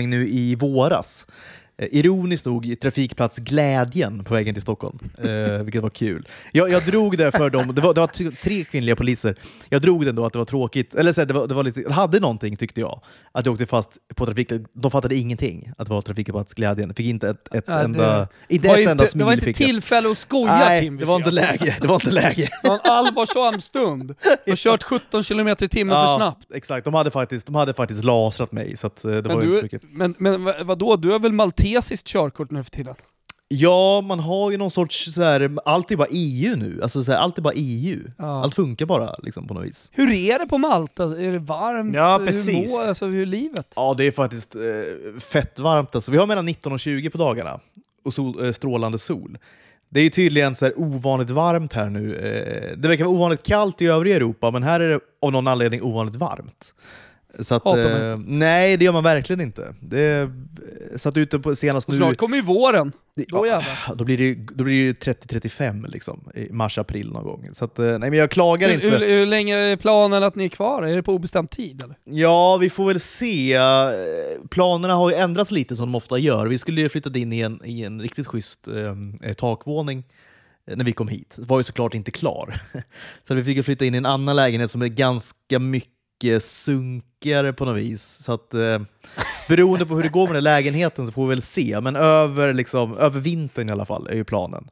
nu 0.10 0.28
i 0.30 0.56
våras. 0.56 1.28
Eh, 1.78 1.88
Ironiskt 1.92 2.46
nog 2.46 2.66
i 2.66 2.76
trafikplats 2.76 3.38
Glädjen 3.38 4.24
på 4.24 4.34
vägen 4.34 4.56
till 4.56 4.62
Stockholm, 4.62 5.00
eh, 5.18 5.64
vilket 5.64 5.82
var 5.82 5.90
kul. 5.90 6.28
Jag, 6.52 6.70
jag 6.70 6.86
drog 6.86 7.18
det 7.18 7.32
för 7.32 7.50
dem, 7.50 7.76
det 7.76 7.82
var, 7.82 7.94
det 7.94 8.00
var 8.02 8.32
tre 8.44 8.64
kvinnliga 8.64 8.96
poliser. 8.96 9.36
Jag 9.70 9.82
drog 9.82 10.06
det 10.06 10.12
då 10.12 10.26
att 10.26 10.34
det 10.34 10.40
var 10.40 10.46
tråkigt, 10.46 10.96
eller 10.96 11.12
så 11.12 11.22
här, 11.22 11.26
det, 11.26 11.34
var, 11.34 11.48
det 11.48 11.54
var 11.54 11.64
lite, 11.64 11.80
det 11.82 11.94
hade 11.94 12.20
någonting 12.20 12.56
tyckte 12.58 12.80
jag. 12.82 13.02
Att 13.32 13.46
jag 13.46 13.54
åkte 13.54 13.66
fast 13.66 13.90
på 14.16 14.26
trafik, 14.26 14.52
de 14.74 14.92
fattade 14.92 15.16
ingenting 15.16 15.72
att 15.78 15.88
det 15.88 15.94
var 15.94 16.02
trafikplats 16.02 16.54
Glädjen. 16.54 16.94
Fick 16.94 17.06
inte 17.06 17.30
ett, 17.30 17.56
ett 17.56 17.66
det 17.66 17.74
enda, 17.74 18.28
inte 18.48 18.68
ett 18.70 18.78
enda 18.78 18.92
inte, 18.92 19.08
smil 19.08 19.20
det 19.20 19.26
var 19.26 19.34
inte 19.34 19.54
tillfälle 19.54 20.10
att 20.12 20.18
skoja 20.18 20.56
Nej, 20.56 20.84
Kim. 20.84 20.98
det 20.98 21.06
var 21.06 21.16
inte 21.16 21.32
läge. 21.32 21.78
Det 21.82 21.88
var 21.88 21.96
inte 21.96 22.12
läge. 22.12 22.50
Det 22.64 22.68
var 22.70 22.76
en 22.76 22.92
allvarsam 22.92 23.62
stund. 23.62 24.16
Du 24.46 24.52
har 24.52 24.56
kört 24.56 24.84
17 24.84 25.24
km 25.24 25.48
i 25.48 25.56
timmen 25.56 25.96
för 26.08 26.16
snabbt. 26.16 26.48
Exakt, 26.54 26.86
de 26.86 26.94
hade 26.94 27.12
faktiskt, 27.12 27.46
de 27.46 27.56
hade 27.56 27.74
faktiskt 27.74 28.04
lasrat 28.04 28.52
mig 28.52 28.78
så 28.78 28.88
eh, 28.88 28.92
det 29.04 29.22
Men, 29.22 29.24
var 29.24 29.42
ju 29.42 29.48
inte 29.48 29.54
så 29.54 29.58
du, 29.58 29.64
mycket. 29.64 29.82
men, 29.92 30.16
men 30.18 30.44
vad- 30.44 30.66
vadå, 30.66 30.96
du 30.96 31.12
har 31.12 31.20
väl 31.20 31.32
maltesiskt 31.74 32.08
körkort 32.08 32.52
nu 32.52 32.64
för 32.64 32.72
tiden? 32.72 32.96
Ja, 33.48 34.02
man 34.02 34.20
har 34.20 34.52
ju 34.52 34.58
någon 34.58 34.72
sorts 34.72 35.14
så 35.14 35.24
här, 35.24 35.58
allt 35.66 35.92
är 35.92 35.96
bara 35.96 36.08
EU 36.12 36.56
nu. 36.56 36.80
Alltså 36.84 37.04
så 37.04 37.12
här, 37.12 37.20
allt 37.20 37.38
är 37.38 37.42
bara 37.42 37.54
EU. 37.58 38.00
Ja. 38.18 38.44
Allt 38.44 38.56
funkar 38.56 38.86
bara 38.86 39.16
liksom 39.24 39.48
på 39.48 39.54
något 39.54 39.66
vis. 39.66 39.90
Hur 39.92 40.12
är 40.14 40.40
det 40.40 40.46
på 40.48 40.58
Malta? 40.58 41.04
Är 41.04 41.32
det 41.32 41.40
varmt? 41.40 41.96
Ja, 41.96 42.18
Hur 42.18 42.26
precis. 42.26 42.72
mår- 42.72 42.88
alltså, 42.88 43.06
hur 43.06 43.22
är 43.22 43.26
livet? 43.26 43.74
Ja, 43.76 43.94
det 43.98 44.04
är 44.08 44.12
faktiskt 44.12 44.56
eh, 44.56 44.62
fett 45.20 45.60
varmt. 45.60 45.96
Alltså. 45.96 46.12
Vi 46.12 46.18
har 46.18 46.28
mellan 46.28 46.46
19 46.46 46.74
och 46.74 46.80
20 46.80 47.10
på 47.10 47.18
dagarna 47.18 47.60
och 48.06 48.14
sol, 48.14 48.46
eh, 48.46 48.52
strålande 48.52 49.00
sol. 49.00 49.38
Det 49.90 50.00
är 50.00 50.04
ju 50.04 50.10
tydligen 50.10 50.56
så 50.56 50.66
här 50.66 50.80
ovanligt 50.80 51.30
varmt 51.30 51.74
här 51.74 51.90
nu. 51.90 52.16
Eh, 52.16 52.78
det 52.78 52.88
verkar 52.88 53.06
vara 53.06 53.16
ovanligt 53.16 53.44
kallt 53.44 53.82
i 53.82 53.88
övriga 53.88 54.16
Europa, 54.16 54.52
men 54.52 54.64
här 54.64 54.80
är 54.80 54.90
det 54.90 55.00
av 55.22 55.32
någon 55.32 55.48
anledning 55.48 55.82
ovanligt 55.84 56.16
varmt. 56.16 56.74
Så 57.40 57.56
att, 57.56 57.64
Hatar 57.66 58.10
eh, 58.12 58.18
nej, 58.26 58.78
det 58.78 58.86
gör 58.86 58.92
man 58.94 59.04
verkligen 59.04 59.42
inte. 59.42 59.76
Det 59.80 60.02
är, 60.02 60.32
satt 60.96 61.18
ute 61.18 61.40
på 61.40 61.56
senast 61.56 61.88
Och 61.88 61.94
nu... 61.94 61.98
snart 62.00 62.18
kommer 62.18 62.38
ju 62.38 62.44
våren. 62.44 62.92
Det- 63.16 63.26
Då 63.30 63.46
jävlar. 63.46 63.96
då 63.96 64.04
blir 64.06 64.18
det 64.18 64.24
ju 64.24 64.36
då 64.36 64.64
blir 64.64 64.74
det 64.76 64.82
ju 64.82 64.94
30-35 64.94 65.88
liksom, 65.90 66.30
i 66.36 66.52
mars-april 66.52 67.12
någon 67.12 67.24
gång. 67.24 67.50
Så 67.54 67.66
att, 67.66 67.80
eh, 67.80 67.86
nej, 67.86 68.00
men 68.00 68.14
jag 68.14 68.32
klagar 68.32 68.68
Hur, 68.70 68.76
inte. 68.76 68.88
hur, 68.90 69.00
hur 69.18 69.26
länge 69.26 69.56
är 69.58 69.76
planen 69.76 70.24
att 70.24 70.36
ni 70.36 70.44
är 70.46 70.50
kvar? 70.50 70.84
Är 70.84 70.96
det 70.96 71.04
på 71.04 71.14
obestämd 71.14 71.50
tid 71.50 71.84
eller? 71.84 71.96
Ja, 72.04 72.58
vi 72.58 72.70
får 72.70 72.88
väl 72.88 73.00
se. 73.00 73.54
Eh, 73.54 73.62
Planerna 74.50 74.94
har 74.96 75.10
ju 75.10 75.16
ändrats 75.16 75.52
lite 75.52 75.76
som 75.76 75.86
de 75.86 75.96
ofta 75.96 76.18
gör. 76.18 76.46
Vi 76.48 76.58
skulle 76.58 76.82
ju 76.82 76.90
flyttat 76.90 77.16
in 77.16 77.34
i 77.34 77.40
en, 77.40 77.62
i 77.66 77.84
en 77.84 78.02
riktigt 78.02 78.28
schysst 78.28 78.68
eh, 79.24 79.34
takvåning 79.34 80.04
eh, 80.68 80.78
när 80.78 80.86
vi 80.86 80.92
kom 80.92 81.08
hit. 81.08 81.36
Det 81.38 81.48
var 81.48 81.58
ju 81.60 81.64
såklart 81.64 81.94
inte 81.94 82.12
klar. 82.12 82.56
Så 83.28 83.36
vi 83.36 83.44
fick 83.44 83.58
ju 83.58 83.64
flytta 83.64 83.86
in 83.86 83.96
i 83.96 83.98
en 83.98 84.06
annan 84.06 84.36
lägenhet 84.36 84.72
som 84.72 84.82
är 84.82 84.88
ganska 84.88 85.60
mycket 85.60 85.92
sunkigare 86.40 87.54
på 87.54 87.66
något 87.66 87.78
vis. 87.78 88.04
Så 88.24 88.34
att, 88.34 88.54
eh, 88.54 88.80
beroende 89.50 89.86
på 89.86 89.96
hur 89.96 90.04
det 90.04 90.10
går 90.10 90.28
med 90.28 90.36
den 90.36 90.44
lägenheten 90.44 91.08
så 91.08 91.14
får 91.14 91.24
vi 91.28 91.30
väl 91.30 91.42
se. 91.42 91.82
Men 91.82 91.96
över, 91.96 92.54
liksom, 92.54 92.98
över 92.98 93.20
vintern 93.20 93.70
i 93.70 93.72
alla 93.72 93.86
fall 93.86 94.08
är 94.08 94.16
ju 94.16 94.24
planen. 94.24 94.68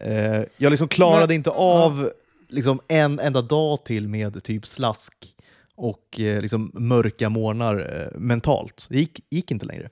Eh, 0.00 0.42
jag 0.56 0.70
liksom 0.70 0.88
klarade 0.88 1.26
Men- 1.26 1.36
inte 1.36 1.50
av 1.50 2.10
liksom, 2.48 2.80
en 2.88 3.20
enda 3.20 3.42
dag 3.42 3.84
till 3.84 4.08
med 4.08 4.44
typ 4.44 4.66
slask 4.66 5.12
och 5.76 6.20
eh, 6.20 6.40
liksom 6.40 6.70
mörka 6.74 7.28
morgnar 7.28 8.00
eh, 8.14 8.18
mentalt. 8.20 8.86
Det 8.90 8.98
gick, 8.98 9.20
gick 9.30 9.50
inte 9.50 9.66
längre. 9.66 9.88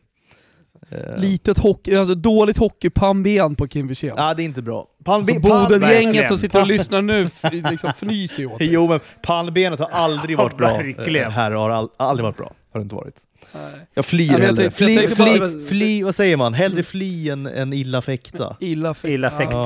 Eh, 0.90 1.16
Litet 1.18 1.58
hockey, 1.58 1.94
alltså 1.96 2.14
dåligt 2.14 2.58
hockeypannben 2.58 3.54
på 3.56 3.68
Kim 3.68 3.86
Wirsén. 3.88 4.14
ja, 4.16 4.34
det 4.34 4.42
är 4.42 4.44
inte 4.44 4.62
bra. 4.62 4.86
Palm, 5.04 5.24
Så 5.24 5.32
palm- 5.32 5.40
Bodengänget 5.68 6.28
som 6.28 6.38
sitter 6.38 6.60
och 6.60 6.66
lyssnar 6.66 7.02
nu 7.02 7.28
liksom 7.70 7.90
fnyser 7.90 8.42
ju 8.42 8.46
åt 8.46 8.58
det. 8.58 8.64
Jo, 8.64 8.88
men 8.88 9.00
pannbenet 9.22 9.80
har 9.80 9.88
aldrig 9.88 10.38
varit 10.38 10.56
bra. 10.56 10.68
verkligen. 10.76 11.26
Eh, 11.26 11.32
Här 11.32 11.50
har 11.50 11.70
all, 11.70 11.88
aldrig 11.96 12.24
varit 12.24 12.36
bra. 12.36 12.52
Har 12.72 12.80
det 12.80 12.82
inte 12.82 12.94
varit. 12.94 13.14
Nej. 13.52 13.72
Jag 13.94 14.04
flyr 14.06 14.26
jag 14.32 14.38
hellre. 14.38 14.46
tänkte- 14.46 14.62
jag 14.64 14.72
fly, 14.74 14.96
tänkte 14.96 15.16
fly, 15.16 15.38
bara- 15.38 15.60
fly, 15.68 16.02
vad 16.04 16.14
säger 16.14 16.36
man? 16.36 16.54
Hellre 16.54 16.82
fly 16.82 17.28
än, 17.28 17.46
än 17.46 17.72
illa 17.72 18.02
fäkta. 18.02 18.56
Illa, 18.60 18.94
fäkt. 18.94 19.10
Illa 19.12 19.30
fäkta. 19.30 19.64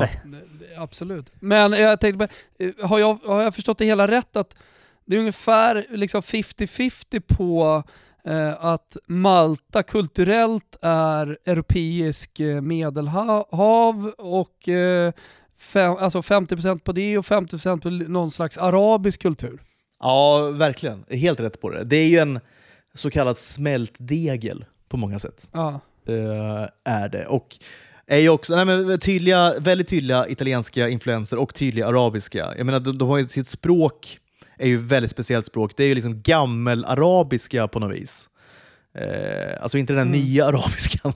Ja, 0.75 0.81
absolut. 0.83 1.25
Men 1.39 1.71
jag 1.73 1.99
tänkte 1.99 2.17
bara, 2.17 2.29
eh, 2.59 2.87
har 2.89 2.99
jag, 2.99 3.17
har 3.25 3.41
jag 3.43 3.55
förstått 3.55 3.77
det 3.77 3.85
hela 3.85 4.07
rätt 4.07 4.35
att 4.35 4.55
det 5.05 5.15
är 5.15 5.19
ungefär 5.19 5.85
liksom 5.89 6.21
50-50 6.21 7.19
på 7.37 7.83
att 8.59 8.97
Malta 9.07 9.83
kulturellt 9.83 10.77
är 10.81 11.37
europeisk 11.45 12.39
eh, 12.39 12.61
medelhav 12.61 14.11
och 14.17 14.69
eh, 14.69 15.13
fem, 15.59 15.95
alltså 15.99 16.19
50% 16.19 16.79
på 16.79 16.91
det 16.91 17.17
och 17.17 17.25
50% 17.25 17.81
på 17.81 17.89
någon 17.89 18.31
slags 18.31 18.57
arabisk 18.57 19.21
kultur. 19.21 19.61
Ja, 19.99 20.49
verkligen. 20.53 21.05
Helt 21.09 21.39
rätt 21.39 21.61
på 21.61 21.69
det. 21.69 21.83
Det 21.83 21.97
är 21.97 22.07
ju 22.07 22.17
en 22.17 22.39
så 22.93 23.09
kallad 23.09 23.37
smältdegel 23.37 24.65
på 24.89 24.97
många 24.97 25.19
sätt. 25.19 25.49
Ja. 25.51 25.79
eh, 26.07 26.69
är 26.83 27.09
det. 27.09 27.25
Och 27.25 27.57
är 28.07 28.17
ju 28.17 28.29
också 28.29 28.55
nej, 28.55 28.65
men 28.65 28.99
tydliga, 28.99 29.59
väldigt 29.59 29.87
tydliga 29.87 30.27
italienska 30.29 30.89
influenser 30.89 31.37
och 31.37 31.53
tydliga 31.53 31.87
arabiska. 31.87 32.53
Jag 32.57 32.65
menar, 32.65 32.79
de, 32.79 32.97
de 32.97 33.07
har 33.09 33.17
ju 33.17 33.27
sitt 33.27 33.47
språk, 33.47 34.19
är 34.57 34.67
ju 34.67 34.77
väldigt 34.77 35.11
speciellt 35.11 35.45
språk. 35.45 35.71
Det 35.77 35.83
är 35.83 35.87
ju 35.87 35.95
liksom 35.95 36.21
gammelarabiska 36.21 37.67
på 37.67 37.79
något 37.79 37.95
vis. 37.95 38.29
Eh, 38.97 39.61
alltså 39.63 39.77
inte 39.77 39.93
den 39.93 40.07
Mm. 40.07 40.19
nya 40.19 40.45
arabiskan 40.45 41.13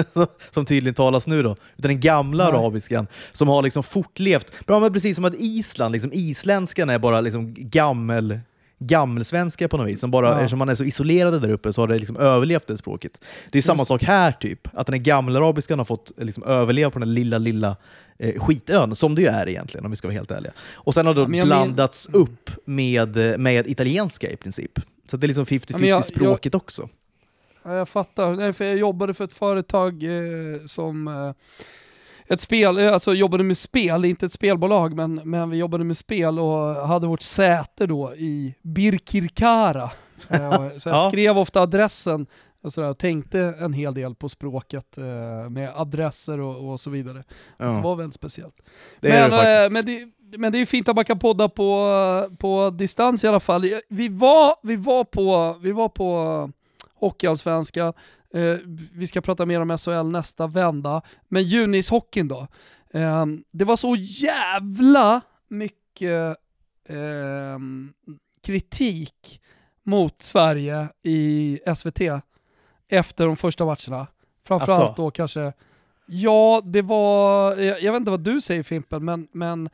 som 0.50 0.64
tydligen 0.66 0.94
talas 0.94 1.26
nu 1.26 1.42
då, 1.42 1.50
utan 1.76 1.88
den 1.88 2.00
gamla 2.00 2.44
Nej. 2.50 2.52
arabiskan 2.58 3.06
som 3.32 3.48
har 3.48 3.62
liksom 3.62 3.82
fortlevt. 3.82 4.66
Bra, 4.66 4.80
men 4.80 4.92
precis 4.92 5.16
som 5.16 5.24
att 5.24 5.34
Island, 5.38 5.92
liksom, 5.92 6.10
isländskan 6.12 6.90
är 6.90 6.98
bara 6.98 7.20
liksom 7.20 7.54
gammel 7.56 8.40
gammelsvenska 8.86 9.68
på 9.68 9.76
något 9.76 9.86
vis. 9.88 10.00
Som 10.00 10.10
bara, 10.10 10.28
Ja. 10.28 10.34
Eftersom 10.34 10.58
man 10.58 10.68
är 10.68 10.74
så 10.74 10.84
isolerade 10.84 11.38
där 11.38 11.50
uppe 11.50 11.72
så 11.72 11.80
har 11.82 11.88
det 11.88 11.98
liksom 11.98 12.16
överlevt 12.16 12.66
det 12.66 12.76
språket. 12.78 13.24
Det 13.50 13.58
är 13.58 13.62
samma 13.62 13.84
sak 13.84 14.02
här, 14.02 14.32
typ. 14.32 14.68
Att 14.72 14.86
den 14.86 14.94
här 14.94 15.02
gammelarabiskan 15.02 15.78
har 15.78 15.84
fått 15.84 16.12
eh, 16.18 16.24
liksom 16.24 16.42
överleva 16.44 16.90
på 16.90 16.98
den 16.98 17.08
här 17.08 17.14
lilla, 17.14 17.38
lilla 17.38 17.76
eh, 18.18 18.40
skitön, 18.40 18.94
som 18.94 19.14
det 19.14 19.22
ju 19.22 19.28
är 19.28 19.48
egentligen 19.48 19.84
om 19.84 19.90
vi 19.90 19.96
ska 19.96 20.08
vara 20.08 20.14
helt 20.16 20.30
ärliga. 20.30 20.52
Och 20.74 20.94
sen 20.94 21.06
har 21.06 21.14
det 21.14 21.20
Ja, 21.20 21.24
jag 21.24 21.30
men- 21.30 21.46
blandats 21.46 22.08
upp 22.12 22.50
med, 22.64 23.16
eh, 23.32 23.38
med 23.38 23.66
italienska 23.66 24.30
i 24.30 24.36
princip. 24.36 24.80
Så 25.10 25.16
det 25.16 25.26
är 25.26 25.28
liksom 25.28 25.46
50-50 25.46 25.64
Ja, 25.72 25.78
men 25.78 25.88
jag- 25.88 26.04
språket 26.04 26.54
också. 26.54 26.88
Ja, 27.62 27.74
jag 27.74 27.88
fattar. 27.88 28.32
Nej, 28.34 28.52
för 28.52 28.64
jag 28.64 28.76
jobbade 28.76 29.14
för 29.14 29.24
ett 29.24 29.32
företag 29.32 30.02
eh, 30.02 30.60
som 30.66 31.08
eh, 31.08 31.32
ett 32.28 32.40
spel, 32.40 32.78
eh, 32.78 32.92
alltså 32.92 33.14
jobbade 33.14 33.44
med 33.44 33.56
spel, 33.56 34.04
inte 34.04 34.26
ett 34.26 34.32
spelbolag, 34.32 34.96
men, 34.96 35.20
men 35.24 35.50
vi 35.50 35.56
jobbade 35.56 35.84
med 35.84 35.96
spel 35.96 36.38
och 36.38 36.86
hade 36.86 37.06
vårt 37.06 37.22
säte 37.22 37.86
då 37.86 38.14
i 38.14 38.54
Birkirkara. 38.62 39.90
Eh, 40.30 40.68
så 40.78 40.88
jag 40.88 40.96
Ja. 40.98 41.08
skrev 41.10 41.38
ofta 41.38 41.60
adressen 41.60 42.26
och 42.62 42.72
sådär, 42.72 42.88
och 42.90 42.98
tänkte 42.98 43.54
en 43.60 43.72
hel 43.72 43.94
del 43.94 44.14
på 44.14 44.28
språket 44.28 44.98
eh, 44.98 45.50
med 45.50 45.70
adresser 45.76 46.40
och, 46.40 46.70
och 46.72 46.80
så 46.80 46.90
vidare. 46.90 47.18
Det 47.58 47.64
Ja. 47.64 47.80
var 47.80 47.96
väldigt 47.96 48.14
speciellt. 48.14 48.54
Det 49.00 49.08
men, 49.08 49.30
det 49.30 49.64
eh, 49.64 49.70
men, 49.70 49.86
det, 49.86 50.38
men 50.38 50.52
det 50.52 50.58
är 50.58 50.66
fint 50.66 50.88
att 50.88 50.96
man 50.96 51.04
kan 51.04 51.18
podda 51.18 51.48
på, 51.48 51.90
på 52.38 52.70
distans 52.70 53.24
i 53.24 53.28
alla 53.28 53.40
fall. 53.40 53.64
Vi 53.88 54.08
var, 54.08 54.54
vi 54.62 54.76
var 54.76 55.04
på, 55.04 55.56
vi 55.60 55.72
var 55.72 55.88
på 55.88 56.50
Hockeyallsvenskan, 56.94 57.92
eh, 58.34 58.56
vi 58.92 59.06
ska 59.06 59.20
prata 59.20 59.46
mer 59.46 59.60
om 59.60 59.78
SHL 59.78 60.10
nästa 60.10 60.46
vända. 60.46 61.02
Men 61.28 61.42
junishockeyn 61.42 62.28
då. 62.28 62.46
Eh, 62.90 63.26
det 63.50 63.64
var 63.64 63.76
så 63.76 63.94
jävla 63.98 65.20
mycket 65.48 66.36
eh, 66.88 67.58
kritik 68.42 69.40
mot 69.82 70.22
Sverige 70.22 70.88
i 71.02 71.60
SVT 71.76 72.00
efter 72.88 73.26
de 73.26 73.36
första 73.36 73.64
matcherna. 73.64 74.06
Framförallt 74.44 74.82
Asså? 74.82 75.02
då 75.02 75.10
kanske 75.10 75.52
Ja, 76.06 76.62
det 76.64 76.82
var, 76.82 77.56
jag, 77.56 77.82
jag 77.82 77.92
vet 77.92 78.00
inte 78.00 78.10
vad 78.10 78.20
du 78.20 78.40
säger 78.40 78.62
Fimpen, 78.62 79.04
men, 79.04 79.28
men 79.32 79.68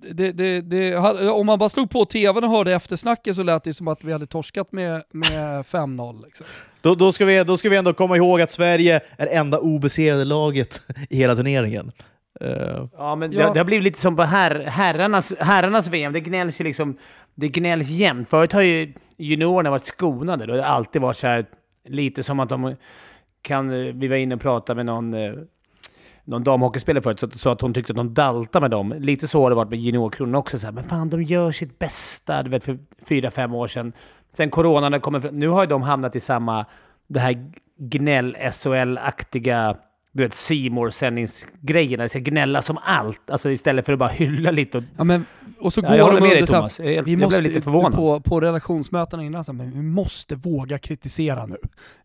det, 0.00 0.32
det, 0.32 0.60
det, 0.60 0.96
om 1.30 1.46
man 1.46 1.58
bara 1.58 1.68
slog 1.68 1.90
på 1.90 2.04
tvn 2.04 2.44
och 2.44 2.50
hörde 2.50 2.72
eftersnacket 2.72 3.36
så 3.36 3.42
lät 3.42 3.64
det 3.64 3.74
som 3.74 3.88
att 3.88 4.04
vi 4.04 4.12
hade 4.12 4.26
torskat 4.26 4.72
med, 4.72 5.02
med 5.10 5.32
5-0. 5.64 6.24
Liksom. 6.24 6.46
Då, 6.80 6.94
då, 6.94 7.12
ska 7.12 7.24
vi, 7.24 7.44
då 7.44 7.56
ska 7.56 7.68
vi 7.68 7.76
ändå 7.76 7.92
komma 7.92 8.16
ihåg 8.16 8.40
att 8.40 8.50
Sverige 8.50 9.00
är 9.16 9.26
enda 9.26 9.58
obesegrade 9.58 10.24
laget 10.24 10.80
i 11.10 11.16
hela 11.16 11.36
turneringen. 11.36 11.92
Eh, 12.40 12.86
Ja, 12.96 13.14
men 13.14 13.32
Ja. 13.32 13.46
Det, 13.46 13.52
det 13.52 13.60
har 13.60 13.64
blivit 13.64 13.84
lite 13.84 14.00
som 14.00 14.16
på 14.16 14.22
herr, 14.22 14.64
herrarnas, 14.64 15.32
herrarnas 15.38 15.88
VM. 15.88 16.12
Det 16.12 16.20
gnälls 16.20 16.60
ju 16.60 16.64
liksom... 16.64 16.96
Det 17.34 17.48
gnälls 17.48 17.88
jämt. 17.88 18.28
Förut 18.28 18.52
har 18.52 18.62
ju 18.62 18.92
juniorerna 19.16 19.70
varit 19.70 19.84
skonade. 19.84 20.46
Det 20.46 20.52
har 20.52 20.58
alltid 20.58 21.02
varit 21.02 21.16
så 21.16 21.26
här 21.26 21.46
lite 21.88 22.22
som 22.22 22.40
att 22.40 22.48
de 22.48 22.76
kan... 23.42 23.68
Vi 23.98 24.08
var 24.08 24.16
inne 24.16 24.34
och 24.34 24.40
pratade 24.40 24.76
med 24.76 24.86
någon, 24.86 25.14
eh, 25.14 25.32
någon 26.28 26.44
damhockeyspelare 26.44 27.02
förut, 27.02 27.20
så, 27.20 27.30
så 27.30 27.50
att 27.50 27.60
hon 27.60 27.74
tyckte 27.74 27.92
att 27.92 27.96
de 27.96 28.14
daltade 28.14 28.60
med 28.60 28.70
dem. 28.70 28.94
Lite 28.98 29.28
så 29.28 29.42
har 29.42 29.50
det 29.50 29.56
varit 29.56 29.70
med 29.70 29.78
juniorkronorna 29.78 30.38
också. 30.38 30.58
Så 30.58 30.66
här, 30.66 30.72
men 30.72 30.84
fan, 30.84 31.10
de 31.10 31.22
gör 31.22 31.52
sitt 31.52 31.78
bästa. 31.78 32.42
Du 32.42 32.50
vet, 32.50 32.64
för 32.64 32.78
fyra, 33.08 33.30
fem 33.30 33.54
år 33.54 33.66
sedan. 33.66 33.92
Sen 34.32 34.50
coronan 34.50 35.00
kommer... 35.00 35.30
Nu 35.32 35.48
har 35.48 35.62
ju 35.62 35.68
de 35.68 35.82
hamnat 35.82 36.16
i 36.16 36.20
samma... 36.20 36.66
Det 37.06 37.20
här 37.20 37.50
gnäll-SHL-aktiga 37.78 39.76
du 40.18 40.24
vet, 40.24 40.34
simor 40.34 40.90
sändningsgrejerna 40.90 42.02
Det 42.02 42.08
ska 42.08 42.18
gnälla 42.18 42.62
som 42.62 42.78
allt. 42.82 43.30
Alltså 43.30 43.50
istället 43.50 43.86
för 43.86 43.92
att 43.92 43.98
bara 43.98 44.08
hylla 44.08 44.50
lite. 44.50 44.78
Och, 44.78 44.84
Ja, 44.96 45.04
men, 45.04 45.24
och 45.60 45.72
så 45.72 45.80
Ja, 45.80 45.88
går 45.88 45.96
jag 45.96 46.04
håller 46.04 46.20
med 46.20 46.30
dig, 46.30 46.46
Thomas. 46.46 46.80
Jag- 46.80 46.92
jag 46.92 47.02
vi 47.02 47.16
blev 47.16 47.26
måste, 47.26 47.42
lite 47.42 47.62
förvånad. 47.62 47.94
På, 47.94 48.20
på 48.20 48.40
relationsmötena 48.40 49.22
innan, 49.24 49.44
så 49.44 49.52
men 49.52 49.70
vi 49.70 49.82
måste 49.82 50.34
våga 50.34 50.78
kritisera 50.78 51.46
nu. 51.46 51.56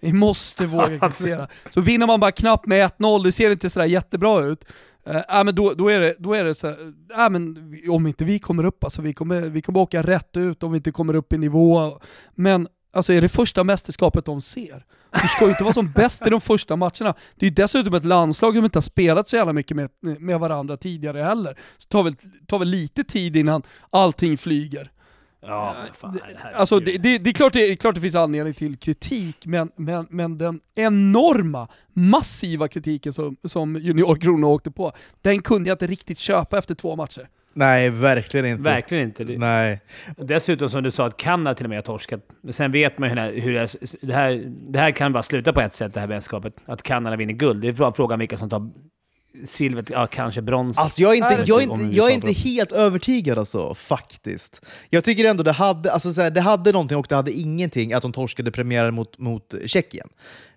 Vi 0.01 0.13
måste 0.13 0.65
våga 0.65 0.83
Alltså. 1.01 1.23
kritisera. 1.23 1.47
Så 1.69 1.81
vinner 1.81 2.07
man 2.07 2.19
bara 2.19 2.31
knappt 2.31 2.65
med 2.67 2.91
1-0, 2.97 3.23
det 3.23 3.31
ser 3.31 3.49
inte 3.51 3.69
sådär 3.69 3.85
jättebra 3.87 4.41
ut. 4.45 4.65
Uh, 5.09 5.15
äh, 5.15 5.43
men 5.43 5.55
då, 5.55 5.73
då 5.73 5.87
är 5.89 5.99
det, 5.99 6.15
då 6.19 6.33
är 6.33 6.43
det 6.43 6.53
så 6.55 6.67
här, 6.67 6.77
äh, 7.17 7.29
men 7.29 7.57
om 7.89 8.07
inte 8.07 8.25
vi 8.25 8.39
kommer 8.39 8.63
upp, 8.65 8.83
alltså 8.83 9.01
vi 9.01 9.13
kommer, 9.13 9.41
vi 9.41 9.61
kommer 9.61 9.79
åka 9.79 10.01
rätt 10.03 10.37
ut 10.37 10.63
om 10.63 10.71
vi 10.71 10.77
inte 10.77 10.91
kommer 10.91 11.13
upp 11.15 11.33
i 11.33 11.37
nivå. 11.37 11.99
Men 12.35 12.67
alltså 12.93 13.13
är 13.13 13.21
det 13.21 13.29
första 13.29 13.63
mästerskapet 13.63 14.25
de 14.25 14.41
ser? 14.41 14.85
Du 15.21 15.27
ska 15.27 15.45
ju 15.45 15.49
inte 15.49 15.63
vara 15.63 15.73
som 15.73 15.91
bäst 15.95 16.27
i 16.27 16.29
de 16.29 16.41
första 16.41 16.75
matcherna. 16.75 17.15
Det 17.35 17.45
är 17.45 17.49
ju 17.49 17.55
dessutom 17.55 17.93
ett 17.93 18.05
landslag 18.05 18.55
som 18.55 18.65
inte 18.65 18.77
har 18.77 18.81
spelat 18.81 19.27
så 19.27 19.35
jävla 19.35 19.53
mycket 19.53 19.77
med, 19.77 19.89
med 20.01 20.39
varandra 20.39 20.77
tidigare 20.77 21.21
heller. 21.21 21.59
Så 21.77 21.85
det 21.87 21.89
tar 21.89 22.03
väl, 22.03 22.15
tar 22.47 22.59
väl 22.59 22.67
lite 22.67 23.03
tid 23.03 23.35
innan 23.35 23.61
allting 23.89 24.37
flyger. 24.37 24.91
Ja, 25.45 25.75
men 25.83 25.93
fan, 25.93 26.19
herregud. 26.23 26.59
Alltså 26.59 26.79
det, 26.79 26.97
det, 26.97 27.17
det, 27.17 27.29
är 27.29 27.33
klart 27.33 27.53
det 27.53 27.71
är 27.71 27.75
klart 27.75 27.95
det 27.95 28.01
finns 28.01 28.15
anledning 28.15 28.53
till 28.53 28.77
kritik, 28.77 29.45
men, 29.45 29.71
men, 29.75 30.07
men 30.09 30.37
den 30.37 30.59
enorma, 30.75 31.67
massiva 31.93 32.67
kritiken 32.67 33.13
som, 33.13 33.37
som 33.43 33.75
Junior 33.75 34.15
Krona 34.15 34.47
åkte 34.47 34.71
på, 34.71 34.91
den 35.21 35.41
kunde 35.41 35.69
jag 35.69 35.75
inte 35.75 35.87
riktigt 35.87 36.19
köpa 36.19 36.57
efter 36.57 36.75
två 36.75 36.95
matcher. 36.95 37.29
Nej, 37.53 37.89
verkligen 37.89 38.45
inte. 38.45 38.63
Verkligen 38.63 39.03
inte. 39.03 39.23
Nej. 39.23 39.81
Dessutom 40.17 40.69
som 40.69 40.83
du 40.83 40.91
sa 40.91 41.05
att 41.05 41.17
Kanada 41.17 41.55
till 41.55 41.65
och 41.65 41.69
med 41.69 41.77
har 41.77 41.83
torskat. 41.83 42.21
Men 42.41 42.53
sen 42.53 42.71
vet 42.71 42.97
man 42.97 43.09
ju 43.09 43.15
hur, 43.15 43.23
det- 43.25 43.41
hur 43.41 44.07
det, 44.07 44.13
här, 44.13 44.43
det 44.47 44.79
här 44.79 44.91
kan 44.91 45.13
bara 45.13 45.23
sluta 45.23 45.53
på 45.53 45.61
ett 45.61 45.75
sätt, 45.75 45.93
det 45.93 45.99
här 45.99 46.07
mästerskapet. 46.07 46.53
Att 46.65 46.83
Kanada 46.83 47.15
vinner 47.15 47.33
guld. 47.33 47.61
Det 47.61 47.67
är 47.67 47.71
frå- 47.71 47.93
frågan 47.95 48.19
vilka 48.19 48.37
som 48.37 48.49
tar 48.49 48.69
silvret, 49.45 49.89
ja 49.89 50.07
kanske 50.07 50.41
brons. 50.41 50.77
Alltså 50.79 51.01
jag 51.01 51.11
är 51.11 51.15
inte, 51.15 51.43
jag 51.45 51.61
är 51.61 51.63
inte, 51.63 51.95
jag 51.95 52.09
är 52.09 52.13
inte 52.13 52.31
helt 52.31 52.71
övertygad 52.71 53.37
alltså, 53.37 53.75
faktiskt. 53.75 54.65
Jag 54.89 55.03
tycker 55.03 55.25
ändå 55.25 55.43
det 55.43 55.51
hade, 55.51 55.91
alltså 55.91 56.13
så 56.13 56.21
här, 56.21 56.31
det 56.31 56.41
hade 56.41 56.71
någonting 56.71 56.97
och 56.97 57.05
det 57.09 57.15
hade 57.15 57.31
ingenting 57.31 57.93
att 57.93 58.01
de 58.01 58.11
torskade 58.11 58.51
premiären 58.51 58.93
mot, 58.93 59.17
mot 59.17 59.53
Tjeckien. 59.65 60.07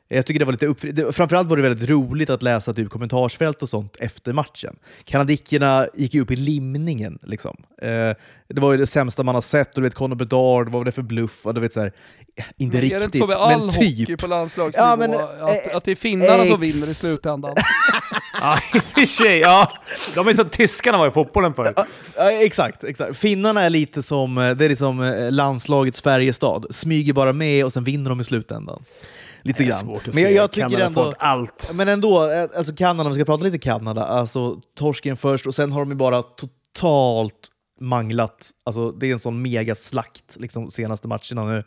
Jag 0.08 0.26
tycker 0.26 0.38
det 0.38 0.44
var 0.44 0.52
lite 0.52 0.66
upp, 0.66 0.78
det, 0.82 1.12
Framförallt 1.16 1.48
var 1.48 1.56
det 1.56 1.62
väldigt 1.62 1.90
roligt 1.90 2.30
att 2.30 2.42
läsa 2.42 2.74
typ 2.74 2.90
kommentarsfält 2.90 3.62
och 3.62 3.68
sånt 3.68 3.96
efter 4.00 4.32
matchen. 4.32 4.76
Kanadickerna 5.04 5.88
gick 5.94 6.14
ju 6.14 6.20
upp 6.20 6.30
i 6.30 6.36
limningen. 6.36 7.18
Liksom. 7.22 7.56
Eh, 7.82 7.88
det 8.48 8.60
var 8.60 8.72
ju 8.72 8.78
det 8.78 8.86
sämsta 8.86 9.22
man 9.22 9.34
har 9.34 9.42
sett. 9.42 9.68
Och 9.74 9.80
du 9.80 9.88
vet, 9.88 9.94
Conor 9.94 10.16
Bedard, 10.16 10.64
vad 10.68 10.72
var 10.72 10.84
det 10.84 10.92
för 10.92 11.02
bluff? 11.02 11.46
Och 11.46 11.54
du 11.54 11.60
vet, 11.60 11.72
så 11.72 11.80
här, 11.80 11.92
inte 12.56 12.74
Men 12.76 12.82
riktigt, 12.82 12.96
är 12.96 12.98
det 13.00 13.04
inte 13.04 13.18
så 13.18 13.26
med 13.26 13.36
all 13.36 13.50
men 13.50 13.60
hockey 13.60 14.06
typ. 14.06 14.20
på 14.20 14.26
landslagsnivå? 14.26 14.86
Ja, 14.86 14.96
men, 14.96 15.14
att, 15.14 15.66
eh, 15.66 15.76
att 15.76 15.84
det 15.84 15.90
är 15.90 15.94
finnarna 15.96 16.44
som 16.44 16.62
ex- 16.62 16.74
vinner 16.74 16.90
i 16.90 16.94
slutändan? 16.94 17.56
Ja, 18.40 18.58
i 18.74 18.78
och 18.78 18.82
för 18.82 19.04
sig. 19.06 19.38
Ja. 19.38 19.72
De 20.14 20.28
är 20.28 20.32
som 20.32 20.48
tyskarna 20.48 20.98
var 20.98 21.08
i 21.08 21.10
fotbollen 21.10 21.54
förut. 21.54 21.74
Ja, 22.16 22.30
exakt, 22.30 22.84
exakt. 22.84 23.16
Finnarna 23.16 23.62
är 23.62 23.70
lite 23.70 24.02
som, 24.02 24.38
eh, 24.38 24.50
det 24.56 24.64
är 24.64 24.68
liksom 24.68 25.02
eh, 25.02 25.32
landslagets 25.32 26.00
Färjestad. 26.00 26.66
Smyger 26.70 27.12
bara 27.12 27.32
med 27.32 27.64
och 27.64 27.72
sen 27.72 27.84
vinner 27.84 28.10
de 28.10 28.20
i 28.20 28.24
slutändan. 28.24 28.84
Lite 29.46 29.58
Det 29.62 29.64
är 29.64 29.68
grann. 29.68 29.78
svårt 29.78 30.08
att 30.08 30.14
Men 30.14 30.22
jag, 30.22 30.30
se. 30.32 30.36
jag 30.36 30.50
tycker 30.52 30.68
Kanada 30.68 30.86
ändå... 30.86 31.04
fått 31.04 31.14
allt. 31.18 31.70
Men 31.74 31.88
ändå, 31.88 32.30
eh, 32.30 32.42
alltså 32.56 32.74
Kanada, 32.74 33.06
om 33.08 33.12
vi 33.12 33.14
ska 33.14 33.24
prata 33.24 33.44
lite 33.44 33.58
Kanada, 33.58 34.04
alltså 34.06 34.60
torsken 34.78 35.16
först 35.16 35.46
och 35.46 35.54
sen 35.54 35.72
har 35.72 35.80
de 35.80 35.90
ju 35.90 35.96
bara 35.96 36.22
totalt 36.22 37.48
manglat. 37.80 38.50
Alltså 38.64 38.90
det 38.92 39.06
är 39.06 39.12
en 39.12 39.18
sån 39.18 39.42
megaslakt 39.42 40.36
liksom 40.40 40.70
senaste 40.70 41.08
matcherna 41.08 41.44
nu. 41.44 41.64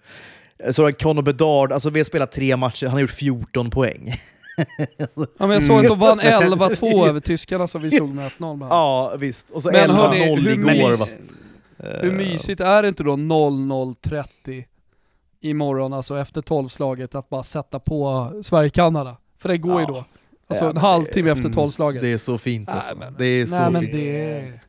Eh, 0.64 0.72
Så 0.72 0.84
har 0.84 0.92
Conor 0.92 1.22
Bedard, 1.22 1.72
alltså 1.72 1.90
vi 1.90 2.00
har 2.00 2.06
spelat 2.06 2.32
tre 2.32 2.56
matcher, 2.58 2.86
han 2.86 2.94
har 2.94 3.00
gjort 3.02 3.12
14 3.12 3.72
14 3.72 3.94
Ja, 4.98 5.08
men 5.38 5.50
jag 5.50 5.64
såg 5.64 5.80
att 5.80 5.88
de 5.88 6.00
vann 6.00 6.20
Men 6.24 6.38
sen- 6.38 6.54
11-2 6.54 7.08
över 7.08 7.20
tyskarna 7.20 7.68
som 7.68 7.82
vi 7.82 7.92
slog 7.92 8.10
med 8.16 8.32
1-0. 8.32 8.58
med. 8.58 8.68
Ja, 8.68 9.16
visst. 9.20 9.46
Och 9.52 9.62
så 9.64 9.72
Men 9.72 9.90
11-0 9.90 9.94
hörni, 9.94 10.36
hur 10.42 10.52
igår. 10.54 10.70
mys- 10.72 11.00
Va? 11.00 11.06
Hur 12.02 12.12
mysigt 12.12 12.62
är 12.62 12.82
det 12.82 12.88
inte 12.88 13.04
då 13.04 13.12
00.30 13.16 14.64
imorgon, 15.42 15.94
alltså 15.94 16.18
efter 16.20 16.42
12-slaget, 16.42 17.16
att 17.16 17.30
bara 17.30 17.44
sätta 17.44 17.80
på 17.80 18.32
Sverige-Kanada? 18.44 19.18
För 19.42 19.50
det 19.50 19.58
går 19.58 19.76
ju 19.80 19.82
Ja. 19.82 19.88
då. 19.88 20.06
Alltså 20.48 20.64
Ja, 20.64 20.70
en 20.70 20.74
men 20.76 20.82
halvtimme 20.84 21.30
efter 21.32 21.46
mm, 21.46 21.58
12-slaget. 21.58 22.02
Det 22.02 22.08
är 22.14 22.18
så 22.18 22.38
fint 22.38 22.70
alltså. 22.70 22.94
Nej, 22.96 23.10
men- 23.10 23.16
det 23.20 23.26
är 23.26 23.46
så 23.46 23.60
Nej 23.62 23.72
men 23.72 23.82
fint. 23.82 23.94
det... 23.94 24.60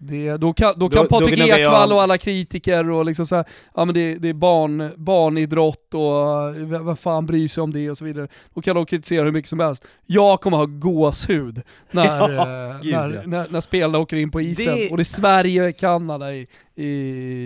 Det, 0.00 0.36
då 0.36 0.52
kan, 0.52 0.74
då 0.76 0.88
kan 0.88 1.02
då 1.02 1.08
Patrik 1.08 1.38
Ekwall 1.40 1.92
och 1.92 2.02
alla 2.02 2.18
kritiker 2.18 2.90
och 2.90 3.04
liksom 3.04 3.26
så 3.26 3.36
här, 3.36 3.44
ja 3.74 3.84
men 3.84 3.94
det, 3.94 4.14
det 4.14 4.28
är 4.28 4.32
barn, 4.34 4.90
barnidrott 4.96 5.94
och 5.94 6.56
eh, 6.56 6.66
vad 6.66 6.80
vad 6.80 6.98
fan 6.98 7.26
bryr 7.26 7.48
sig 7.48 7.62
om 7.62 7.72
det 7.72 7.90
och 7.90 7.98
så 7.98 8.04
vidare. 8.04 8.28
Då 8.54 8.60
kan 8.62 8.76
de 8.76 8.86
kritisera 8.86 9.24
hur 9.24 9.32
mycket 9.32 9.48
som 9.48 9.60
helst. 9.60 9.84
Jag 10.06 10.40
kommer 10.40 10.56
ha 10.56 10.66
gåshud 10.66 11.62
när, 11.90 12.04
Ja, 12.32 12.42
eh, 12.42 12.76
när, 12.82 13.10
ja. 13.14 13.22
när, 13.26 13.46
när 13.50 13.60
spelarna 13.60 13.98
åker 13.98 14.16
in 14.16 14.30
på 14.30 14.40
isen. 14.40 14.76
Det- 14.76 14.90
Och 14.90 14.96
det 14.96 15.02
är 15.02 15.04
Sverige, 15.04 15.72
Kanada 15.72 16.32
i, 16.34 16.46
i 16.74 16.86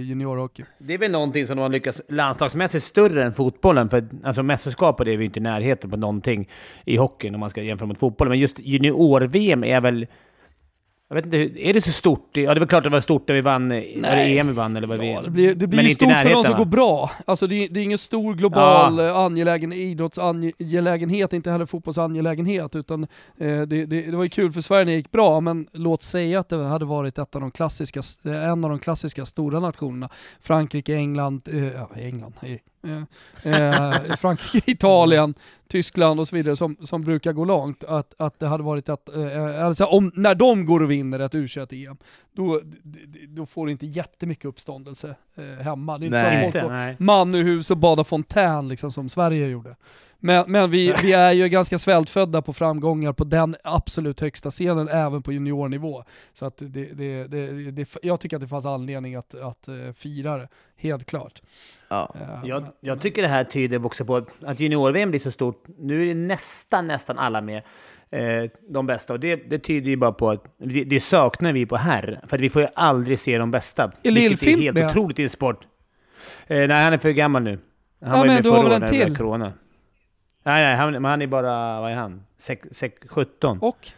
juniorhockey. 0.00 0.64
Det 0.78 0.94
är 0.94 0.98
väl 0.98 1.10
någonting 1.10 1.46
som 1.46 1.56
de 1.56 1.62
har 1.62 1.68
lyckats 1.68 2.00
landslagsmässigt 2.08 2.84
större 2.84 3.24
än 3.24 3.32
fotbollen. 3.32 3.88
För 3.88 4.04
alltså 4.24 4.42
mästerskapet 4.42 5.06
är 5.08 5.16
vi 5.16 5.24
inte 5.24 5.38
i 5.38 5.42
närheten 5.42 5.90
på 5.90 5.96
någonting 5.96 6.48
i 6.84 6.96
hockeyn 6.96 7.34
om 7.34 7.40
man 7.40 7.50
ska 7.50 7.62
jämföra 7.62 7.86
mot 7.86 7.98
fotbollen. 7.98 8.30
Men 8.30 8.38
just 8.40 8.58
junior-VM 8.60 9.64
är 9.64 9.80
väl... 9.80 10.06
Jag 11.12 11.16
vet 11.16 11.24
inte, 11.24 11.68
är 11.68 11.74
det 11.74 11.80
så 11.80 11.90
stort? 11.90 12.28
Ja, 12.32 12.54
det 12.54 12.60
väl 12.60 12.68
klart 12.68 12.78
att 12.80 12.84
det 12.84 12.90
var 12.96 13.00
stort 13.00 13.28
när 13.28 13.34
vi 13.34 13.40
vann. 13.40 13.68
Var 13.68 13.76
det 13.76 13.94
Nej. 14.00 14.38
EM 14.38 14.46
vi 14.46 14.52
vann 14.52 14.76
eller 14.76 14.86
var 14.86 14.98
det 14.98 15.06
Ja, 15.06 15.12
VM? 15.20 15.24
det 15.24 15.30
blir, 15.30 15.54
det 15.54 15.66
blir 15.66 15.76
Men 15.76 15.84
ju 15.88 15.94
stort 15.94 16.12
för 16.12 16.30
de 16.30 16.44
som 16.44 16.56
går 16.58 16.64
bra. 16.64 17.10
Alltså 17.26 17.46
det, 17.46 17.64
är- 17.64 17.68
det 17.68 17.80
är 17.80 17.84
ingen 17.84 17.98
stor 17.98 18.34
global 18.34 18.98
eh, 18.98 19.16
angelägen 19.16 19.72
idrottsangelägenhet, 19.72 21.32
inte 21.32 21.50
heller 21.50 21.66
fotbollsangelägenhet, 21.66 22.76
utan 22.76 23.02
eh, 23.02 23.08
det, 23.38 23.64
det, 23.66 23.86
det 23.86 24.16
var 24.16 24.22
ju 24.22 24.28
kul 24.30 24.52
för 24.52 24.60
Sverige 24.60 24.84
när 24.84 24.92
det 24.92 24.96
gick 24.96 25.10
bra, 25.12 25.40
men 25.40 25.66
låt 25.72 26.02
säga 26.02 26.40
att 26.40 26.48
det 26.48 26.56
hade 26.64 26.84
varit 26.84 27.18
ett 27.18 27.34
av 27.34 27.40
de 27.40 27.50
klassiska, 27.50 28.00
eh, 28.24 28.44
en 28.48 28.64
av 28.64 28.70
de 28.70 28.78
klassiska 28.78 29.24
stora 29.24 29.60
nationerna. 29.60 30.08
Frankrike, 30.40 30.94
England, 30.94 31.48
eh, 31.52 31.64
ja, 31.72 31.90
England, 31.96 32.32
hej. 32.40 32.62
Eh, 32.82 33.02
eh, 33.52 34.16
Frankrike, 34.16 34.70
Italien, 34.70 35.34
Tyskland 35.68 36.20
och 36.20 36.28
så 36.28 36.36
vidare 36.36 36.56
som, 36.56 36.76
som 36.80 37.02
brukar 37.02 37.32
gå 37.32 37.44
långt, 37.44 37.84
att, 37.84 38.20
att 38.20 38.38
det 38.38 38.46
hade 38.46 38.62
varit 38.62 38.88
att, 38.88 39.08
eh, 39.08 39.36
eh 39.36 39.64
alltså 39.64 39.84
om, 39.84 40.12
när 40.14 40.34
de 40.34 40.66
går 40.66 40.82
och 40.82 40.90
vinner 40.90 41.18
ett 41.18 41.34
u 41.34 41.48
em 41.70 41.96
då, 42.32 42.60
då 43.28 43.46
får 43.46 43.66
det 43.66 43.72
inte 43.72 43.86
jättemycket 43.86 44.44
uppståndelse 44.44 45.14
eh, 45.34 45.44
hemma. 45.64 45.98
Det 45.98 46.04
är 46.04 46.06
inte 46.06 46.20
så 46.20 46.26
att 46.26 46.42
folk 46.42 46.64
går 46.64 46.70
man 46.98 47.34
ur 47.34 47.42
hus 47.44 47.70
och 47.70 47.76
bada 47.76 48.04
fontän 48.04 48.68
liksom 48.68 48.90
som 48.92 49.08
Sverige 49.08 49.48
gjorde. 49.48 49.76
Men, 50.24 50.44
men 50.50 50.70
vi, 50.70 50.94
vi 51.02 51.12
är 51.12 51.32
ju 51.32 51.48
ganska 51.48 51.78
svältfödda 51.78 52.42
på 52.42 52.52
framgångar 52.52 53.12
på 53.12 53.24
den 53.24 53.56
absolut 53.64 54.20
högsta 54.20 54.50
scenen, 54.50 54.88
även 54.88 55.22
på 55.22 55.32
juniornivå. 55.32 56.04
Så 56.32 56.46
att 56.46 56.56
det, 56.56 56.68
det, 56.68 57.24
det, 57.26 57.70
det, 57.70 57.96
jag 58.02 58.20
tycker 58.20 58.36
att 58.36 58.42
det 58.42 58.48
fanns 58.48 58.66
anledning 58.66 59.14
att, 59.14 59.34
att 59.34 59.68
eh, 59.68 59.74
fira 59.96 60.38
det, 60.38 60.48
helt 60.76 61.04
klart. 61.06 61.42
Ja. 61.88 62.14
Eh, 62.20 62.48
Jag, 62.48 62.64
jag 62.80 63.00
tycker 63.00 63.22
det 63.22 63.28
här 63.28 63.44
tyder 63.44 63.86
också 63.86 64.04
på 64.04 64.16
att- 64.16 64.28
att 64.44 64.60
junior-VM 64.60 65.10
blir 65.10 65.20
så 65.20 65.30
stort. 65.30 65.64
Nu 65.78 66.02
är 66.02 66.06
det 66.06 66.14
nästan, 66.14 66.86
nästan 66.86 67.18
alla 67.18 67.40
med. 67.40 67.62
Eh, 68.12 68.50
de 68.68 68.86
bästa. 68.86 69.12
Och 69.12 69.20
det, 69.20 69.36
det 69.36 69.58
tyder 69.58 69.90
ju 69.90 69.96
bara 69.96 70.12
på 70.12 70.30
att 70.30 70.44
det, 70.58 70.84
det 70.84 71.00
saknar 71.00 71.52
vi 71.52 71.66
på 71.66 71.76
här. 71.76 72.20
För 72.26 72.36
att 72.36 72.42
vi 72.42 72.50
får 72.50 72.62
ju 72.62 72.68
aldrig 72.74 73.18
se 73.18 73.38
de 73.38 73.50
bästa. 73.50 73.92
Är 74.02 74.12
vilket 74.12 74.42
är 74.42 74.56
helt 74.56 74.78
med? 74.78 74.86
otroligt 74.86 75.18
i 75.18 75.22
en 75.22 75.28
sport. 75.28 75.66
Eh, 76.46 76.68
nej, 76.68 76.84
han 76.84 76.92
är 76.92 76.98
för 76.98 77.10
gammal 77.10 77.42
nu. 77.42 77.58
Han 78.04 78.10
Ja, 78.10 78.16
var 78.16 78.26
ju 78.26 78.32
med 78.32 78.44
förra 78.44 78.58
året 78.58 78.80
när 78.80 78.80
det 78.80 78.88
till? 78.88 79.16
Corona. 79.16 79.52
Nej, 80.44 80.64
nej, 80.64 80.76
han, 80.76 80.92
men 80.92 81.04
han 81.04 81.22
är 81.22 81.26
bara, 81.26 81.80
vad 81.80 81.90
är 81.90 81.94
han? 81.96 82.22
Sek, 82.38 82.62
sek, 82.70 82.94
17. 83.08 83.58
Och? 83.60 83.88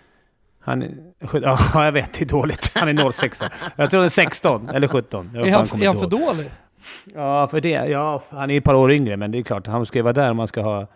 Han 0.61 0.83
är, 0.83 0.91
ja, 1.43 1.85
jag 1.85 1.93
vet, 1.93 2.13
det 2.13 2.25
är 2.25 2.29
dåligt. 2.29 2.73
Han 2.75 2.89
är 2.89 3.11
06. 3.11 3.43
Jag 3.77 3.91
tror 3.91 3.99
han 4.01 4.05
är 4.05 4.11
16 4.11 4.69
eller 4.69 4.89
17. 4.89 5.31
Jag 5.35 5.47
Är 5.49 5.53
han, 5.53 5.83
är 5.83 5.87
han 5.87 5.99
för 5.99 6.07
dålig? 6.07 6.51
Ja, 7.15 7.47
för 7.47 7.61
det. 7.61 7.69
Ja, 7.69 8.23
han 8.29 8.51
är 8.51 8.59
ett 8.59 8.65
par 8.65 8.75
år 8.75 8.93
yngre, 8.93 9.17
men 9.17 9.31
det 9.31 9.39
är 9.39 9.43
klart, 9.43 9.67
han 9.67 9.87
ska 9.87 9.99
ju 9.99 10.03
vara 10.03 10.13
där 10.13 10.31
om 10.31 10.37
man 10.37 10.49
ska 10.49 10.63
ha... 10.63 10.87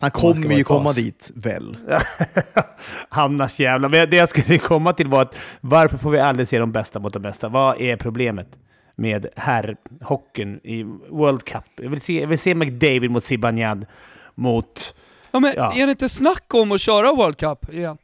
Han 0.00 0.10
kommer 0.10 0.56
ju 0.56 0.64
komma 0.64 0.92
dit, 0.92 1.30
väl? 1.34 1.76
Annars 3.08 3.60
jävlar. 3.60 3.88
Men 3.88 4.10
det 4.10 4.16
jag 4.16 4.28
skulle 4.28 4.58
komma 4.58 4.92
till 4.92 5.08
var 5.08 5.22
att 5.22 5.34
varför 5.60 5.98
får 5.98 6.10
vi 6.10 6.20
aldrig 6.20 6.48
se 6.48 6.58
de 6.58 6.72
bästa 6.72 6.98
mot 6.98 7.12
de 7.12 7.22
bästa? 7.22 7.48
Vad 7.48 7.80
är 7.80 7.96
problemet 7.96 8.48
med 8.96 9.26
herrhockeyn 9.36 10.60
i 10.64 10.82
World 11.08 11.44
Cup? 11.44 11.64
Jag 11.76 11.90
vill 11.90 12.00
se, 12.00 12.20
jag 12.20 12.28
vill 12.28 12.38
se 12.38 12.54
McDavid 12.54 13.10
mot 13.10 13.24
Zibanejad 13.24 13.86
mot... 14.34 14.94
Ja, 15.30 15.40
men 15.40 15.52
Ja. 15.56 15.72
är 15.76 15.86
det 15.86 15.90
inte 15.90 16.08
snack 16.08 16.54
om 16.54 16.72
att 16.72 16.80
köra 16.80 17.12
World 17.12 17.36
Cup 17.36 17.74
igen? 17.74 17.96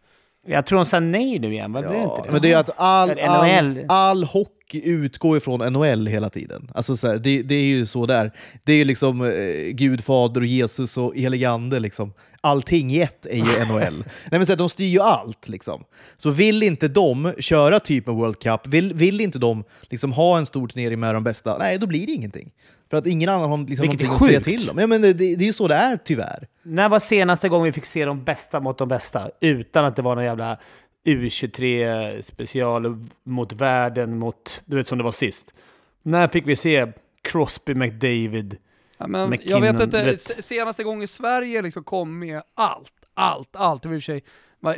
Jag 0.47 0.67
tror 0.67 0.79
de 0.79 0.85
sa 0.85 1.01
nej 1.01 1.39
nu 1.39 1.53
igen, 1.53 1.73
vad 1.73 1.83
blev 1.83 1.95
det 1.95 2.03
inte 2.03 2.23
det? 2.23 2.31
men 2.33 2.43
det 2.43 2.53
är 2.53 2.57
att 2.57 2.71
all, 2.77 3.21
all, 3.21 3.85
all 3.89 4.25
hockey 4.25 4.54
utgår 4.72 5.37
ifrån 5.37 5.72
NHL 5.72 6.07
hela 6.07 6.31
tiden. 6.31 6.70
Alltså 6.74 6.96
så 6.96 7.09
här, 7.09 7.18
det, 7.18 7.42
det 7.42 7.55
är 7.55 7.64
ju 7.64 7.87
så 7.87 8.07
där. 8.07 8.33
Det 8.64 8.72
är 8.72 8.77
ju 8.77 8.85
liksom 8.85 9.24
eh, 9.24 9.70
Gud, 9.72 10.05
Fader 10.05 10.40
och 10.40 10.46
Jesus 10.46 10.96
och 10.96 11.16
helig 11.16 11.44
ande. 11.44 11.81
Liksom. 11.81 12.12
Allting 12.40 12.90
i 12.90 13.00
ett 13.00 13.27
är 13.27 13.37
ju 13.37 13.64
NHL. 13.68 14.05
Nej, 14.31 14.38
men 14.38 14.46
så 14.46 14.53
här, 14.53 14.57
de 14.57 14.68
styr 14.68 14.87
ju 14.87 15.00
allt. 15.00 15.48
Liksom. 15.48 15.85
Så 16.16 16.31
vill 16.31 16.62
inte 16.62 16.88
de 16.88 17.33
köra 17.38 17.81
typ 17.81 18.09
en 18.09 18.14
World 18.14 18.38
Cup, 18.38 18.66
vill, 18.66 18.94
vill 18.94 19.20
inte 19.20 19.38
de 19.38 19.64
liksom 19.83 20.12
ha 20.12 20.38
en 20.38 20.46
stor 20.46 20.69
turnering 20.69 21.00
med 21.00 21.15
de 21.15 21.25
bästa, 21.25 21.58
nej 21.58 21.79
då 21.79 21.87
blir 21.87 22.06
det 22.06 22.12
ingenting. 22.12 22.50
För 22.90 22.96
att 22.96 23.06
ingen 23.06 23.29
annan 23.29 23.50
har 23.50 23.58
liksom 23.58 23.87
någonting 23.87 24.10
att 24.10 24.25
säga 24.25 24.40
till 24.40 24.71
om. 24.71 24.79
Ja, 24.79 24.87
men 24.87 25.02
det, 25.02 25.12
det 25.12 25.25
är 25.25 25.46
ju 25.46 25.52
så 25.52 25.69
det 25.69 25.75
är 25.75 25.98
tyvärr. 26.04 26.48
När 26.62 26.88
var 26.88 26.98
senaste 26.98 27.48
gången 27.48 27.65
vi 27.65 27.73
fick 27.73 27.85
se 27.85 28.04
de 28.04 28.25
bästa 28.25 28.60
mot 28.60 28.79
de 28.79 28.88
bästa? 28.88 29.31
Utan 29.40 29.85
att 29.85 29.96
det 29.96 30.02
var 30.02 30.15
någon 30.15 30.25
jävla 30.25 30.58
U23 31.05 32.23
special 32.23 32.96
mot 33.25 33.52
världen, 33.52 34.19
mot, 34.19 34.63
du 34.65 34.77
vet 34.77 34.87
som 34.87 34.98
det 34.98 35.05
var 35.05 35.13
sist. 35.13 35.55
När 36.02 36.29
fick 36.29 36.46
vi 36.48 36.57
se 36.57 36.92
Crosby, 37.23 37.75
McDavid? 37.75 38.57
Ja, 38.98 39.07
men 39.07 39.21
jag 39.21 39.31
McKinnon, 39.31 39.61
vet 39.63 39.81
inte, 39.81 40.05
vet- 40.05 40.44
senaste 40.44 40.85
gången 40.85 41.09
Sverige 41.09 41.63
liksom 41.63 41.85
kom 41.85 42.19
med 42.19 42.42
allt, 42.55 42.92
allt, 43.15 43.57
allt. 43.57 43.83
Det 43.83 43.88
var 43.88 43.94
i 43.94 43.98
och 43.98 44.02
för 44.02 44.13
sig, 44.13 44.25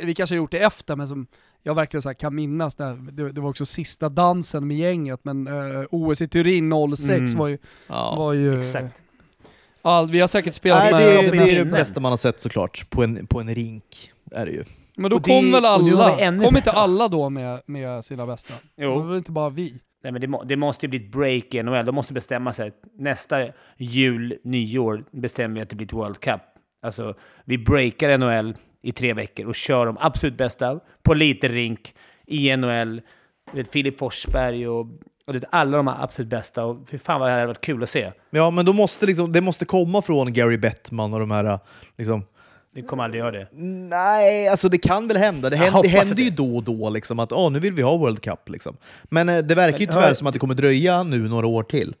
vi 0.07 0.15
kanske 0.15 0.35
har 0.35 0.37
gjort 0.37 0.51
det 0.51 0.59
efter, 0.59 0.95
men 0.95 1.07
som 1.07 1.27
jag 1.63 1.75
verkligen 1.75 2.01
så 2.01 2.09
här 2.09 2.13
kan 2.13 2.35
minnas, 2.35 2.77
när, 2.77 2.93
det, 3.11 3.31
det 3.31 3.41
var 3.41 3.49
också 3.49 3.65
sista 3.65 4.09
dansen 4.09 4.67
med 4.67 4.77
gänget, 4.77 5.19
men 5.23 5.47
eh, 5.47 5.85
OS 5.91 6.21
i 6.21 6.27
Turin 6.27 6.95
06 6.95 7.09
Mm. 7.09 7.37
var 7.37 7.47
ju... 7.47 7.57
Ja. 7.87 8.15
Var 8.15 8.33
ju 8.33 8.59
Exakt. 8.59 8.91
All, 9.81 10.11
vi 10.11 10.19
har 10.19 10.27
säkert 10.27 10.53
spelat 10.53 10.79
Nej, 10.91 10.91
det, 10.91 10.97
mästerskap 10.97 11.33
är, 11.33 11.35
i 11.35 11.37
det 11.37 11.43
är 11.43 11.45
det 11.45 11.63
nästan- 11.63 11.79
bästa 11.79 11.99
man 11.99 12.11
har 12.11 12.17
sett 12.17 12.41
såklart, 12.41 12.89
på 12.89 13.03
en, 13.03 13.27
på 13.27 13.39
en 13.39 13.55
rink. 13.55 14.11
Är 14.31 14.45
det 14.45 14.51
ju. 14.51 14.63
Men 14.97 15.09
då 15.09 15.15
Och 15.15 15.21
det- 15.21 15.29
kom 15.29 15.51
väl 15.51 15.65
alla, 15.65 16.17
kom 16.45 16.57
inte 16.57 16.71
alla 16.71 17.07
då 17.07 17.29
med, 17.29 17.61
med 17.65 18.05
sina 18.05 18.25
bästa? 18.25 18.53
Jo. 18.77 18.89
Det 18.89 18.99
var 18.99 19.07
väl 19.07 19.17
inte 19.17 19.31
bara 19.31 19.49
vi? 19.49 19.73
Nej, 20.03 20.11
men 20.11 20.21
det, 20.21 20.27
må, 20.27 20.43
det 20.43 20.55
måste 20.55 20.85
ju 20.85 20.89
bli 20.89 20.99
ett 21.05 21.11
break 21.11 21.53
i 21.53 21.63
NHL. 21.63 21.85
De 21.85 21.95
måste 21.95 22.13
bestämma 22.13 22.53
sig. 22.53 22.71
Nästa 22.99 23.47
jul, 23.77 24.37
nyår, 24.43 25.03
bestämmer 25.11 25.55
vi 25.55 25.61
att 25.61 25.69
det 25.69 25.75
blir 25.75 25.87
ett 25.87 25.93
World 25.93 26.19
Cup. 26.19 26.41
Alltså, 26.81 27.13
vi 27.45 27.57
breakar 27.57 28.17
NHL 28.17 28.55
i 28.81 28.91
tre 28.91 29.13
veckor 29.13 29.45
och 29.45 29.55
kör 29.55 29.85
de 29.85 29.97
absolut 29.99 30.37
bästa 30.37 30.79
på 31.03 31.13
lite 31.13 31.47
rink 31.47 31.93
i 32.27 32.57
NHL. 32.57 33.01
Vet, 33.53 33.71
Filip 33.71 33.99
Forsberg 33.99 34.67
och, 34.67 34.87
och 35.27 35.33
det, 35.33 35.43
alla 35.51 35.77
de 35.77 35.87
absolut 35.87 36.29
bästa. 36.29 36.65
Och 36.65 36.89
fy 36.89 36.97
fan 36.97 37.19
vad 37.19 37.29
det 37.29 37.33
hade 37.33 37.45
varit 37.45 37.61
kul 37.65 37.83
att 37.83 37.89
se. 37.89 38.11
Ja, 38.29 38.51
men 38.51 38.65
då 38.65 38.73
måste 38.73 39.05
liksom, 39.05 39.31
det 39.31 39.41
måste 39.41 39.65
komma 39.65 40.01
från 40.01 40.33
Gary 40.33 40.57
Bettman 40.57 41.13
och 41.13 41.19
de 41.19 41.31
här 41.31 41.59
liksom, 41.97 42.23
Det 42.77 42.83
kommer 42.83 43.03
aldrig 43.03 43.19
göra 43.19 43.31
det. 43.31 43.47
Nej, 43.89 44.47
alltså 44.47 44.69
det 44.69 44.77
kan 44.77 45.07
väl 45.07 45.17
hända. 45.17 45.49
Det 45.49 45.55
händer, 45.55 45.83
det 45.83 45.87
händer 45.89 46.15
det. 46.15 46.21
ju 46.21 46.29
då 46.29 46.55
och 46.55 46.63
då 46.63 46.89
liksom, 46.89 47.19
att 47.19 47.31
oh, 47.31 47.51
nu 47.51 47.59
vill 47.59 47.73
vi 47.73 47.81
ha 47.81 47.97
World 47.97 48.21
Cup. 48.21 48.49
Liksom. 48.49 48.77
Men 49.03 49.29
eh, 49.29 49.37
det 49.37 49.55
verkar 49.55 49.79
ju 49.79 49.85
tyvärr 49.85 50.01
hör- 50.01 50.13
som 50.13 50.27
att 50.27 50.33
det 50.33 50.39
kommer 50.39 50.53
dröja 50.53 51.03
nu 51.03 51.17
några 51.29 51.47
år 51.47 51.63
till. 51.63 51.95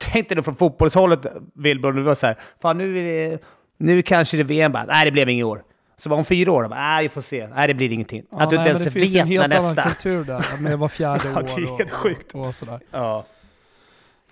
Tänk 0.00 0.28
dig 0.28 0.36
då 0.36 0.42
från 0.42 0.54
fotbollshållet, 0.54 1.26
Wilbur, 1.54 1.92
det 1.92 2.02
var 2.02 2.14
så 2.14 2.26
här, 2.26 2.36
fan 2.62 2.78
nu, 2.78 2.98
är 2.98 3.30
det, 3.30 3.38
nu 3.78 4.02
kanske 4.02 4.36
det 4.36 4.42
är 4.42 4.44
VM, 4.44 4.72
bara, 4.72 4.84
nej 4.84 5.04
det 5.04 5.10
blev 5.10 5.28
inget 5.28 5.46
år. 5.46 5.62
Så 5.96 6.10
var 6.10 6.16
om 6.16 6.24
fyra 6.24 6.52
år, 6.52 6.68
bara, 6.68 6.80
nej 6.80 7.02
vi 7.02 7.08
får 7.08 7.20
se, 7.20 7.48
nej 7.54 7.68
det 7.68 7.74
blir 7.74 7.92
ingenting. 7.92 8.22
Ja, 8.30 8.40
att 8.42 8.50
du 8.50 8.56
nej, 8.56 8.62
inte 8.62 8.70
ens 8.70 8.84
det 8.84 8.90
finns 8.90 9.14
ju 9.14 9.18
en 9.18 9.28
vet 9.28 9.38
när 9.40 9.48
helt 9.48 9.64
annan 9.64 9.74
nästa... 9.76 9.90
kultur 9.90 10.24
där, 10.24 10.60
med 10.60 10.78
var 10.78 10.88
fjärde 10.88 11.22
Ja, 11.34 11.40
år 11.40 11.42
det 11.56 11.62
är 11.62 11.70
och, 11.72 11.78
helt 11.78 11.90
sjukt. 11.90 12.34
och, 12.34 12.46
och 12.46 12.54
sådär. 12.54 12.80
Ja. 12.90 13.24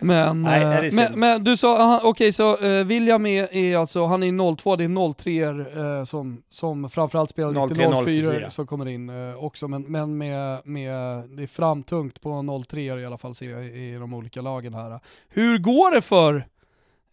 Men, 0.01 0.43
Nej, 0.43 0.63
eh, 0.63 0.69
det 0.71 0.87
är 0.87 0.97
men, 0.97 1.21
men 1.21 1.45
du 1.45 1.57
sa, 1.57 2.01
okej 2.05 2.33
så 2.33 2.57
eh, 2.57 2.85
William 2.85 3.27
är, 3.27 3.55
är 3.55 3.77
alltså, 3.77 4.07
han 4.07 4.23
är 4.23 4.57
02, 4.57 4.77
det 4.77 4.85
är 4.85 5.13
03 5.15 5.99
eh, 5.99 6.05
som, 6.05 6.43
som 6.51 6.91
framförallt 6.91 7.31
spelar 7.31 7.69
lite 7.69 7.75
03, 7.75 8.05
04 8.05 8.31
04. 8.33 8.51
som 8.51 8.67
kommer 8.67 8.89
in 8.89 9.09
eh, 9.09 9.45
också, 9.45 9.69
men, 9.69 9.83
men 9.83 10.19
med, 10.19 10.67
med, 10.67 11.25
det 11.29 11.43
är 11.43 11.47
framtungt 11.47 12.21
på 12.21 12.63
03 12.69 12.81
i 12.81 13.07
alla 13.07 13.19
fall 13.19 13.35
ser 13.35 13.51
jag 13.51 13.65
i, 13.65 13.95
i 13.95 13.95
de 13.95 14.15
olika 14.15 14.41
lagen 14.41 14.75
här. 14.75 15.01
Hur 15.29 15.59
går 15.59 15.95
det 15.95 16.03
för 16.03 16.47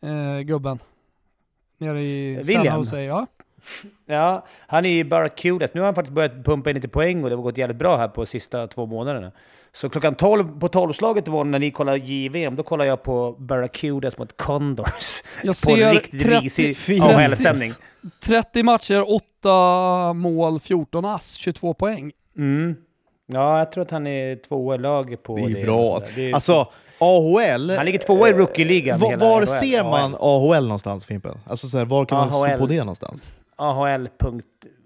eh, 0.01 0.39
gubben? 0.39 0.79
Nere 1.77 2.01
i 2.01 2.39
San 2.43 2.57
William? 2.57 2.77
Jose, 2.77 3.03
ja? 3.03 3.27
ja, 4.05 4.45
han 4.67 4.85
är 4.85 4.89
ju 4.89 5.03
Barracudas. 5.03 5.73
Nu 5.73 5.81
har 5.81 5.85
han 5.85 5.95
faktiskt 5.95 6.13
börjat 6.13 6.45
pumpa 6.45 6.69
in 6.69 6.75
lite 6.75 6.87
poäng 6.87 7.23
och 7.23 7.29
det 7.29 7.35
har 7.35 7.43
gått 7.43 7.57
jävligt 7.57 7.77
bra 7.77 7.97
här 7.97 8.07
på 8.07 8.25
sista 8.25 8.67
två 8.67 8.85
månaderna. 8.85 9.31
Så 9.71 9.89
klockan 9.89 10.15
12 10.15 10.59
på 10.59 10.67
12-slaget 10.67 11.27
imorgon 11.27 11.51
när 11.51 11.59
ni 11.59 11.71
kollar 11.71 11.95
JVM, 11.95 12.55
då 12.55 12.63
kollar 12.63 12.85
jag 12.85 13.03
på 13.03 13.35
Barracudas 13.39 14.17
mot 14.17 14.37
Condors. 14.37 15.23
Jag 15.43 15.55
på 15.65 15.71
en 15.75 15.93
riktigt 15.93 16.21
30 16.21 16.39
risig 16.39 16.77
30 16.77 17.01
AHL-sändning. 17.01 17.71
30 18.23 18.63
matcher, 18.63 19.03
8 19.41 20.13
mål, 20.13 20.59
14 20.59 21.05
ass, 21.05 21.33
22 21.33 21.73
poäng. 21.73 22.11
Mm. 22.37 22.75
Ja, 23.27 23.59
jag 23.59 23.71
tror 23.71 23.81
att 23.81 23.91
han 23.91 24.07
är 24.07 24.35
tvåa 24.35 24.75
i 24.75 24.77
laget 24.77 25.23
på 25.23 25.35
Det 25.37 25.43
är 25.43 25.49
det. 25.49 25.63
bra. 25.63 26.01
Det 26.15 26.29
är- 26.29 26.33
Alltså, 26.33 26.67
AHL... 26.99 27.69
Han 27.77 27.85
ligger 27.85 27.99
tvåa 27.99 28.29
i 28.29 28.33
rookie-ligan. 28.33 28.99
Var, 28.99 29.15
var 29.17 29.45
ser 29.45 29.83
man 29.83 30.15
AHL 30.19 30.63
någonstans, 30.63 31.05
Fimpen? 31.05 31.37
Alltså, 31.45 31.69
så 31.69 31.77
här, 31.77 31.85
var 31.85 32.05
kan 32.05 32.17
man 32.17 32.29
slå 32.29 32.45
AHL. 32.45 32.59
på 32.59 32.65
det 32.65 32.79
någonstans? 32.79 33.33
AHL. 33.57 34.09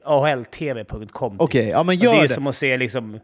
AHLTV.com. 0.05 1.35
Okej, 1.39 1.67
ja 1.69 1.83
men 1.83 1.95
Och 1.95 1.99
det 1.99 2.05
gör 2.05 2.23
är 2.23 2.27
det. 2.27 2.33
som 2.33 2.47
att 2.47 2.55
se 2.55 2.77
liksom... 2.77 3.19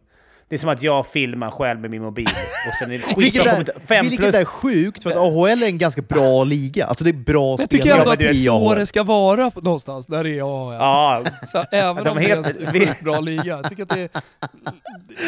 Det 0.49 0.55
är 0.55 0.57
som 0.59 0.69
att 0.69 0.83
jag 0.83 1.07
filmar 1.07 1.51
själv 1.51 1.79
med 1.79 1.91
min 1.91 2.01
mobil. 2.01 2.27
Och 2.67 2.73
sen 2.79 2.91
är 2.91 2.97
det 2.97 3.03
Vilket 3.21 3.45
är. 3.45 3.79
Fem 3.79 4.01
vilket 4.05 4.19
plus... 4.19 4.35
är 4.35 4.45
sjukt, 4.45 5.03
för 5.03 5.09
att 5.09 5.15
AHL 5.17 5.63
är 5.63 5.67
en 5.67 5.77
ganska 5.77 6.01
bra 6.01 6.43
liga. 6.43 6.85
Alltså 6.85 7.03
det 7.03 7.09
är 7.09 7.13
bra 7.13 7.55
Jag 7.59 7.69
tycker 7.69 7.97
ändå 7.97 8.11
att 8.11 8.19
det 8.19 8.25
är 8.25 8.29
så 8.29 8.69
AHL. 8.69 8.79
det 8.79 8.85
ska 8.85 9.03
vara 9.03 9.51
någonstans, 9.55 10.07
när 10.07 10.23
det 10.23 10.29
är 10.29 10.41
AHL. 10.41 10.73
Ja, 10.79 11.23
Så 11.51 11.63
även 11.71 12.03
De 12.03 12.09
om 12.09 12.17
det 12.17 12.31
är 12.31 12.87
en 12.87 13.03
bra 13.03 13.19
liga. 13.19 13.43
Jag 13.45 13.69
tycker 13.69 13.83
att 13.83 13.89
det 13.89 13.99
är, 14.01 14.09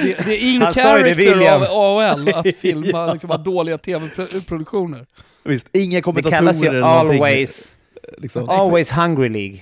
det, 0.03 0.25
det 0.25 0.35
är 0.43 0.55
in 0.55 0.61
Han 0.61 0.73
sa 0.73 0.97
ju 0.97 1.03
det, 1.03 1.15
character 1.15 1.15
William. 1.35 1.61
av 1.61 1.67
AHL 1.71 2.29
att 2.33 2.55
filma 2.59 3.13
liksom, 3.13 3.31
att 3.31 3.45
dåliga 3.45 3.77
tv-produktioner. 3.77 5.05
Visst, 5.43 5.67
inga 5.73 5.97
det 5.97 6.01
kommentatorer 6.01 6.37
kallas 6.39 6.63
ju 6.63 6.67
eller 6.67 6.79
någonting. 6.81 7.15
always, 7.23 7.75
Liksom. 8.17 8.49
always 8.49 8.91
hungry 8.91 9.29
League. 9.29 9.59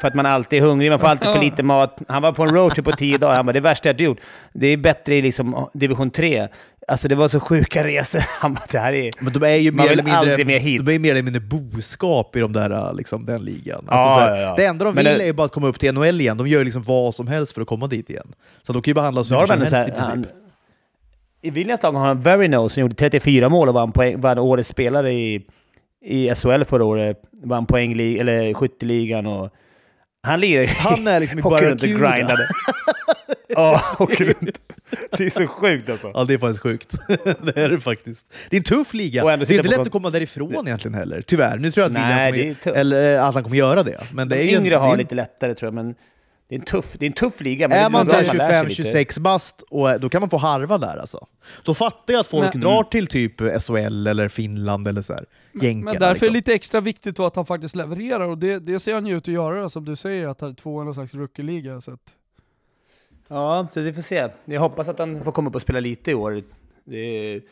För 0.00 0.08
att 0.08 0.14
man 0.14 0.26
alltid 0.26 0.58
är 0.62 0.66
hungrig, 0.66 0.90
man 0.90 0.98
får 0.98 1.06
alltid 1.06 1.30
för 1.30 1.40
lite 1.40 1.62
mat. 1.62 1.98
Han 2.08 2.22
var 2.22 2.32
på 2.32 2.42
en 2.42 2.48
roadtrip 2.54 2.84
på 2.84 2.92
tio 2.92 3.18
dagar, 3.18 3.34
han 3.36 3.46
bara 3.46 3.52
det 3.52 3.60
värsta 3.60 3.88
jag 3.88 4.00
gjort. 4.00 4.18
Det 4.52 4.66
är 4.66 4.76
bättre 4.76 5.14
i 5.14 5.22
liksom 5.22 5.68
division 5.74 6.10
3. 6.10 6.48
Alltså 6.88 7.08
det 7.08 7.14
var 7.14 7.28
så 7.28 7.40
sjuka 7.40 7.84
resor. 7.84 8.22
Han 8.40 8.54
bara 8.54 8.64
det 8.70 8.78
här 8.78 8.92
är... 8.92 9.10
Men 9.20 9.32
de 9.32 9.42
är 9.42 9.54
ju 9.56 9.70
Man 9.70 9.76
mer 9.76 9.90
vill 9.90 9.92
eller 9.92 10.02
mindre, 10.02 10.18
aldrig 10.18 10.46
mer 10.46 10.58
hit. 10.58 10.86
de 10.86 10.94
är 10.94 10.98
mer 10.98 11.10
eller 11.10 11.22
mindre 11.22 11.40
boskap 11.40 12.36
i 12.36 12.40
de 12.40 12.52
där, 12.52 12.92
liksom, 12.94 13.26
den 13.26 13.44
ligan. 13.44 13.78
Alltså, 13.88 13.92
Ja, 13.96 14.14
så 14.14 14.20
här, 14.20 14.30
ja, 14.36 14.40
ja. 14.42 14.54
Det 14.56 14.64
enda 14.66 14.84
de 14.84 14.94
vill 14.94 15.04
det- 15.04 15.10
är 15.22 15.26
ju 15.26 15.32
bara 15.32 15.44
att 15.44 15.52
komma 15.52 15.66
upp 15.68 15.78
till 15.80 15.92
NHL 15.94 16.20
igen. 16.20 16.36
De 16.36 16.46
gör 16.46 16.58
ju 16.58 16.64
liksom 16.64 16.82
vad 16.82 17.14
som 17.14 17.26
helst 17.26 17.52
för 17.54 17.60
att 17.60 17.66
komma 17.68 17.86
dit 17.86 18.10
igen. 18.10 18.32
Så 18.62 18.72
de 18.72 18.82
kan 18.82 18.90
ju 18.90 18.94
behandla 18.94 19.24
så 19.24 19.34
Då 19.34 19.40
har 19.40 19.42
mycket 19.42 19.60
de 19.60 19.66
som 19.68 19.76
helst 19.78 19.90
så 19.94 20.00
i 20.00 20.00
här, 20.06 20.12
princip. 20.12 20.32
han, 20.32 20.40
I 21.42 21.50
Williams 21.50 21.82
lag 21.82 21.92
har 21.92 22.06
han 22.06 22.20
Verino 22.20 22.68
som 22.68 22.80
gjorde 22.80 22.94
34 22.94 23.48
mål 23.48 23.68
och 23.68 23.74
vann, 23.74 23.92
poäng, 23.92 24.20
vann 24.20 24.38
årets 24.38 24.68
spelare 24.68 25.12
i, 25.12 25.46
i 26.04 26.34
SHL 26.34 26.64
förra 26.64 26.84
året. 26.84 27.22
Vann 27.42 27.66
poängli, 27.66 28.18
eller 28.18 28.54
skytteligan 28.54 29.26
och... 29.26 29.50
Han 30.26 30.40
lirar. 30.40 30.66
Han 30.66 31.06
är 31.06 31.20
liksom 31.20 31.38
i 31.38 31.42
åker 31.42 31.66
runt 31.66 31.82
och 31.82 31.88
grindade. 31.88 32.48
Ja, 33.48 33.82
åker 33.98 34.24
runt. 34.24 34.60
Det 35.18 35.24
är 35.24 35.30
så 35.30 35.46
sjukt 35.46 35.90
alltså. 35.90 36.10
Ja, 36.14 36.24
det 36.24 36.34
är 36.34 36.38
faktiskt 36.38 36.62
sjukt. 36.62 36.94
det 37.42 37.56
är 37.56 37.68
det 37.68 37.80
faktiskt. 37.80 38.34
Det 38.50 38.56
är 38.56 38.58
en 38.60 38.64
tuff 38.64 38.94
liga. 38.94 39.24
Och 39.24 39.30
Det 39.38 39.50
är 39.50 39.52
inte 39.56 39.68
lätt 39.68 39.78
att 39.78 39.90
komma 39.90 40.10
därifrån 40.10 40.66
egentligen 40.66 40.94
heller. 40.94 41.22
Tyvärr. 41.22 41.58
Nu 41.58 41.70
tror 41.70 41.82
jag 41.82 41.86
att 41.86 41.92
Nej, 41.92 42.32
det 42.32 42.54
kommer, 42.64 42.76
eller, 42.76 43.14
eh, 43.16 43.24
att 43.24 43.34
han 43.34 43.42
kommer 43.42 43.56
göra 43.56 43.82
det. 43.82 44.00
Men 44.12 44.28
det 44.28 44.34
De 44.36 44.40
är 44.40 44.44
ju 44.44 44.54
en- 44.54 44.60
yngre 44.60 44.70
det 44.70 44.76
är 44.76 44.80
har 44.80 44.92
en- 44.92 44.98
lite 44.98 45.14
lättare 45.14 45.54
tror 45.54 45.66
jag, 45.66 45.74
men 45.74 45.94
det 46.48 46.54
är 46.54 46.58
en 46.58 46.64
tuff, 46.64 46.96
det 46.98 47.04
är 47.04 47.06
en 47.06 47.12
tuff 47.12 47.40
liga. 47.40 47.68
Men 47.68 47.78
Är 47.78 47.90
man 47.90 48.06
bra 48.06 48.16
att 48.16 48.34
lär 48.34 48.68
sig 48.68 48.84
25-26 49.04 49.20
bast, 49.20 49.62
och, 49.70 50.00
då 50.00 50.08
kan 50.08 50.20
man 50.22 50.30
få 50.30 50.36
harva 50.36 50.78
där 50.78 50.96
alltså. 50.96 51.26
Då 51.64 51.74
fattar 51.74 52.14
jag 52.14 52.20
att 52.20 52.26
folk 52.26 52.54
Men- 52.54 52.60
drar 52.60 52.82
till 52.82 53.06
typ 53.06 53.40
SHL 53.62 54.06
eller 54.06 54.28
Finland 54.28 54.86
eller 54.88 55.00
så 55.00 55.12
här. 55.14 55.24
Jänkarna, 55.62 55.90
Men 55.92 56.00
därför 56.00 56.06
är 56.06 56.12
liksom. 56.14 56.26
det 56.26 56.32
lite 56.32 56.54
extra 56.54 56.80
viktigt 56.80 57.20
att 57.20 57.36
han 57.36 57.46
faktiskt 57.46 57.76
levererar 57.76 58.20
och 58.28 58.38
det, 58.38 58.58
det 58.58 58.78
ser 58.78 58.94
han 58.94 59.06
ju 59.06 59.16
ut 59.16 59.28
att 59.28 59.34
göra 59.34 59.68
som 59.68 59.84
du 59.84 59.96
säger, 59.96 60.28
att 60.28 60.40
han 60.40 60.50
är 60.50 60.54
två 60.54 60.82
i 60.82 60.84
någon 60.84 60.94
slags 60.94 61.14
rookie-liga. 61.14 61.80
Så 61.80 61.90
att, 61.92 62.16
Ja, 63.28 63.66
så 63.70 63.80
vi 63.80 63.92
får 63.92 64.02
se. 64.02 64.28
Jag 64.44 64.60
hoppas 64.60 64.88
att 64.88 64.98
han 64.98 65.24
får 65.24 65.32
komma 65.32 65.48
upp 65.48 65.54
och 65.54 65.62
spela 65.62 65.80
lite 65.80 66.10
i 66.10 66.14
år. 66.14 66.42
Det 66.84 66.98
är 66.98 67.42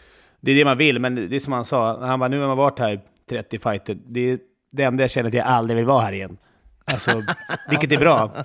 det, 0.40 0.53
är 0.53 0.57
det 0.57 0.64
man 0.64 0.78
vill, 0.78 0.99
men 0.99 1.14
det 1.14 1.36
är 1.36 1.40
som 1.40 1.53
han 1.53 1.64
sa. 1.64 2.07
Han 2.07 2.20
bara, 2.20 2.28
nu 2.28 2.40
har 2.40 2.47
man 2.47 2.57
varit 2.57 2.78
här 2.78 3.01
30 3.28 3.59
fighter. 3.59 3.99
Det 4.07 4.20
är 4.30 4.38
det 4.70 4.82
enda 4.82 5.03
jag 5.03 5.11
känner 5.11 5.28
att 5.28 5.34
jag 5.34 5.47
aldrig 5.47 5.76
vill 5.76 5.86
vara 5.86 6.01
här 6.01 6.12
igen. 6.12 6.36
Alltså, 6.85 7.22
vilket 7.70 7.93
är 7.93 7.99
bra. 7.99 8.45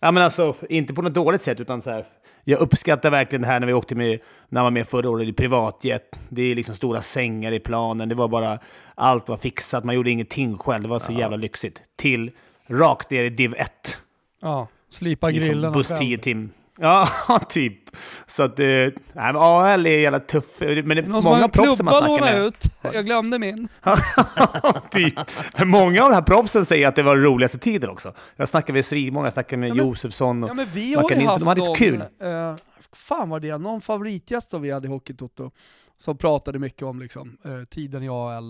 Ja, 0.00 0.12
men 0.12 0.22
alltså, 0.22 0.54
inte 0.68 0.94
på 0.94 1.02
något 1.02 1.14
dåligt 1.14 1.42
sätt, 1.42 1.60
utan 1.60 1.82
så 1.82 1.90
här. 1.90 2.06
Jag 2.44 2.60
uppskattar 2.60 3.10
verkligen 3.10 3.42
det 3.42 3.48
här 3.48 3.60
när 3.60 3.66
vi 3.66 3.72
åkte 3.72 3.94
med, 3.94 4.20
när 4.48 4.60
han 4.60 4.64
var 4.64 4.70
med 4.70 4.88
förra 4.88 5.10
året, 5.10 5.28
i 5.28 5.32
privatjet. 5.32 6.18
Det 6.28 6.42
är 6.42 6.54
liksom 6.54 6.74
stora 6.74 7.02
sängar 7.02 7.52
i 7.52 7.60
planen. 7.60 8.08
Det 8.08 8.14
var 8.14 8.28
bara, 8.28 8.58
allt 8.94 9.28
var 9.28 9.36
fixat. 9.36 9.84
Man 9.84 9.94
gjorde 9.94 10.10
ingenting 10.10 10.58
själv. 10.58 10.82
Det 10.82 10.88
var 10.88 10.98
så 10.98 11.12
jävla 11.12 11.36
lyxigt. 11.36 11.82
Till 11.96 12.30
rakt 12.66 13.10
ner 13.10 13.24
i 13.24 13.30
div 13.30 13.54
1 13.54 13.98
ja, 14.44 14.68
slipa 14.88 15.28
liksom 15.28 15.48
grillen 15.48 15.72
buss 15.72 15.92
10 15.98 16.18
tim. 16.18 16.50
Ja, 16.78 17.08
typ. 17.48 17.96
Så 18.26 18.42
att... 18.42 18.58
Eh, 18.58 18.66
nej, 18.66 18.92
men 19.14 19.36
AHL 19.36 19.86
är 19.86 20.00
jävla 20.00 20.20
tuff. 20.20 20.60
Men 20.60 20.68
det 20.88 20.98
är 20.98 21.22
många 21.22 21.44
en 21.44 21.50
proffs 21.50 21.76
som 21.76 21.84
man 21.84 21.94
snackar 21.94 22.20
med. 22.34 22.46
ut. 22.46 22.64
Jag 22.92 23.04
glömde 23.06 23.38
min. 23.38 23.68
typ. 24.90 25.14
Men 25.58 25.68
många 25.68 26.02
av 26.04 26.10
de 26.10 26.14
här 26.14 26.22
proffsen 26.22 26.64
säger 26.64 26.88
att 26.88 26.96
det 26.96 27.02
var 27.02 27.14
den 27.16 27.24
roligaste 27.24 27.58
tiden 27.58 27.90
också. 27.90 28.12
Jag 28.36 28.48
snackade 28.48 28.72
med 28.72 28.84
svinmånga, 28.84 29.26
jag 29.26 29.32
snackade 29.32 29.60
med 29.60 29.68
Ja, 29.68 29.74
men- 29.74 29.86
Josefsson 29.86 30.44
och... 30.44 30.50
Ja 30.50 30.54
men 30.54 30.66
vi 30.74 30.94
har 30.94 31.10
ju 31.10 31.26
haft 31.26 31.38
de 31.40 31.48
hade 31.48 31.60
någon, 31.64 31.74
kul. 31.74 32.00
eh, 32.00 32.56
fan 32.92 33.28
var 33.28 33.40
det, 33.40 33.58
någon 33.58 33.80
favoritgäst 33.80 34.50
som 34.50 34.62
vi 34.62 34.70
hade 34.70 34.86
i 34.86 34.90
Hockeytoto 34.90 35.50
som 35.96 36.16
pratade 36.16 36.58
mycket 36.58 36.82
om 36.82 37.00
liksom, 37.00 37.36
eh, 37.44 37.64
tiden 37.70 38.02
i 38.02 38.08
AL. 38.08 38.48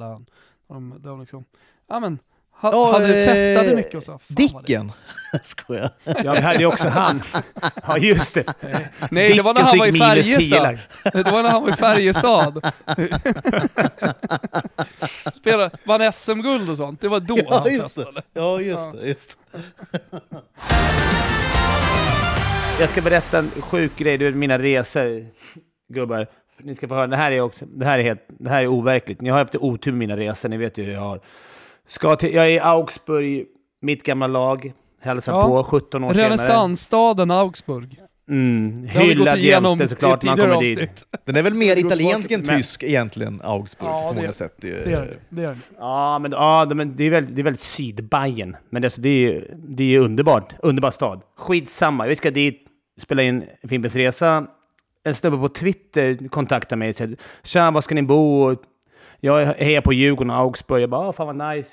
De, 0.69 0.95
de 0.99 1.21
liksom, 1.21 1.45
ja 1.89 2.01
men, 2.01 2.19
ha, 2.65 2.73
Ja, 2.73 2.93
hade 2.93 3.25
eh, 3.25 3.27
festade 3.29 3.77
mycket 3.77 3.95
och 3.95 4.03
så. 4.03 4.21
Dicken. 4.29 4.93
Skojar. 5.45 5.91
Ja, 6.05 6.33
vi 6.33 6.41
hade 6.41 6.67
också 6.67 6.89
han. 6.89 7.23
Ja, 7.87 7.99
just 7.99 8.35
det. 8.35 8.45
Nej, 9.11 9.33
det 9.35 9.43
var 9.43 9.55
när 9.55 9.61
Dicken 9.63 9.67
han 9.69 9.79
var 9.79 9.87
i 9.87 9.93
fick 9.93 10.03
minus 10.03 10.27
10 10.49 10.61
Färjestad. 10.61 10.79
Det 11.25 11.31
var 11.33 11.43
när 11.43 11.51
han 11.51 11.63
var 11.63 11.71
i 11.71 11.73
Färjestad. 11.73 12.73
Spelade, 15.35 15.71
vann 15.85 16.13
SM-guld 16.13 16.71
och 16.71 16.77
sånt. 16.77 17.01
Det 17.01 17.09
var 17.09 17.21
då 17.21 17.39
Ja, 17.49 17.59
han 17.59 17.73
just 17.75 17.97
det. 17.97 18.03
festade. 18.03 18.23
Ja, 18.33 18.61
just 18.61 18.79
Ja. 18.79 18.93
det. 19.01 19.07
Just. 19.09 19.37
det. 19.53 19.61
Jag 22.81 22.89
ska 22.91 23.01
berätta 23.03 23.39
en 23.39 23.51
sjuk 23.61 23.97
grej, 23.97 24.19
du 24.19 24.25
vet 24.25 24.35
mina 24.37 24.59
resor, 24.59 25.27
gubbar. 25.95 26.27
Ni 26.63 26.75
ska 26.75 26.89
få 26.89 26.95
höra, 26.95 27.07
det 27.07 27.17
här 27.17 27.31
är 27.33 27.41
också, 27.41 27.65
det 27.67 27.85
här 27.87 27.99
är 27.99 28.03
helt, 28.03 28.25
det 28.29 28.51
här 28.51 28.63
är 28.63 28.67
overkligt. 28.67 29.21
Ni 29.21 29.31
har 29.31 29.39
haft 29.39 29.55
otur 29.57 29.93
med 29.93 29.99
mina 29.99 30.17
resor, 30.17 30.49
ni 30.49 30.57
vet 30.57 30.79
ju 30.79 30.85
hur 30.85 30.93
jag 30.93 31.01
har. 31.01 31.21
Ska 31.89 32.17
till, 32.17 32.35
jag 32.35 32.47
är 32.49 32.53
i 32.53 32.59
Augsburg, 32.61 33.47
mitt 33.83 34.03
gamla 34.03 34.27
lag, 34.27 34.73
hälsar 35.01 35.33
Ja. 35.33 35.47
på 35.47 35.65
17 35.65 36.05
år 36.05 36.13
senare. 36.13 36.27
Renässansstaden 36.29 37.31
Augsburg. 37.31 38.01
Mm, 38.29 38.85
hyllad 38.87 39.39
i 39.39 39.89
såklart, 39.89 40.19
ett 40.19 40.25
man 40.25 40.37
kommer 40.37 40.61
dit. 40.61 40.79
avsnitt. 40.79 41.05
Den 41.25 41.37
är 41.37 41.43
väl 41.43 41.55
mer 41.55 41.77
italiensk 41.87 42.31
än 42.31 42.41
Men- 42.47 42.57
tysk 42.59 42.83
egentligen, 42.83 43.41
Augsburg, 43.45 43.91
Ja, 43.91 44.03
på 44.09 44.15
det- 44.15 44.21
många 44.21 44.33
sätt. 44.33 44.55
Det 44.61 44.71
är- 44.71 44.85
Det 44.85 44.93
är 44.93 45.19
det. 45.31 45.43
det. 45.43 45.57
Ja, 45.79 46.19
men, 46.19 46.33
ja, 46.33 46.65
det- 46.65 46.75
men 46.75 46.97
det 46.97 47.05
är 47.05 47.11
väldigt, 47.11 47.37
det 47.37 47.43
är 47.43 47.45
väldigt 47.45 47.61
sydbajen. 47.63 48.57
Men 48.71 48.83
det, 48.83 48.95
det 49.03 49.09
är 49.09 49.19
ju 49.19 49.45
det 49.69 49.95
är 49.95 49.99
underbart. 49.99 50.53
Underbar 50.63 50.91
stad. 50.91 51.21
Skitsamma, 51.37 52.07
vi 52.07 52.17
ska 52.17 52.31
dit, 52.31 52.67
spela 53.01 53.23
in 53.23 53.45
Fimpens 53.69 53.97
Resa. 53.97 54.47
en 55.07 55.15
snubbe 55.15 55.37
på 55.39 55.49
Twitter 55.49 56.29
kontaktade 56.29 56.77
mig 56.79 56.89
och 56.89 56.97
sa 56.97 57.05
“Tja, 57.43 57.71
var 57.71 57.81
ska 57.81 57.95
ni 57.95 58.03
bo?” 58.03 58.57
Jag 59.21 59.47
hejar 59.47 59.81
på 59.81 59.93
Djurgården 59.93 60.31
och 60.31 60.37
Augsburg. 60.37 60.83
Jag 60.83 60.91
bara 60.91 61.09
“Åh, 61.09 61.13
fan 61.13 61.37
vad 61.39 61.57
nice. 61.57 61.71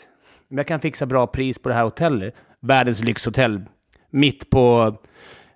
Men 0.47 0.57
jag 0.57 0.67
kan 0.67 0.79
fixa 0.79 1.05
bra 1.05 1.27
pris 1.27 1.59
på 1.59 1.69
det 1.69 1.75
här 1.75 1.83
hotellet. 1.83 2.35
Världens 2.59 3.03
lyxhotell. 3.03 3.61
Mitt 4.09 4.49
på 4.49 4.95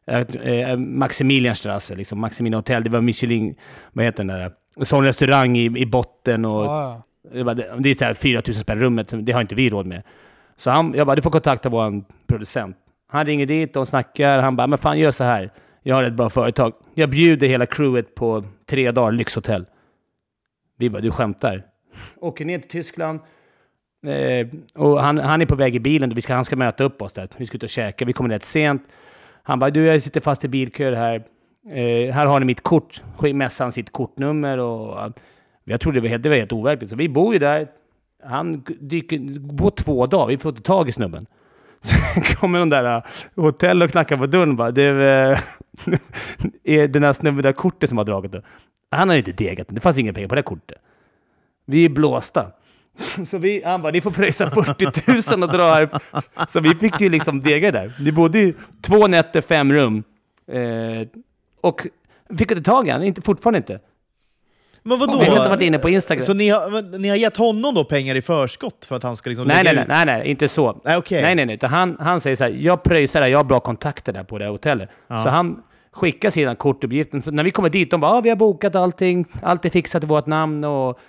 eh, 0.07 0.19
eh, 0.19 0.78
Maximilianstrasse, 0.78 1.95
liksom 1.95 2.19
Maximilian 2.19 2.57
hotell. 2.57 2.84
Det 2.84 2.89
var 2.89 3.01
Michelin, 3.01 3.55
vad 3.93 4.05
heter 4.05 4.23
den 4.23 4.39
där? 4.39 4.51
En 4.78 4.86
sån 4.86 5.03
restaurang 5.03 5.57
i, 5.57 5.65
i 5.65 5.86
botten 5.86 6.45
och 6.45 6.65
ja. 6.65 7.01
det, 7.34 7.43
var, 7.43 7.55
det 7.80 7.89
är 7.89 7.95
så 7.95 8.05
här 8.05 8.13
4 8.13 8.41
000 8.47 8.55
spänn 8.55 8.80
rummet, 8.80 9.13
det 9.13 9.32
har 9.32 9.41
inte 9.41 9.55
vi 9.55 9.69
råd 9.69 9.86
med. 9.86 10.03
Så 10.57 10.69
han, 10.69 10.93
jag 10.95 11.07
bara, 11.07 11.15
du 11.15 11.21
får 11.21 11.32
kontakta 11.32 11.69
vår 11.69 12.03
producent. 12.28 12.78
Han 13.07 13.26
ringer 13.26 13.45
dit 13.45 13.76
och 13.76 13.88
snackar. 13.88 14.39
Han 14.39 14.55
bara, 14.55 14.67
men 14.67 14.80
fan 14.80 14.99
gör 14.99 15.11
så 15.11 15.23
här. 15.23 15.51
Jag 15.84 15.95
har 15.95 16.03
ett 16.03 16.13
bra 16.13 16.30
företag. 16.30 16.73
Jag 16.93 17.09
bjuder 17.09 17.47
hela 17.47 17.65
crewet 17.65 18.15
på 18.15 18.43
tre 18.65 18.91
dagar 18.91 19.11
lyxhotell. 19.11 19.65
Vi 20.78 20.89
bara, 20.89 21.01
du 21.01 21.11
skämtar? 21.11 21.63
Åker 22.19 22.45
ner 22.45 22.59
till 22.59 22.69
Tyskland. 22.69 23.19
Eh, 24.07 24.47
och 24.76 25.01
han, 25.01 25.17
han 25.17 25.41
är 25.41 25.45
på 25.45 25.55
väg 25.55 25.76
i 25.76 25.80
bilen. 25.80 26.09
Vi 26.15 26.21
ska, 26.21 26.34
han 26.34 26.45
ska 26.45 26.55
möta 26.55 26.84
upp 26.84 27.01
oss 27.01 27.13
där. 27.13 27.30
Vi 27.38 27.45
ska 27.45 27.55
ut 27.57 27.63
och 27.63 27.69
käka. 27.69 28.05
Vi 28.05 28.13
kommer 28.13 28.30
rätt 28.30 28.43
sent. 28.43 28.84
Han 29.43 29.59
bara, 29.59 29.69
du 29.69 29.86
jag 29.86 30.03
sitter 30.03 30.21
fast 30.21 30.43
i 30.43 30.47
bilköer 30.47 30.91
här. 30.91 31.23
Eh, 31.69 32.13
här 32.13 32.26
har 32.26 32.39
ni 32.39 32.45
mitt 32.45 32.63
kort. 32.63 33.03
Mässan 33.34 33.71
sitt 33.71 33.91
kortnummer 33.91 34.57
och... 34.57 35.13
Jag 35.63 35.82
trodde 35.82 35.97
det 35.97 36.01
var 36.01 36.09
helt, 36.09 36.23
det 36.23 36.30
var 36.30 36.36
helt 36.36 36.53
overkligt. 36.53 36.89
Så 36.89 36.95
vi 36.95 37.09
bor 37.09 37.34
ju 37.34 37.39
där. 37.39 37.67
Han 38.23 38.63
dyker 38.80 39.57
på 39.57 39.71
två 39.71 40.05
dagar. 40.05 40.28
Vi 40.28 40.38
får 40.38 40.49
inte 40.49 40.61
tag 40.61 40.89
i 40.89 40.91
snubben. 40.91 41.26
Sen 41.82 42.23
kommer 42.23 42.59
de 42.59 42.69
där 42.69 42.95
uh, 42.95 43.03
hotell 43.36 43.84
och 43.84 43.91
knackar 43.91 44.17
på 44.17 44.26
dörren 44.26 44.55
bara. 44.55 44.71
Det 44.71 44.84
är, 44.84 45.39
är 46.63 46.88
den 46.88 47.03
här 47.03 47.13
snubben 47.13 47.43
där 47.43 47.51
kortet 47.51 47.89
som 47.89 47.97
har 47.97 48.05
dragit 48.05 48.32
det. 48.32 48.41
Han 48.95 49.09
har 49.09 49.15
ju 49.15 49.19
inte 49.19 49.31
degat 49.31 49.67
det. 49.69 49.81
Fanns 49.81 49.97
inga 49.97 50.13
pengar 50.13 50.27
på 50.27 50.35
det 50.35 50.41
kortet. 50.41 50.77
Vi 51.65 51.85
är 51.85 51.89
blåsta. 51.89 52.51
Så 53.29 53.37
vi, 53.37 53.63
han 53.65 53.81
bara, 53.81 53.91
ni 53.91 54.01
får 54.01 54.11
pröjsa 54.11 54.49
40 54.75 55.35
000 55.35 55.43
och 55.43 55.57
dra 55.57 55.73
här. 55.73 55.89
Så 56.47 56.59
vi 56.59 56.75
fick 56.75 57.01
ju 57.01 57.09
liksom 57.09 57.41
dega 57.41 57.71
där. 57.71 57.91
Vi 57.99 58.11
bodde 58.11 58.39
ju 58.39 58.53
två 58.81 59.07
nätter, 59.07 59.41
fem 59.41 59.73
rum. 59.73 60.03
Eh, 60.51 61.07
och 61.61 61.87
fick 62.37 62.51
inte 62.51 62.63
tag 62.63 62.87
i 62.87 62.91
honom, 62.91 63.07
inte, 63.07 63.21
fortfarande 63.21 63.57
inte. 63.57 63.79
Men 64.87 64.99
vadå? 64.99 65.19
Vi 65.19 65.25
har 65.25 65.37
inte 65.37 65.49
varit 65.49 65.61
inne 65.61 65.79
på 65.79 65.89
Instagram. 65.89 66.25
Så 66.25 66.33
ni 66.33 66.49
har, 66.49 66.97
ni 66.99 67.09
har 67.09 67.15
gett 67.15 67.37
honom 67.37 67.75
då 67.75 67.83
pengar 67.83 68.15
i 68.15 68.21
förskott 68.21 68.85
för 68.85 68.95
att 68.95 69.03
han 69.03 69.17
ska 69.17 69.29
liksom 69.29 69.47
Nej, 69.47 69.63
nej, 69.63 69.75
nej, 69.75 69.85
nej, 69.87 70.05
nej, 70.05 70.27
inte 70.27 70.47
så. 70.47 70.81
Nej, 70.83 70.97
okej. 70.97 71.21
Nej, 71.21 71.35
nej, 71.35 71.45
nej. 71.45 71.59
Han, 71.61 71.97
han 71.99 72.21
säger 72.21 72.35
så 72.35 72.43
här, 72.43 72.51
jag 72.51 72.83
pröjsar 72.83 73.19
det 73.19 73.25
här, 73.25 73.31
jag 73.31 73.39
har 73.39 73.43
bra 73.43 73.59
kontakter 73.59 74.13
där 74.13 74.23
på 74.23 74.37
det 74.37 74.45
här 74.45 74.51
hotellet. 74.51 74.89
Ja. 75.07 75.23
Så 75.23 75.29
han 75.29 75.63
skickar 75.95 76.29
sina 76.29 76.55
kortuppgifter. 76.55 77.19
Så 77.19 77.31
när 77.31 77.43
vi 77.43 77.51
kommer 77.51 77.69
dit, 77.69 77.91
de 77.91 78.01
bara, 78.01 78.11
ah, 78.11 78.21
vi 78.21 78.29
har 78.29 78.35
bokat 78.35 78.75
allting, 78.75 79.25
allt 79.41 79.65
är 79.65 79.69
fixat 79.69 80.03
i 80.03 80.07
vårt 80.07 80.25
namn 80.25 80.63
och 80.63 80.99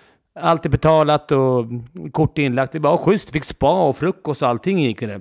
allt 0.41 0.67
är 0.67 0.71
betalat 0.71 1.33
och 1.33 1.65
kort 2.13 2.39
är 2.39 2.43
inlagt. 2.43 2.75
Vi 2.75 2.81
bara, 2.81 2.93
ah, 2.93 3.05
schysst, 3.05 3.31
fick 3.31 3.45
spa 3.45 3.89
och 3.89 3.97
frukost 3.97 4.43
och 4.43 4.49
allting 4.49 4.79
gick 4.79 5.01
det. 5.01 5.21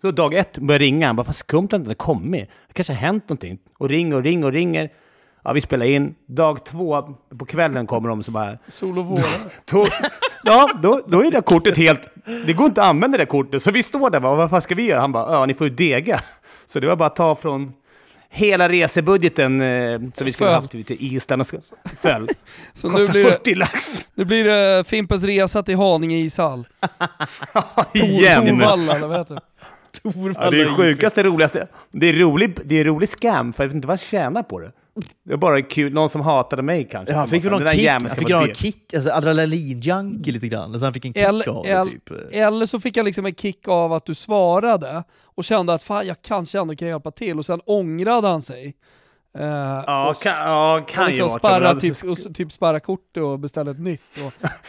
Så 0.00 0.10
dag 0.10 0.34
ett 0.34 0.58
börjar 0.58 0.78
ringa, 0.78 1.06
han 1.06 1.16
bara, 1.16 1.22
vad 1.22 1.36
skumt 1.36 1.64
att 1.64 1.70
det 1.70 1.76
inte 1.76 1.94
kommit. 1.94 2.48
Det 2.68 2.74
kanske 2.74 2.92
har 2.92 3.00
hänt 3.00 3.28
någonting. 3.28 3.58
Och 3.78 3.88
ringer 3.88 4.16
och 4.16 4.22
ringer 4.22 4.46
och 4.46 4.52
ringer. 4.52 4.90
Ja, 5.44 5.52
vi 5.52 5.60
spelar 5.60 5.86
in. 5.86 6.14
Dag 6.26 6.64
två, 6.64 7.02
på 7.38 7.44
kvällen 7.44 7.86
kommer 7.86 8.08
de 8.08 8.22
så 8.22 8.30
bara, 8.30 8.58
Sol 8.68 8.98
och 8.98 9.06
våra. 9.06 9.22
då, 9.70 9.84
ja, 10.44 10.70
då, 10.82 11.02
då 11.06 11.24
är 11.24 11.30
det 11.30 11.40
kortet 11.40 11.76
helt... 11.76 12.08
Det 12.46 12.52
går 12.52 12.66
inte 12.66 12.82
att 12.82 12.88
använda 12.88 13.18
det 13.18 13.26
kortet. 13.26 13.62
Så 13.62 13.70
vi 13.70 13.82
står 13.82 14.10
där 14.10 14.20
bara, 14.20 14.34
vad 14.34 14.50
fan 14.50 14.62
ska 14.62 14.74
vi 14.74 14.86
göra? 14.86 15.00
Han 15.00 15.12
bara, 15.12 15.32
ja, 15.32 15.46
ni 15.46 15.54
får 15.54 15.68
ju 15.68 15.74
dega. 15.74 16.18
Så 16.66 16.80
det 16.80 16.86
var 16.86 16.96
bara 16.96 17.06
att 17.06 17.16
ta 17.16 17.34
från 17.34 17.72
hela 18.30 18.68
resebudgeten 18.68 19.60
eh, 19.60 19.98
som 20.14 20.24
vi 20.24 20.32
skulle 20.32 20.48
Föll. 20.50 20.54
haft 20.54 20.70
till 20.70 20.96
Island 21.14 21.46
så, 21.46 21.56
föll. 22.02 22.28
Så 22.72 22.88
nu 22.88 22.94
Kostar 22.94 23.12
blir, 23.12 23.24
det, 23.24 23.30
40 23.30 23.54
lax. 23.54 24.08
nu 24.14 24.24
blir 24.24 24.44
det 24.44 24.84
Fimpens 24.88 25.24
resa 25.24 25.62
till 25.62 25.76
Haninge 25.76 26.16
ishall. 26.16 26.66
Igen. 27.94 28.46
Torvalla, 28.46 28.96
eller 28.96 29.06
vad 29.06 29.18
heter 29.18 29.34
det? 29.34 29.40
Ja, 30.02 30.50
det 30.50 30.60
är 30.60 30.64
det 30.64 30.74
sjukaste, 30.76 31.22
roligaste. 31.22 31.66
Det 31.90 32.06
är 32.08 32.12
rolig, 32.12 32.58
det 32.64 32.80
är 32.80 32.84
rolig 32.84 33.08
scam, 33.08 33.52
för 33.52 33.64
jag 33.64 33.68
vet 33.68 33.74
inte 33.74 33.88
vad 33.88 33.92
jag 33.92 34.00
tjänar 34.00 34.42
på 34.42 34.60
det. 34.60 34.72
Det 35.24 35.32
är 35.32 35.36
bara 35.36 35.62
kul, 35.62 35.92
någon 35.92 36.08
som 36.10 36.20
hatade 36.20 36.62
mig 36.62 36.88
kanske. 36.90 37.12
Ja, 37.12 37.18
han 37.18 37.28
fick 37.28 37.44
väl 37.44 37.50
någon 37.50 37.58
"Den 37.62 37.66
där 37.66 37.78
kick, 37.78 37.88
han 37.88 38.08
fick 38.10 38.28
någon 38.28 38.48
det." 38.48 38.54
kick, 38.54 38.94
alltså 38.94 39.10
adrenalinjunkie 39.10 40.32
lite 40.32 40.48
grann. 40.48 40.78
Så 40.78 40.84
han 40.86 40.94
fick 40.94 41.04
en 41.04 41.12
kick 41.12 41.22
Eller, 41.22 41.48
av 41.48 41.64
det 41.64 41.70
eller, 41.70 41.90
typ. 41.90 42.10
eller 42.32 42.66
så 42.66 42.80
fick 42.80 42.96
jag 42.96 43.04
liksom 43.04 43.26
en 43.26 43.34
kick 43.34 43.68
av 43.68 43.92
att 43.92 44.04
du 44.06 44.14
svarade 44.14 45.04
och 45.24 45.44
kände 45.44 45.74
att 45.74 45.82
fan 45.82 46.06
jag 46.06 46.22
kanske 46.22 46.58
ändå 46.58 46.76
kan 46.76 46.88
hjälpa 46.88 47.10
till 47.10 47.38
och 47.38 47.46
sen 47.46 47.60
ångrade 47.66 48.28
han 48.28 48.42
sig. 48.42 48.74
Eh, 49.38 49.82
Ja, 49.86 50.10
och, 50.10 50.22
kan, 50.22 50.32
ja, 50.36 50.78
och 50.78 50.88
kan 50.88 51.12
ju 51.12 51.22
liksom 51.22 51.40
Men 51.42 51.80
typ, 51.80 51.94
och, 52.04 52.34
typ 52.34 52.52
spärra 52.52 52.80
kortet 52.80 53.22
och 53.22 53.38
beställa 53.38 53.70
ett 53.70 53.78
nytt 53.80 54.02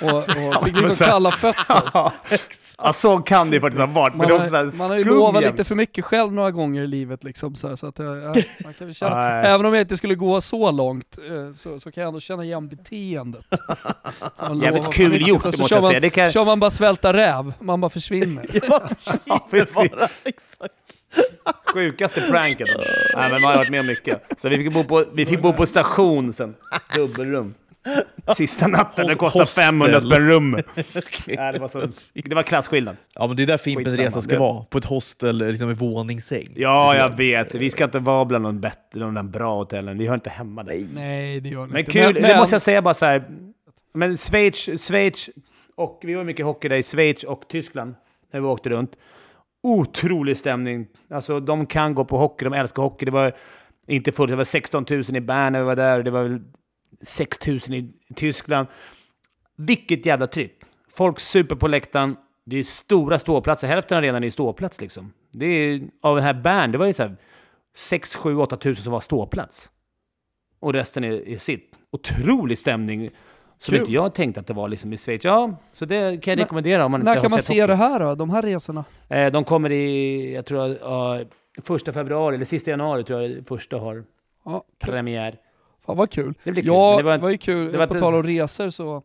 och, 0.01 0.11
och, 0.13 0.17
och 0.17 0.25
fick 0.65 0.75
men 0.75 0.83
liksom 0.83 1.07
kalla 1.07 1.31
fötter. 1.31 1.81
Ja, 1.93 2.11
ja, 2.77 2.93
så 2.93 3.17
kan 3.17 3.49
det 3.49 3.55
ju 3.55 3.61
faktiskt 3.61 3.79
ha 3.79 3.87
varit. 4.01 4.15
Man 4.15 4.31
har, 4.31 4.77
man 4.79 4.89
har 4.89 4.97
ju 4.97 5.03
lovat 5.03 5.43
lite 5.43 5.63
för 5.63 5.75
mycket 5.75 6.05
själv 6.05 6.33
några 6.33 6.51
gånger 6.51 6.81
i 6.81 6.87
livet 6.87 7.23
liksom 7.23 7.55
så, 7.55 7.67
här, 7.67 7.75
så 7.75 7.87
att 7.87 7.99
jag, 7.99 8.17
jag, 8.17 8.43
man 8.63 8.73
kan 8.73 8.93
känna, 8.93 9.31
även 9.41 9.65
om 9.65 9.73
jag 9.73 9.81
inte 9.81 9.97
skulle 9.97 10.15
gå 10.15 10.41
så 10.41 10.71
långt 10.71 11.17
eh, 11.29 11.53
så, 11.55 11.79
så 11.79 11.91
kan 11.91 12.01
jag 12.01 12.07
ändå 12.07 12.19
känna 12.19 12.43
igen 12.43 12.67
beteendet. 12.67 13.45
Man 14.39 14.59
Jävligt 14.61 14.93
kul 14.93 15.27
gjort, 15.27 15.43
det 15.43 15.57
måste 15.57 15.73
jag 15.75 15.81
man, 15.81 15.89
säga. 15.89 15.99
Det 15.99 16.09
kan- 16.09 16.31
Kör 16.31 16.45
man 16.45 16.59
bara 16.59 16.71
svälta 16.71 17.13
räv, 17.13 17.53
man 17.59 17.81
bara 17.81 17.89
försvinner. 17.89 18.45
Ja, 18.69 18.81
Ja, 19.25 19.47
precis. 19.51 19.75
bara, 19.91 20.07
exakt. 20.23 20.73
Sjukaste 21.73 22.21
pranken. 22.21 22.67
Nej, 23.15 23.31
men 23.31 23.41
man 23.41 23.51
har 23.51 23.57
varit 23.57 23.69
med 23.69 23.79
om 23.79 23.85
mycket. 23.87 24.21
Så 24.37 24.49
vi 24.49 24.57
fick 24.57 24.73
bo 24.73 24.83
på, 24.83 25.05
vi 25.13 25.25
fick 25.25 25.41
bo 25.41 25.53
på 25.53 25.65
station 25.65 26.33
sen. 26.33 26.55
Dubbelrum. 26.95 27.53
Sista 28.37 28.67
natten, 28.67 29.07
det 29.07 29.15
kostade 29.15 29.43
Hostel. 29.43 29.63
500 29.63 29.99
spänn 30.01 30.27
rum. 30.29 30.51
Nej, 31.27 31.53
det, 31.53 31.59
var 31.59 31.67
så, 31.67 31.87
det 32.13 32.35
var 32.35 32.43
klasskillnad. 32.43 32.95
Ja, 33.15 33.27
men 33.27 33.35
det 33.37 33.43
är 33.43 33.47
där 33.47 33.57
Fimpens 33.57 33.97
resa 33.97 34.21
ska 34.21 34.33
Det- 34.33 34.39
vara. 34.39 34.63
På 34.63 34.77
ett 34.77 34.85
hostel 34.85 35.37
liksom 35.37 35.67
med 35.67 35.77
våningssäng. 35.77 36.49
Ja, 36.55 36.95
jag 36.95 37.17
vet. 37.17 37.55
Vi 37.55 37.69
ska 37.69 37.83
inte 37.83 37.99
vara 37.99 38.25
bland 38.25 38.45
de 38.45 38.59
bättre, 38.59 38.99
de 38.99 39.13
där 39.13 39.23
bra 39.23 39.55
hotellen. 39.57 39.97
Vi 39.97 40.07
hör 40.07 40.13
inte 40.13 40.29
hemma 40.29 40.63
där. 40.63 40.85
Nej, 40.93 41.39
det 41.39 41.49
gör 41.49 41.61
det 41.61 41.67
Men 41.67 41.79
inte. 41.79 41.91
kul, 41.91 42.13
det 42.13 42.37
måste 42.37 42.53
jag 42.55 42.61
säga 42.61 42.81
bara 42.81 42.93
så 42.93 43.05
här. 43.05 43.23
Men 43.93 44.17
Schweiz, 44.17 44.69
Schweiz 44.87 45.29
och 45.75 45.99
vi 46.03 46.13
var 46.13 46.23
mycket 46.23 46.45
hockey 46.45 46.67
där 46.69 46.75
i 46.75 46.83
Schweiz 46.83 47.23
och 47.23 47.41
Tyskland 47.49 47.95
när 48.33 48.39
vi 48.39 48.45
åkte 48.47 48.69
runt. 48.69 48.91
Otrolig 49.63 50.37
stämning. 50.37 50.87
Alltså 51.09 51.39
de 51.39 51.65
kan 51.65 51.95
gå 51.95 52.05
på 52.05 52.17
hockey, 52.17 52.45
de 52.45 52.53
älskar 52.53 52.83
hockey. 52.83 53.05
Det 53.05 53.11
var 53.11 53.35
inte 53.87 54.11
fullt, 54.11 54.29
det 54.29 54.35
var 54.35 54.43
16 54.43 54.85
000 54.89 55.03
i 55.15 55.21
Bern 55.21 55.53
när 55.53 55.59
vi 55.59 55.65
var 55.65 55.75
där. 55.75 56.03
Det 56.03 56.11
var 56.11 56.23
väl 56.23 56.41
6 57.01 57.47
000 57.47 57.57
i 57.57 57.93
Tyskland. 58.15 58.67
Vilket 59.55 60.05
jävla 60.05 60.27
tryck. 60.27 60.63
Folk 60.89 61.19
super 61.19 61.55
på 61.55 61.67
läktaren. 61.67 62.15
Det 62.45 62.57
är 62.57 62.63
stora 62.63 63.19
ståplatser. 63.19 63.67
Hälften 63.67 63.97
av 63.97 64.03
arenan 64.03 64.23
är 64.23 64.29
ståplats 64.29 64.81
liksom. 64.81 65.13
Det 65.31 65.45
är, 65.45 65.81
av 66.01 66.15
den 66.15 66.25
här 66.25 66.33
Bern, 66.33 66.71
det 66.71 66.77
var 66.77 66.85
ju 66.85 66.93
så 66.93 67.03
här 67.03 67.17
6, 67.75 68.15
7, 68.15 68.37
8 68.37 68.57
000 68.65 68.75
som 68.75 68.93
var 68.93 68.99
ståplats. 68.99 69.69
Och 70.59 70.73
resten 70.73 71.03
är, 71.03 71.27
är 71.27 71.37
sitt. 71.37 71.75
Otrolig 71.91 72.57
stämning. 72.57 73.09
Som 73.61 73.71
Kul. 73.71 73.79
inte 73.79 73.91
jag 73.91 74.13
tänkte 74.13 74.39
att 74.39 74.47
det 74.47 74.53
var 74.53 74.67
liksom 74.69 74.93
i 74.93 74.97
Schweiz. 74.97 75.23
Ja, 75.23 75.55
så 75.73 75.85
det 75.85 75.97
kan 76.23 76.31
jag 76.31 76.37
Men- 76.37 76.45
rekommendera 76.45 76.85
om 76.85 76.91
man 76.91 77.01
När 77.01 77.11
inte 77.11 77.21
kan 77.21 77.23
har 77.23 77.29
man 77.29 77.39
sett 77.39 77.45
se 77.55 77.61
hockey. 77.61 77.67
det 77.67 77.75
här 77.75 77.99
då? 77.99 78.15
De 78.15 78.29
här 78.29 78.41
resorna? 78.41 78.85
Eh, 79.09 79.31
de 79.31 79.43
kommer 79.43 79.71
i, 79.71 80.33
jag 80.35 80.45
tror, 80.45 80.69
uh, 80.69 81.25
första 81.63 81.93
februari, 81.93 82.35
eller 82.35 82.45
sista 82.45 82.71
januari 82.71 83.03
tror 83.03 83.21
jag 83.21 83.47
första 83.47 83.77
har 83.77 84.03
Ja, 84.45 84.63
kul. 84.83 84.91
premiär. 84.91 85.35
Fan 85.85 85.97
vad 85.97 86.09
kul. 86.11 86.33
Det 86.43 86.51
blir 86.51 86.63
kul. 86.63 86.71
Ja, 86.73 86.91
det 86.91 86.97
det 86.99 87.03
var, 87.03 87.17
var 87.17 87.29
ju 87.29 87.37
kul. 87.37 87.71
det 87.71 87.77
var 87.77 87.87
på 87.87 87.93
tal 87.93 88.15
om 88.15 88.23
resor 88.23 88.69
så 88.69 89.03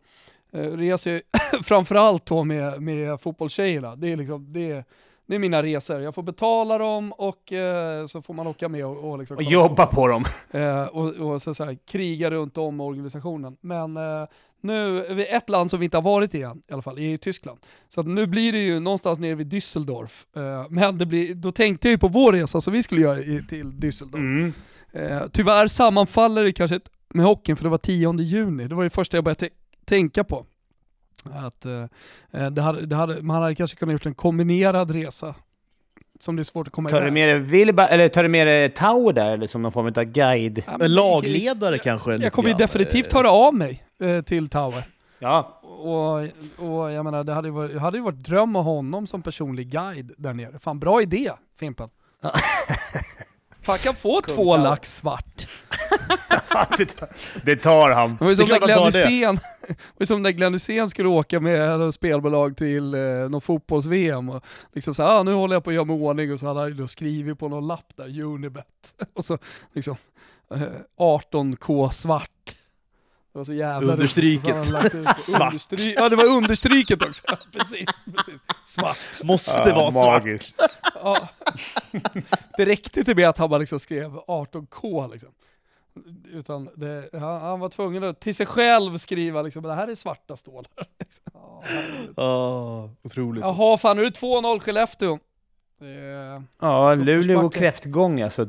eh, 0.53 0.61
reser 0.61 1.21
jag 1.53 1.65
framförallt 1.65 2.27
då 2.27 2.45
med, 2.45 2.83
med 2.83 3.21
fotbollstjejerna. 3.21 3.97
Det 3.97 4.13
är 4.13 4.17
liksom, 4.17 4.53
det 4.53 4.71
är, 4.71 4.85
det 5.27 5.35
är 5.35 5.39
mina 5.39 5.63
resor. 5.63 6.01
Jag 6.01 6.15
får 6.15 6.23
betala 6.23 6.79
dem 6.79 7.13
och 7.13 7.53
eh, 7.53 8.07
så 8.07 8.23
får 8.23 8.35
man 8.35 8.47
åka 8.47 8.69
med 8.69 8.87
och, 8.87 9.11
och, 9.11 9.19
liksom 9.19 9.37
och 9.37 9.43
jobba 9.43 9.87
på 9.87 10.09
dem. 10.09 10.25
Eh, 10.51 10.83
och, 10.87 11.11
och 11.11 11.43
så, 11.43 11.55
så 11.55 11.65
här, 11.65 11.79
kriga 11.87 12.31
runt 12.31 12.59
om 12.59 12.81
organisationen. 12.81 13.57
Men 13.61 13.97
eh, 13.97 14.27
nu, 14.61 15.05
ett 15.23 15.49
land 15.49 15.71
som 15.71 15.81
vi 15.81 15.85
inte 15.85 15.97
har 15.97 16.03
varit 16.03 16.35
i 16.35 16.43
än, 16.43 16.63
i 16.71 16.73
alla 16.73 16.83
fall, 16.83 16.99
är 16.99 17.17
Tyskland. 17.17 17.59
Så 17.89 18.03
nu 18.03 18.27
blir 18.27 18.53
det 18.53 18.59
ju 18.59 18.81
någonstans 18.81 19.19
nere 19.19 19.35
vid 19.35 19.53
Düsseldorf. 19.53 20.25
Eh, 20.37 20.67
men 20.71 20.99
det 20.99 21.07
blir, 21.07 21.35
då 21.35 21.53
tänkte 21.53 21.89
jag 21.89 21.93
ju 21.93 21.99
på 21.99 22.09
vår 22.09 22.33
resa 22.33 22.61
som 22.61 22.73
vi 22.73 22.83
skulle 22.83 23.01
göra 23.01 23.19
i, 23.19 23.45
till 23.49 23.67
Düsseldorf. 23.67 24.17
Mm. 24.17 24.53
Eh, 24.93 25.23
tyvärr 25.33 25.69
sammanfaller 25.69 26.45
det 26.45 26.53
kanske 26.53 26.81
med 27.15 27.27
hockeyn 27.27 27.57
för 27.57 27.65
det 27.65 27.71
var 27.71 27.79
10 27.79 28.13
juni. 28.21 28.69
Det 28.69 28.75
var 28.75 28.85
det 28.85 28.91
första 28.91 29.17
jag 29.17 29.25
började 29.25 29.47
tä- 29.47 29.51
tänka 29.85 30.25
på. 30.25 30.47
Att, 31.33 31.67
eh, 31.67 31.83
eh, 32.33 32.51
det 32.51 32.63
hade, 32.63 32.87
det 32.87 32.97
hade, 32.97 33.23
man 33.23 33.43
hade 33.43 33.55
kanske 33.55 33.77
kunnat 33.77 33.93
gjort 33.93 34.07
en 34.07 34.15
kombinerad 34.15 34.91
resa. 34.91 35.35
Som 36.21 36.37
det 36.37 36.43
är 36.43 36.45
svårt 36.45 36.67
att 36.67 36.73
komma 36.73 36.89
Tar 36.89 37.01
du 37.01 37.11
med 37.11 37.47
Wilba, 37.47 37.87
eller 37.87 38.09
tar 38.09 38.23
du 38.23 38.29
med 38.29 38.47
dig 38.47 38.69
Tau 38.69 39.13
där, 39.13 39.31
eller 39.31 39.47
som 39.47 39.63
någon 39.63 39.73
form 39.73 39.87
av 39.87 40.05
guide? 40.05 40.63
Ja, 40.67 40.79
men- 40.79 40.95
lagledare 40.95 41.79
kanske? 41.79 42.13
lite 42.13 42.25
Jag 42.25 42.33
kommer 42.33 42.49
ju 42.49 42.55
definitivt 42.55 43.13
höra 43.13 43.31
av 43.31 43.55
mig 43.55 43.85
eh, 44.01 44.21
till 44.21 44.49
Tower. 44.49 44.85
Ja, 45.19 45.61
Och, 45.63 46.19
och 46.69 46.91
jag 46.93 47.05
menar, 47.05 47.25
det 47.25 47.33
hade 47.33 47.49
ju 47.49 47.53
varit, 47.55 47.79
hade 47.79 47.97
ju 47.99 48.03
varit 48.05 48.25
dröm 48.25 48.55
ha 48.55 48.63
honom 48.63 49.07
som 49.07 49.23
personlig 49.23 49.69
guide 49.69 50.13
där 50.19 50.33
nere. 50.35 50.59
Fan 50.59 50.79
bra 50.81 51.03
idé 51.03 51.31
Fimpen. 51.59 51.89
Fan 53.65 53.79
kan 53.79 53.97
få 53.97 54.21
två 54.21 54.57
lax 54.57 54.97
svart. 54.97 55.49
det, 57.45 57.57
tar 57.57 57.91
han. 57.91 58.17
Det 58.17 58.25
var 58.25 58.31
ju 58.31 58.37
som 58.37 58.49
när 58.49 58.61
han 58.61 58.91
Glenn 58.91 59.39
det 59.67 59.77
var 59.99 60.07
som 60.07 60.23
när 60.23 60.31
Glenn 60.31 60.53
Hysén 60.53 60.89
skulle 60.89 61.09
åka 61.09 61.41
med 61.41 61.95
spelbolag 61.95 62.57
till 62.57 62.95
eh, 62.95 63.01
någon 63.01 63.41
fotbolls-VM 63.41 64.29
och 64.29 64.45
liksom 64.73 64.95
såhär, 64.95 65.11
ah, 65.11 65.23
nu 65.23 65.33
håller 65.33 65.57
jag 65.57 65.65
på 65.65 65.71
att 65.71 65.75
göra 65.75 65.85
mig 65.85 65.97
ordning 65.97 66.33
och 66.33 66.41
så 66.41 66.47
hade 66.47 66.61
han 66.61 66.89
skrivit 66.89 67.39
på 67.39 67.49
någon 67.49 67.67
lapp 67.67 67.93
där, 67.97 68.23
Unibet. 68.23 68.67
och 69.15 69.25
så 69.25 69.39
liksom 69.73 69.97
eh, 70.51 70.63
18K 70.99 71.91
svart. 71.91 72.34
Det 73.35 73.39
var 73.39 73.45
så 73.45 73.53
jävla 73.53 73.93
Understryket. 73.93 74.67
Svart. 75.19 75.53
Understry- 75.53 75.95
ja 75.97 76.09
det 76.09 76.17
var 76.17 76.25
understryket 76.37 77.03
också. 77.03 77.23
precis, 77.53 77.87
precis. 78.17 78.41
Svart. 78.67 78.97
Måste 79.25 79.73
vara 79.73 79.91
svart. 79.91 80.25
magiskt. 80.25 80.61
Ja. 81.05 81.29
Det 82.57 82.65
räckte 82.65 83.05
till 83.05 83.17
med 83.17 83.29
att 83.29 83.39
han 83.39 83.51
bara 83.51 83.59
liksom 83.59 83.81
skrev 83.81 84.11
18K 84.17 85.13
liksom. 85.13 85.29
Utan 86.33 86.69
det, 86.75 87.09
han, 87.13 87.41
han 87.41 87.61
var 87.61 87.69
tvungen 87.69 88.05
att 88.05 88.21
till 88.21 88.35
sig 88.35 88.47
själv 88.47 88.97
skriva 88.97 89.43
liksom, 89.43 89.63
det 89.63 89.75
här 89.75 89.89
är 89.89 89.95
svarta 89.95 90.37
stålar. 90.37 90.71
Liksom. 91.01 91.25
Ja. 91.35 91.63
Oh, 92.17 92.91
otroligt. 93.03 93.43
Jaha, 93.45 93.79
fan 93.79 93.97
nu 93.97 94.03
är 94.03 94.11
det 94.11 94.19
2-0 94.21 94.59
Skellefteå. 94.61 95.19
Det 95.81 96.43
Ja, 96.61 96.95
Luleå 96.95 97.19
Uppförsbacke. 97.39 97.59
kräftgång 97.59 98.21
alltså. 98.23 98.49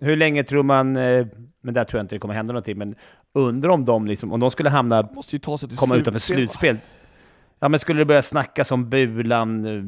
Hur 0.00 0.16
länge 0.16 0.44
tror 0.44 0.62
man... 0.62 0.96
eh, 0.96 1.26
Men 1.60 1.74
där 1.74 1.84
tror 1.84 1.98
jag 1.98 2.04
inte 2.04 2.14
det 2.14 2.18
kommer 2.18 2.34
hända 2.34 2.52
någonting. 2.52 2.78
Men 2.78 2.94
undrar 3.34 3.70
om 3.70 3.84
de 3.84 4.06
liksom, 4.06 4.32
om 4.32 4.40
de 4.40 4.50
skulle 4.50 4.70
hamna, 4.70 5.08
Måste 5.14 5.36
ju 5.36 5.40
ta 5.40 5.58
sig 5.58 5.68
till 5.68 5.78
komma 5.78 5.96
utanför 5.96 6.20
slutspel, 6.20 6.46
va? 6.46 6.48
slutspel. 6.48 6.78
Ja, 7.60 7.68
men 7.68 7.80
skulle 7.80 8.00
det 8.00 8.04
börja 8.04 8.22
snackas 8.22 8.72
om 8.72 8.90
Bulan, 8.90 9.64
eh, 9.64 9.82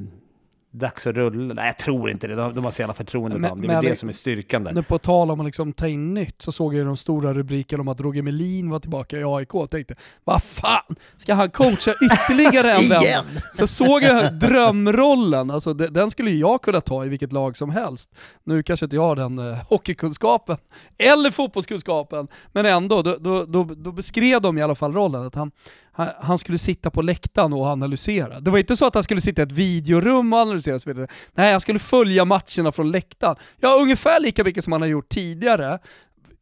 dags 0.73 1.07
att 1.07 1.15
rulla? 1.15 1.55
Nej, 1.55 1.67
jag 1.67 1.79
tror 1.79 2.11
inte 2.11 2.27
det. 2.27 2.35
De, 2.35 2.55
de 2.55 2.65
har 2.65 2.71
så 2.71 2.83
jävla 2.83 2.95
förtroende 2.95 3.39
Men-. 3.39 3.61
Det 3.61 3.67
är 3.67 3.69
väl 3.69 3.83
men- 3.83 3.85
det 3.93 3.97
som 3.99 4.09
är 4.09 4.13
styrkan 4.13 4.65
där. 4.65 4.73
Nu 4.73 4.83
på 4.83 4.99
tal 4.99 5.31
om 5.31 5.41
att 5.41 5.47
liksom 5.47 5.73
ta 5.73 5.89
in 5.89 6.15
nytt 6.15 6.43
så 6.43 6.53
såg 6.53 6.75
jag 6.75 6.87
de 6.87 6.97
stora 6.97 7.35
rubrikerna 7.35 7.81
om 7.81 7.89
att 7.89 8.01
Roger 8.01 8.23
Melin 8.23 8.71
var 8.71 8.79
tillbaka 8.81 9.19
i 9.19 9.25
AIK 9.25 9.55
och 9.55 9.71
tänkte 9.71 9.95
vad 10.25 10.43
fan, 10.43 10.97
ska 11.17 11.35
han 11.35 11.51
coacha 11.51 11.93
ytterligare 12.13 12.73
en? 12.73 12.81
Igen! 13.03 13.25
Så 13.55 13.67
såg 13.67 14.03
jag 14.03 14.35
drömrollen, 14.39 15.51
alltså 15.51 15.75
de- 15.75 15.87
den 15.87 16.11
skulle 16.11 16.31
jag 16.31 16.63
kunna 16.63 16.81
ta 16.81 17.05
i 17.05 17.09
vilket 17.09 17.33
lag 17.33 17.57
som 17.57 17.71
helst. 17.71 18.11
Nu 18.45 18.63
kanske 18.63 18.87
inte 18.87 18.97
jag 18.97 19.03
har 19.03 19.17
den 19.17 19.39
eh, 19.39 19.59
hockeykunskapen, 19.69 20.57
eller 20.99 21.31
fotbollskunskapen, 21.31 22.29
men 22.53 22.67
ändå, 22.67 23.03
då, 23.03 23.17
då, 23.21 23.45
då, 23.45 23.65
då 23.65 23.93
beskrev 23.93 24.41
de 24.41 24.59
i 24.59 24.63
alla 24.63 24.75
fall 24.75 24.93
rollen, 24.93 25.27
att 25.27 25.35
han, 25.35 25.51
han, 26.21 26.39
skulle 26.39 26.59
sitta 26.59 26.91
på 26.91 27.03
läktaren 27.03 27.53
och 27.53 27.67
analysera. 27.67 28.41
Det 28.41 28.51
var 28.51 28.59
inte 28.59 28.77
så 28.77 28.87
att 28.87 28.95
han 28.95 29.03
skulle 29.03 29.21
sitta 29.21 29.43
i 29.43 29.45
ett 29.45 29.53
videorum 29.53 30.33
och 30.33 30.39
analysera, 30.39 30.75
och 30.75 30.83
så 30.83 30.91
vidare. 30.91 31.07
nej 31.33 31.53
han 31.53 31.61
skulle 31.61 31.79
följa 31.79 32.25
matcherna 32.25 32.73
från 32.73 32.91
läktaren. 32.91 33.37
Ja, 33.61 33.79
ungefär 33.83 34.21
lika 34.21 34.45
mycket 34.45 34.65
som 34.65 34.73
han 34.73 34.83
har 34.83 34.89
gjort 34.89 35.09
tidigare. 35.09 35.79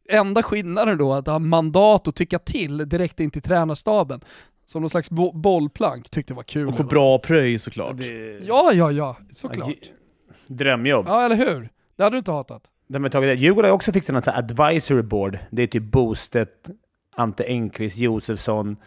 Enda 0.09 0.43
skillnaden 0.43 0.97
då 0.97 1.13
är 1.13 1.17
att 1.19 1.27
han 1.27 1.47
mandat 1.47 2.07
att 2.07 2.15
tycka 2.15 2.39
till 2.39 2.77
direkt 2.89 3.19
in 3.19 3.31
till 3.31 3.41
tränarstaben. 3.41 4.21
Som 4.65 4.81
någon 4.81 4.89
slags 4.89 5.09
bo- 5.09 5.31
bollplank, 5.33 6.09
tyckte 6.09 6.33
det 6.33 6.35
var 6.35 6.43
kul. 6.43 6.67
Och 6.67 6.77
på 6.77 6.83
bra 6.83 7.19
pröj 7.19 7.59
såklart. 7.59 7.97
Det- 7.97 8.39
Ja, 8.47 8.71
ja, 8.73 8.91
ja, 8.91 9.17
såklart. 9.33 9.69
Ja, 9.69 9.87
Drömjobb. 10.47 11.05
Ja, 11.07 11.25
eller 11.25 11.35
hur? 11.35 11.69
Det 11.97 12.03
hade 12.03 12.13
du 12.15 12.17
inte 12.17 12.31
hatat. 12.31 12.63
De 12.87 13.03
har 13.03 13.09
tagit 13.09 13.29
det. 13.39 13.43
Djurgården 13.43 13.69
har 13.69 13.75
också 13.75 13.91
fixat 13.93 14.13
något 14.15 14.27
advisory 14.27 15.01
board. 15.01 15.39
Det 15.51 15.63
är 15.63 15.67
typ 15.67 15.83
Bostedt, 15.83 16.69
Ante 17.15 17.43
Engqvist, 17.43 17.97
Josefsson, 17.97 18.77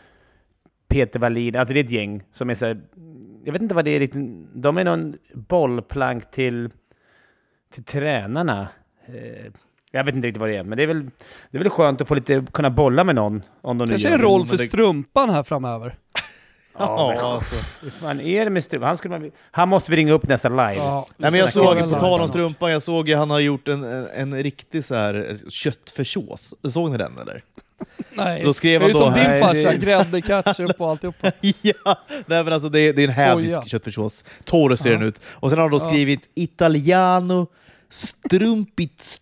Peter 0.89 1.18
Wallin. 1.20 1.57
Alltså 1.57 1.74
det 1.74 1.80
är 1.80 1.85
ett 1.85 1.91
gäng 1.91 2.22
som 2.32 2.51
är 2.51 2.55
så 2.55 2.66
här, 2.66 2.80
Jag 3.45 3.53
vet 3.53 3.62
inte 3.62 3.74
vad 3.74 3.85
det 3.85 3.91
är 3.91 4.01
riktigt. 4.01 4.22
De 4.55 4.78
är 4.78 4.85
någon 4.85 5.16
bollplank 5.35 6.30
till, 6.30 6.70
till 7.74 7.85
tränarna. 7.85 8.68
Eh, 9.07 9.53
Jag 9.91 10.05
vet 10.05 10.14
inte 10.14 10.28
riktigt 10.28 10.41
vad 10.41 10.49
det 10.49 10.57
är, 10.57 10.64
men 10.64 10.76
det 10.76 10.82
är 10.82 10.87
väl, 10.87 11.05
det 11.51 11.59
är 11.59 11.62
väl 11.62 11.70
skönt 11.70 12.01
att 12.01 12.09
få 12.09 12.14
lite, 12.14 12.45
kunna 12.53 12.70
bolla 12.70 13.05
med 13.05 13.14
någon. 13.14 13.43
Om 13.61 13.78
de 13.78 13.85
nu 13.85 13.91
Kanske 13.91 14.09
en 14.09 14.18
roll 14.18 14.47
för 14.47 14.57
det- 14.57 14.62
strumpan 14.62 15.30
här 15.30 15.43
framöver. 15.43 15.95
Ja, 16.78 17.12
men, 17.16 17.24
alltså. 17.24 17.57
fan 17.91 18.20
är 18.20 18.45
det 18.45 18.51
med 18.51 18.64
Struve? 18.64 18.87
Han, 18.87 18.97
skulle 18.97 19.18
man, 19.18 19.30
han 19.51 19.68
måste 19.68 19.91
vi 19.91 19.97
ringa 19.97 20.12
upp 20.12 20.28
nästa 20.28 20.49
live. 20.49 20.74
Ja, 20.76 21.07
Nej, 21.16 21.30
men 21.30 21.41
jag 21.41 21.53
såg, 21.53 21.78
på 21.91 21.99
tal 21.99 22.20
om 22.20 22.28
strumpan, 22.28 22.70
jag 22.72 22.82
såg 22.82 23.09
ju 23.09 23.14
han 23.16 23.30
har 23.30 23.41
gjort 23.41 23.68
en, 23.68 23.85
en, 23.85 24.07
en 24.07 24.43
riktig 24.43 24.85
så 24.85 24.95
här 24.95 25.37
köttfärssås. 25.51 26.55
Såg 26.68 26.91
ni 26.91 26.99
den 26.99 27.18
eller? 27.18 27.43
Nej, 28.17 28.43
Då 28.45 28.55
skrev 28.55 28.81
det 28.81 28.87
är 28.87 28.89
ju 28.89 28.95
han 28.95 29.12
då, 29.12 29.15
som 29.17 29.31
din 29.33 29.41
farsa, 29.41 29.71
det- 29.71 29.77
grädde, 29.77 30.21
ketchup 30.23 30.81
och 30.81 30.91
alltihopa. 30.91 31.33
ja, 31.62 31.99
nej 32.27 32.45
men 32.45 32.53
alltså 32.53 32.69
det, 32.69 32.81
är- 32.81 32.93
det 32.93 33.03
är 33.03 33.09
en 33.09 33.15
hädisk 33.15 33.55
Soja. 33.55 33.65
köttfärssås. 33.67 34.25
Torr 34.45 34.77
ser 34.77 34.91
den 34.91 35.03
ut. 35.03 35.21
Och 35.27 35.51
sen 35.51 35.59
har 35.59 35.69
de 35.69 35.79
då 35.79 35.85
skrivit 35.85 36.21
Italiano 36.35 37.47
strumpits. 37.91 39.21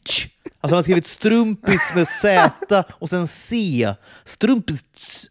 Alltså 0.63 0.75
han 0.75 0.79
har 0.79 0.83
skrivit 0.83 1.07
strumpis 1.07 1.93
med 1.95 2.09
Z 2.09 2.85
och 2.93 3.11
sen 3.11 3.27
C. 3.27 3.95
Strumpis. 4.25 4.85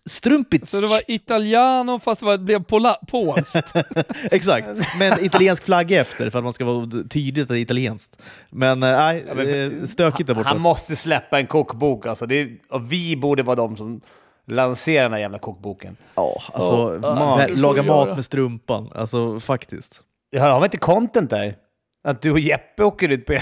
Strumpits. 0.05 0.71
Så 0.71 0.82
det 0.82 0.88
var 0.88 1.01
italiano 1.07 1.99
fast 1.99 2.19
det 2.19 2.25
var, 2.25 2.38
blev 2.38 2.63
pola, 2.63 2.97
polskt. 3.07 3.73
Exakt, 4.32 4.67
med 4.99 5.17
italiensk 5.21 5.63
flagga 5.63 6.01
efter 6.01 6.29
för 6.29 6.38
att 6.39 6.43
man 6.43 6.53
ska 6.53 6.65
vara 6.65 6.89
tydligt 7.09 7.43
att 7.43 7.49
det 7.49 7.57
är 7.59 7.61
italienskt. 7.61 8.21
Men 8.49 8.84
eh, 8.84 8.89
nej, 8.89 9.25
Ja, 9.27 9.34
men 9.34 9.88
stökigt 9.88 10.27
där 10.27 10.34
borta. 10.34 10.49
Han 10.49 10.61
måste 10.61 10.95
släppa 10.95 11.39
en 11.39 11.47
kokbok 11.47 12.05
alltså. 12.05 12.25
Det 12.25 12.36
är, 12.36 12.57
och 12.69 12.91
vi 12.91 13.15
borde 13.15 13.43
vara 13.43 13.55
de 13.55 13.77
som 13.77 14.01
lanserar 14.47 15.03
den 15.03 15.13
här 15.13 15.19
jävla 15.19 15.38
kokboken. 15.39 15.97
Ja, 16.15 16.41
alltså 16.53 17.01
får 17.01 17.55
laga 17.55 17.84
mat 17.84 18.07
göra. 18.07 18.15
med 18.15 18.25
strumpan. 18.25 18.89
Alltså 18.95 19.39
faktiskt. 19.39 20.01
Har 20.39 20.49
har 20.49 20.59
vi 20.59 20.65
inte 20.65 20.77
content 20.77 21.29
där? 21.29 21.55
Att 22.03 22.21
du 22.21 22.31
och 22.31 22.39
Jeppe 22.39 22.83
åker 22.83 23.09
ut 23.09 23.25
på 23.25 23.33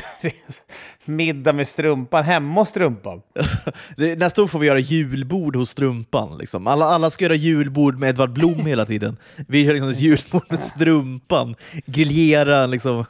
middag 1.05 1.53
med 1.53 1.67
strumpan, 1.67 2.23
hemma 2.23 2.61
hos 2.61 2.69
strumpan. 2.69 3.21
Nästa 4.17 4.43
år 4.43 4.47
får 4.47 4.59
vi 4.59 4.67
göra 4.67 4.79
julbord 4.79 5.55
hos 5.55 5.69
strumpan. 5.69 6.37
Liksom. 6.37 6.67
Alla, 6.67 6.85
alla 6.85 7.09
ska 7.09 7.23
göra 7.25 7.35
julbord 7.35 7.99
med 7.99 8.09
Edvard 8.09 8.33
Blom 8.33 8.65
hela 8.65 8.85
tiden. 8.85 9.17
Vi 9.47 9.65
kör 9.65 9.73
liksom 9.73 9.89
ett 9.89 9.99
julbord 9.99 10.45
med 10.49 10.59
strumpan. 10.59 11.55
Griljera 11.85 12.65
liksom. 12.65 12.97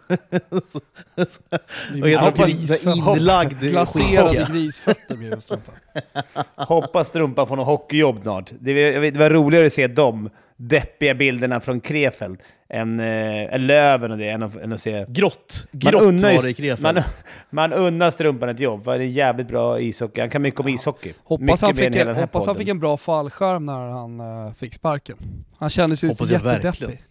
Och 2.01 2.09
jag 2.09 2.19
hoppas- 2.19 2.45
gris, 2.49 2.83
inlagd 2.85 3.59
Glaserade 3.61 4.47
grisfötter 4.51 5.15
blir 5.17 5.31
det 5.31 5.41
strumpan. 5.41 5.75
Hoppas 6.55 7.07
strumpan 7.07 7.47
får 7.47 7.55
något 7.55 7.67
hockeyjobb 7.67 8.21
snart. 8.21 8.51
Det 8.59 9.17
var 9.17 9.29
roligare 9.29 9.65
att 9.65 9.73
se 9.73 9.87
de 9.87 10.29
deppiga 10.57 11.13
bilderna 11.13 11.59
från 11.59 11.81
Krefeld 11.81 12.39
än, 12.69 12.99
äh, 12.99 13.53
än 13.53 13.67
Löven 13.67 14.11
och 14.11 14.17
det, 14.17 14.29
än 14.29 14.43
att, 14.43 14.55
än 14.55 14.73
att 14.73 14.81
se... 14.81 15.05
Grått. 15.07 15.67
Man 15.71 15.79
Grått 15.79 16.01
unnar, 16.01 16.35
var 16.35 16.43
det 16.43 16.49
i 16.49 16.53
Krefeld. 16.53 16.95
man, 16.95 17.03
man 17.49 17.73
unnar 17.73 18.11
strumpan 18.11 18.49
ett 18.49 18.59
jobb, 18.59 18.83
för 18.83 18.97
det 18.97 19.03
är 19.03 19.07
jävligt 19.07 19.47
bra 19.47 19.79
ishockey. 19.79 20.21
Han 20.21 20.29
kan 20.29 20.41
mycket 20.41 20.59
om 20.59 20.67
ishockey. 20.67 21.13
Hoppas, 21.23 21.45
mycket 21.45 21.61
han 21.61 21.75
fick, 21.75 21.95
här 21.95 22.13
hoppas 22.13 22.45
han 22.45 22.55
fick 22.55 22.67
en 22.67 22.79
bra 22.79 22.97
fallskärm 22.97 23.65
när 23.65 23.89
han 23.89 24.19
eh, 24.19 24.53
fick 24.53 24.73
sparken. 24.73 25.17
Han 25.57 25.69
kändes 25.69 26.03
ju 26.03 26.07
jättedeppig. 26.07 27.03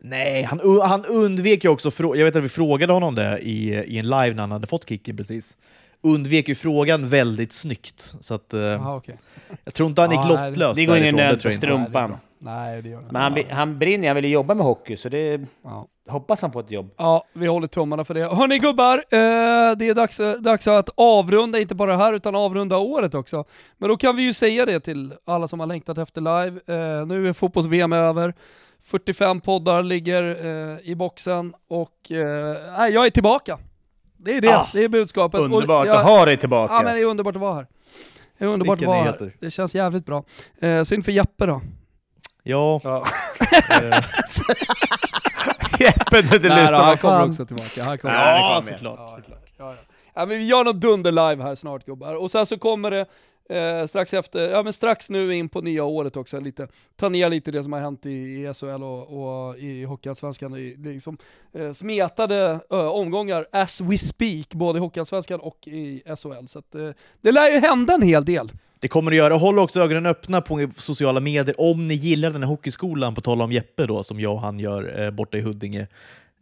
Nej, 0.00 0.42
han, 0.42 0.80
han 0.82 1.04
undvek 1.04 1.64
ju 1.64 1.70
också, 1.70 1.90
jag 1.98 2.24
vet 2.24 2.36
att 2.36 2.42
vi 2.42 2.48
frågade 2.48 2.92
honom 2.92 3.14
det 3.14 3.38
i, 3.38 3.74
i 3.74 3.98
en 3.98 4.04
live 4.04 4.34
när 4.34 4.40
han 4.40 4.52
hade 4.52 4.66
fått 4.66 4.88
kicken 4.88 5.16
precis. 5.16 5.56
Undvek 6.02 6.48
ju 6.48 6.54
frågan 6.54 7.08
väldigt 7.08 7.52
snyggt. 7.52 8.14
Så 8.20 8.34
att, 8.34 8.54
eh, 8.54 8.60
Jaha, 8.60 8.96
okej. 8.96 9.16
jag 9.64 9.74
tror 9.74 9.88
inte 9.88 10.00
han 10.00 10.10
gick 10.10 10.20
Ja, 10.20 10.46
lottlös 10.46 10.76
Det 10.76 10.84
går 10.84 10.96
ingen 10.96 11.16
nöd 11.16 11.42
på 11.42 11.50
strumpan. 11.50 12.16
Nej, 12.38 12.82
det 12.82 12.88
gör 12.88 12.96
han 12.96 13.06
Men 13.10 13.22
han, 13.22 13.44
han 13.50 13.78
brinner, 13.78 14.08
han 14.08 14.14
vill 14.16 14.30
jobba 14.30 14.54
med 14.54 14.66
hockey, 14.66 14.96
så 14.96 15.08
det 15.08 15.40
Ja. 15.64 15.86
hoppas 16.08 16.42
han 16.42 16.52
får 16.52 16.60
ett 16.60 16.70
jobb. 16.70 16.90
Ja, 16.96 17.24
vi 17.32 17.46
håller 17.46 17.66
tummarna 17.66 18.04
för 18.04 18.14
det. 18.14 18.20
Hörni 18.34 18.58
gubbar, 18.58 18.94
eh, 18.98 19.76
det 19.76 19.88
är 19.88 19.94
dags, 19.94 20.20
dags 20.40 20.68
att 20.68 20.90
avrunda, 20.94 21.58
inte 21.58 21.74
bara 21.74 21.90
det 21.90 21.96
här, 21.98 22.12
utan 22.12 22.34
avrunda 22.34 22.76
året 22.76 23.14
också. 23.14 23.44
Men 23.78 23.88
då 23.88 23.96
kan 23.96 24.16
vi 24.16 24.22
ju 24.22 24.34
säga 24.34 24.66
det 24.66 24.80
till 24.80 25.12
alla 25.26 25.48
som 25.48 25.60
har 25.60 25.66
längtat 25.66 25.98
efter 25.98 26.20
live. 26.20 26.60
Eh, 27.00 27.06
nu 27.06 27.28
är 27.28 27.32
fotbolls-VM 27.32 27.92
över. 27.92 28.34
45 28.82 29.40
poddar 29.40 29.82
ligger 29.82 30.22
eh, 30.72 30.78
i 30.90 30.94
boxen 30.94 31.54
och 31.68 32.10
eh, 32.12 32.88
jag 32.88 33.06
är 33.06 33.10
tillbaka. 33.10 33.58
Det 34.16 34.36
är 34.36 34.40
det, 34.40 34.56
Ah, 34.56 34.66
det 34.72 34.84
är 34.84 34.88
budskapet. 34.88 35.40
Underbart 35.40 35.86
jag- 35.86 35.96
att 35.96 36.04
ha 36.04 36.24
dig 36.24 36.36
tillbaka. 36.36 36.74
Ja 36.74 36.82
men 36.82 36.94
det 36.94 37.00
är 37.00 37.04
underbart 37.04 37.34
att 37.36 37.40
vara 37.40 37.54
här. 37.54 37.66
Det 38.38 38.44
är 38.44 38.48
underbart 38.48 38.78
Vilka 38.78 38.90
att 38.90 38.96
vara 38.96 39.04
här. 39.12 39.20
nyheter. 39.20 39.36
Det 39.40 39.50
känns 39.50 39.74
jävligt 39.74 40.06
bra. 40.06 40.24
Eh, 40.60 40.82
synd 40.82 41.04
för 41.04 41.12
Jeppe 41.12 41.46
då. 41.46 41.60
Ja, 42.42 42.80
Ja. 42.84 43.04
Jeppe, 45.78 46.22
du 46.22 46.36
inte 46.36 46.38
lyssnar. 46.38 46.72
han 46.82 46.98
kommer 46.98 47.26
också 47.26 47.46
tillbaka. 47.46 47.84
Han 47.84 47.98
kommer 47.98 48.14
Ja, 48.14 48.62
såklart. 48.68 48.98
Ja, 48.98 49.16
såklart. 49.16 49.40
Ja, 49.58 49.70
ja. 49.70 49.74
Ja, 50.14 50.26
men 50.26 50.38
vi 50.38 50.46
gör 50.46 50.64
något 50.64 50.80
dunder 50.80 51.12
live 51.12 51.42
här 51.42 51.54
snart 51.54 51.84
gubbar. 51.86 52.14
Och 52.14 52.30
sen 52.30 52.46
så 52.46 52.58
kommer 52.58 52.90
det 52.90 53.06
eh, 53.48 53.86
strax 53.86 54.14
efter, 54.14 54.50
ja 54.50 54.62
men 54.62 54.72
strax 54.72 55.10
nu 55.10 55.34
in 55.34 55.48
på 55.48 55.60
nya 55.60 55.84
året 55.84 56.16
också, 56.16 56.40
lite, 56.40 56.68
ta 56.96 57.08
ner 57.08 57.28
lite 57.28 57.50
det 57.50 57.62
som 57.62 57.72
har 57.72 57.80
hänt 57.80 58.06
i, 58.06 58.10
i 58.10 58.54
SHL 58.54 58.82
och, 58.82 59.48
och 59.48 59.58
i 59.58 59.84
Hockeyallsvenskan. 59.84 60.52
Liksom, 60.84 61.18
eh, 61.52 61.72
smetade 61.72 62.60
eh, 62.70 62.78
omgångar 62.78 63.46
as 63.52 63.80
we 63.80 63.98
speak, 63.98 64.54
både 64.54 64.78
i 64.78 64.80
Hockeyallsvenskan 64.80 65.40
och 65.40 65.68
i 65.68 66.02
SHL. 66.06 66.46
Så 66.46 66.58
att, 66.58 66.74
eh, 66.74 66.90
det 67.20 67.32
lär 67.32 67.50
ju 67.50 67.58
hända 67.58 67.94
en 67.94 68.02
hel 68.02 68.24
del. 68.24 68.52
Det 68.80 68.88
kommer 68.88 69.10
det 69.10 69.16
göra. 69.16 69.36
Håll 69.36 69.58
också 69.58 69.80
ögonen 69.80 70.06
öppna 70.06 70.40
på 70.40 70.68
sociala 70.76 71.20
medier 71.20 71.60
om 71.60 71.88
ni 71.88 71.94
gillar 71.94 72.30
den 72.30 72.42
här 72.42 72.48
hockeyskolan, 72.48 73.14
på 73.14 73.20
tal 73.20 73.42
om 73.42 73.52
Jeppe 73.52 73.86
då, 73.86 74.02
som 74.02 74.20
jag 74.20 74.32
och 74.32 74.40
han 74.40 74.58
gör 74.58 75.04
eh, 75.04 75.10
borta 75.10 75.38
i 75.38 75.40
Huddinge. 75.40 75.86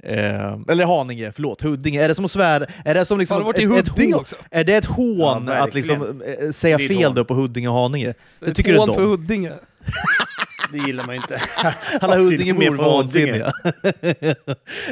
Eh, 0.03 0.59
eller 0.69 0.85
Haninge, 0.87 1.33
förlåt. 1.33 1.63
Huddinge. 1.63 2.03
Är 2.05 2.09
det 2.09 2.15
som 2.15 2.25
att 2.25 2.31
svära? 2.31 2.67
Är 2.85 2.95
det 2.95 3.05
som 3.05 3.19
liksom 3.19 3.35
Har 3.35 3.41
du 3.41 3.67
varit 3.67 3.87
i 3.87 3.91
Huddinge 3.93 4.15
också? 4.15 4.37
Är 4.51 4.65
det 4.65 4.75
ett 4.75 4.85
hån 4.85 5.47
Ja, 5.47 5.55
att 5.55 5.75
liksom 5.75 6.23
eh, 6.23 6.51
säga 6.51 6.77
Det 6.79 6.85
är 6.85 6.91
ett 6.91 6.97
fel 6.99 7.15
då 7.15 7.25
på 7.25 7.35
Huddinge 7.35 7.69
och 7.69 7.75
Haninge? 7.75 8.15
Det 8.41 8.47
Ett 8.47 8.57
tycker 8.57 8.73
du 8.73 8.79
hån 8.79 8.89
inte 8.89 9.01
för? 9.01 9.07
Huddinge. 9.09 9.53
Det 10.73 10.79
gillar 10.79 11.05
man 11.07 11.15
ju 11.15 11.21
inte. 11.21 11.41
Alla 12.01 12.17
Huddingebor 12.19 12.65
är 12.65 12.71
vansinniga. 12.71 13.53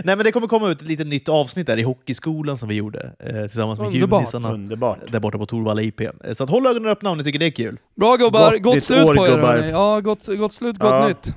Nej 0.04 0.16
men 0.16 0.18
det 0.18 0.32
kommer 0.32 0.46
komma 0.46 0.68
ut 0.68 0.80
ett 0.82 0.88
litet 0.88 1.06
nytt 1.06 1.28
avsnitt 1.28 1.66
där 1.66 1.76
i 1.78 1.82
Hockeyskolan 1.82 2.58
som 2.58 2.68
vi 2.68 2.74
gjorde 2.74 3.10
eh, 3.18 3.40
tillsammans 3.46 3.80
med 3.80 3.92
junisarna 3.92 4.52
Underbart. 4.52 4.98
där 5.08 5.20
borta 5.20 5.38
på 5.38 5.46
Torvalla 5.46 5.82
IP. 5.82 6.00
Eh, 6.00 6.10
Så 6.32 6.44
att 6.44 6.50
håll 6.50 6.66
ögonen 6.66 6.90
öppna 6.90 7.10
om 7.10 7.18
ni 7.18 7.24
tycker 7.24 7.38
det 7.38 7.46
är 7.46 7.50
kul. 7.50 7.76
Bra 7.96 8.16
gubbar, 8.16 8.52
Gott 8.52 8.62
gott, 8.74 8.84
slut 8.84 9.04
år, 9.04 9.14
på 9.14 9.26
er 9.26 9.30
gubbar. 9.30 9.54
hörni. 9.54 9.70
Ja, 9.70 10.00
gott, 10.00 10.26
gott 10.26 10.52
slut, 10.52 10.78
gott 10.78 10.90
Ja. 10.90 11.08
nytt. 11.08 11.34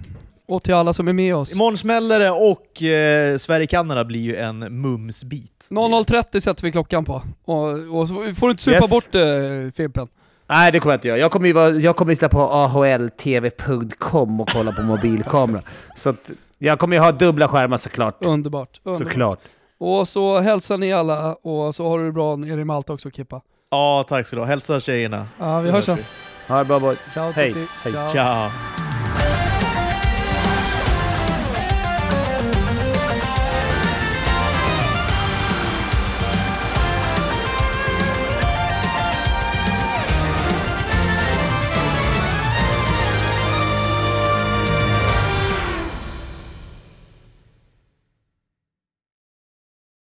Och 0.47 0.63
till 0.63 0.73
alla 0.73 0.93
som 0.93 1.07
är 1.07 1.13
med 1.13 1.35
oss. 1.35 1.55
Imorgon 1.55 1.77
smäller 1.77 2.19
det 2.19 2.31
och 2.31 2.83
eh, 2.83 3.37
Sverige-Kanada 3.37 4.05
blir 4.05 4.19
ju 4.21 4.35
en 4.35 4.59
mumsbit. 4.81 5.65
00.30 5.69 6.39
sätter 6.39 6.63
vi 6.63 6.71
klockan 6.71 7.05
på. 7.05 7.21
Och, 7.45 7.69
och 7.99 8.07
så 8.07 8.13
får 8.13 8.47
du 8.47 8.51
inte 8.51 8.63
supa 8.63 8.77
Yes. 8.77 8.89
bort 8.91 9.15
eh, 9.15 9.21
Fimpen. 9.75 10.07
Nej, 10.49 10.71
det 10.71 10.79
kommer 10.79 10.93
jag 10.93 10.97
inte 10.97 11.07
göra. 11.07 11.17
Jag 11.17 11.31
kommer 11.31 11.47
ju 11.47 11.53
vara, 11.53 11.69
jag 11.69 11.95
kommer 11.95 12.13
sitta 12.13 12.29
på 12.29 12.39
ahltv.com 12.41 14.41
och 14.41 14.49
kolla 14.49 14.71
på 14.71 14.81
mobilkamera. 14.81 15.61
Så 15.95 16.09
att 16.09 16.31
jag 16.57 16.79
kommer 16.79 16.95
ju 16.95 17.01
ha 17.01 17.11
dubbla 17.11 17.47
skärmar 17.47 17.77
såklart. 17.77 18.25
Underbart. 18.25 18.79
underbart. 18.83 19.11
Såklart. 19.11 19.39
Och 19.79 20.07
så 20.07 20.39
hälsar 20.39 20.77
ni 20.77 20.93
alla 20.93 21.33
och 21.33 21.75
så 21.75 21.89
har 21.89 21.99
du 21.99 22.05
det 22.05 22.11
bra 22.11 22.35
nere 22.35 22.61
i 22.61 22.65
Malta 22.65 22.93
också 22.93 23.11
Kippa. 23.11 23.41
Ja, 23.71 24.05
tack 24.09 24.27
så 24.27 24.35
du 24.35 24.41
ha. 24.41 24.47
Hälsa 24.47 24.79
tjejerna. 24.79 25.27
Ja, 25.39 25.59
vi 25.59 25.71
hörs 25.71 25.85
sen. 25.85 25.97
Ha 26.47 26.57
det 26.57 26.65
bra 26.65 26.79
boy. 26.79 26.95
Ciao 27.13 27.31
Hej. 27.31 27.53
tutti. 27.53 27.67
Hej. 27.83 27.93
Ciao. 27.93 28.13
Ciao! 28.13 28.86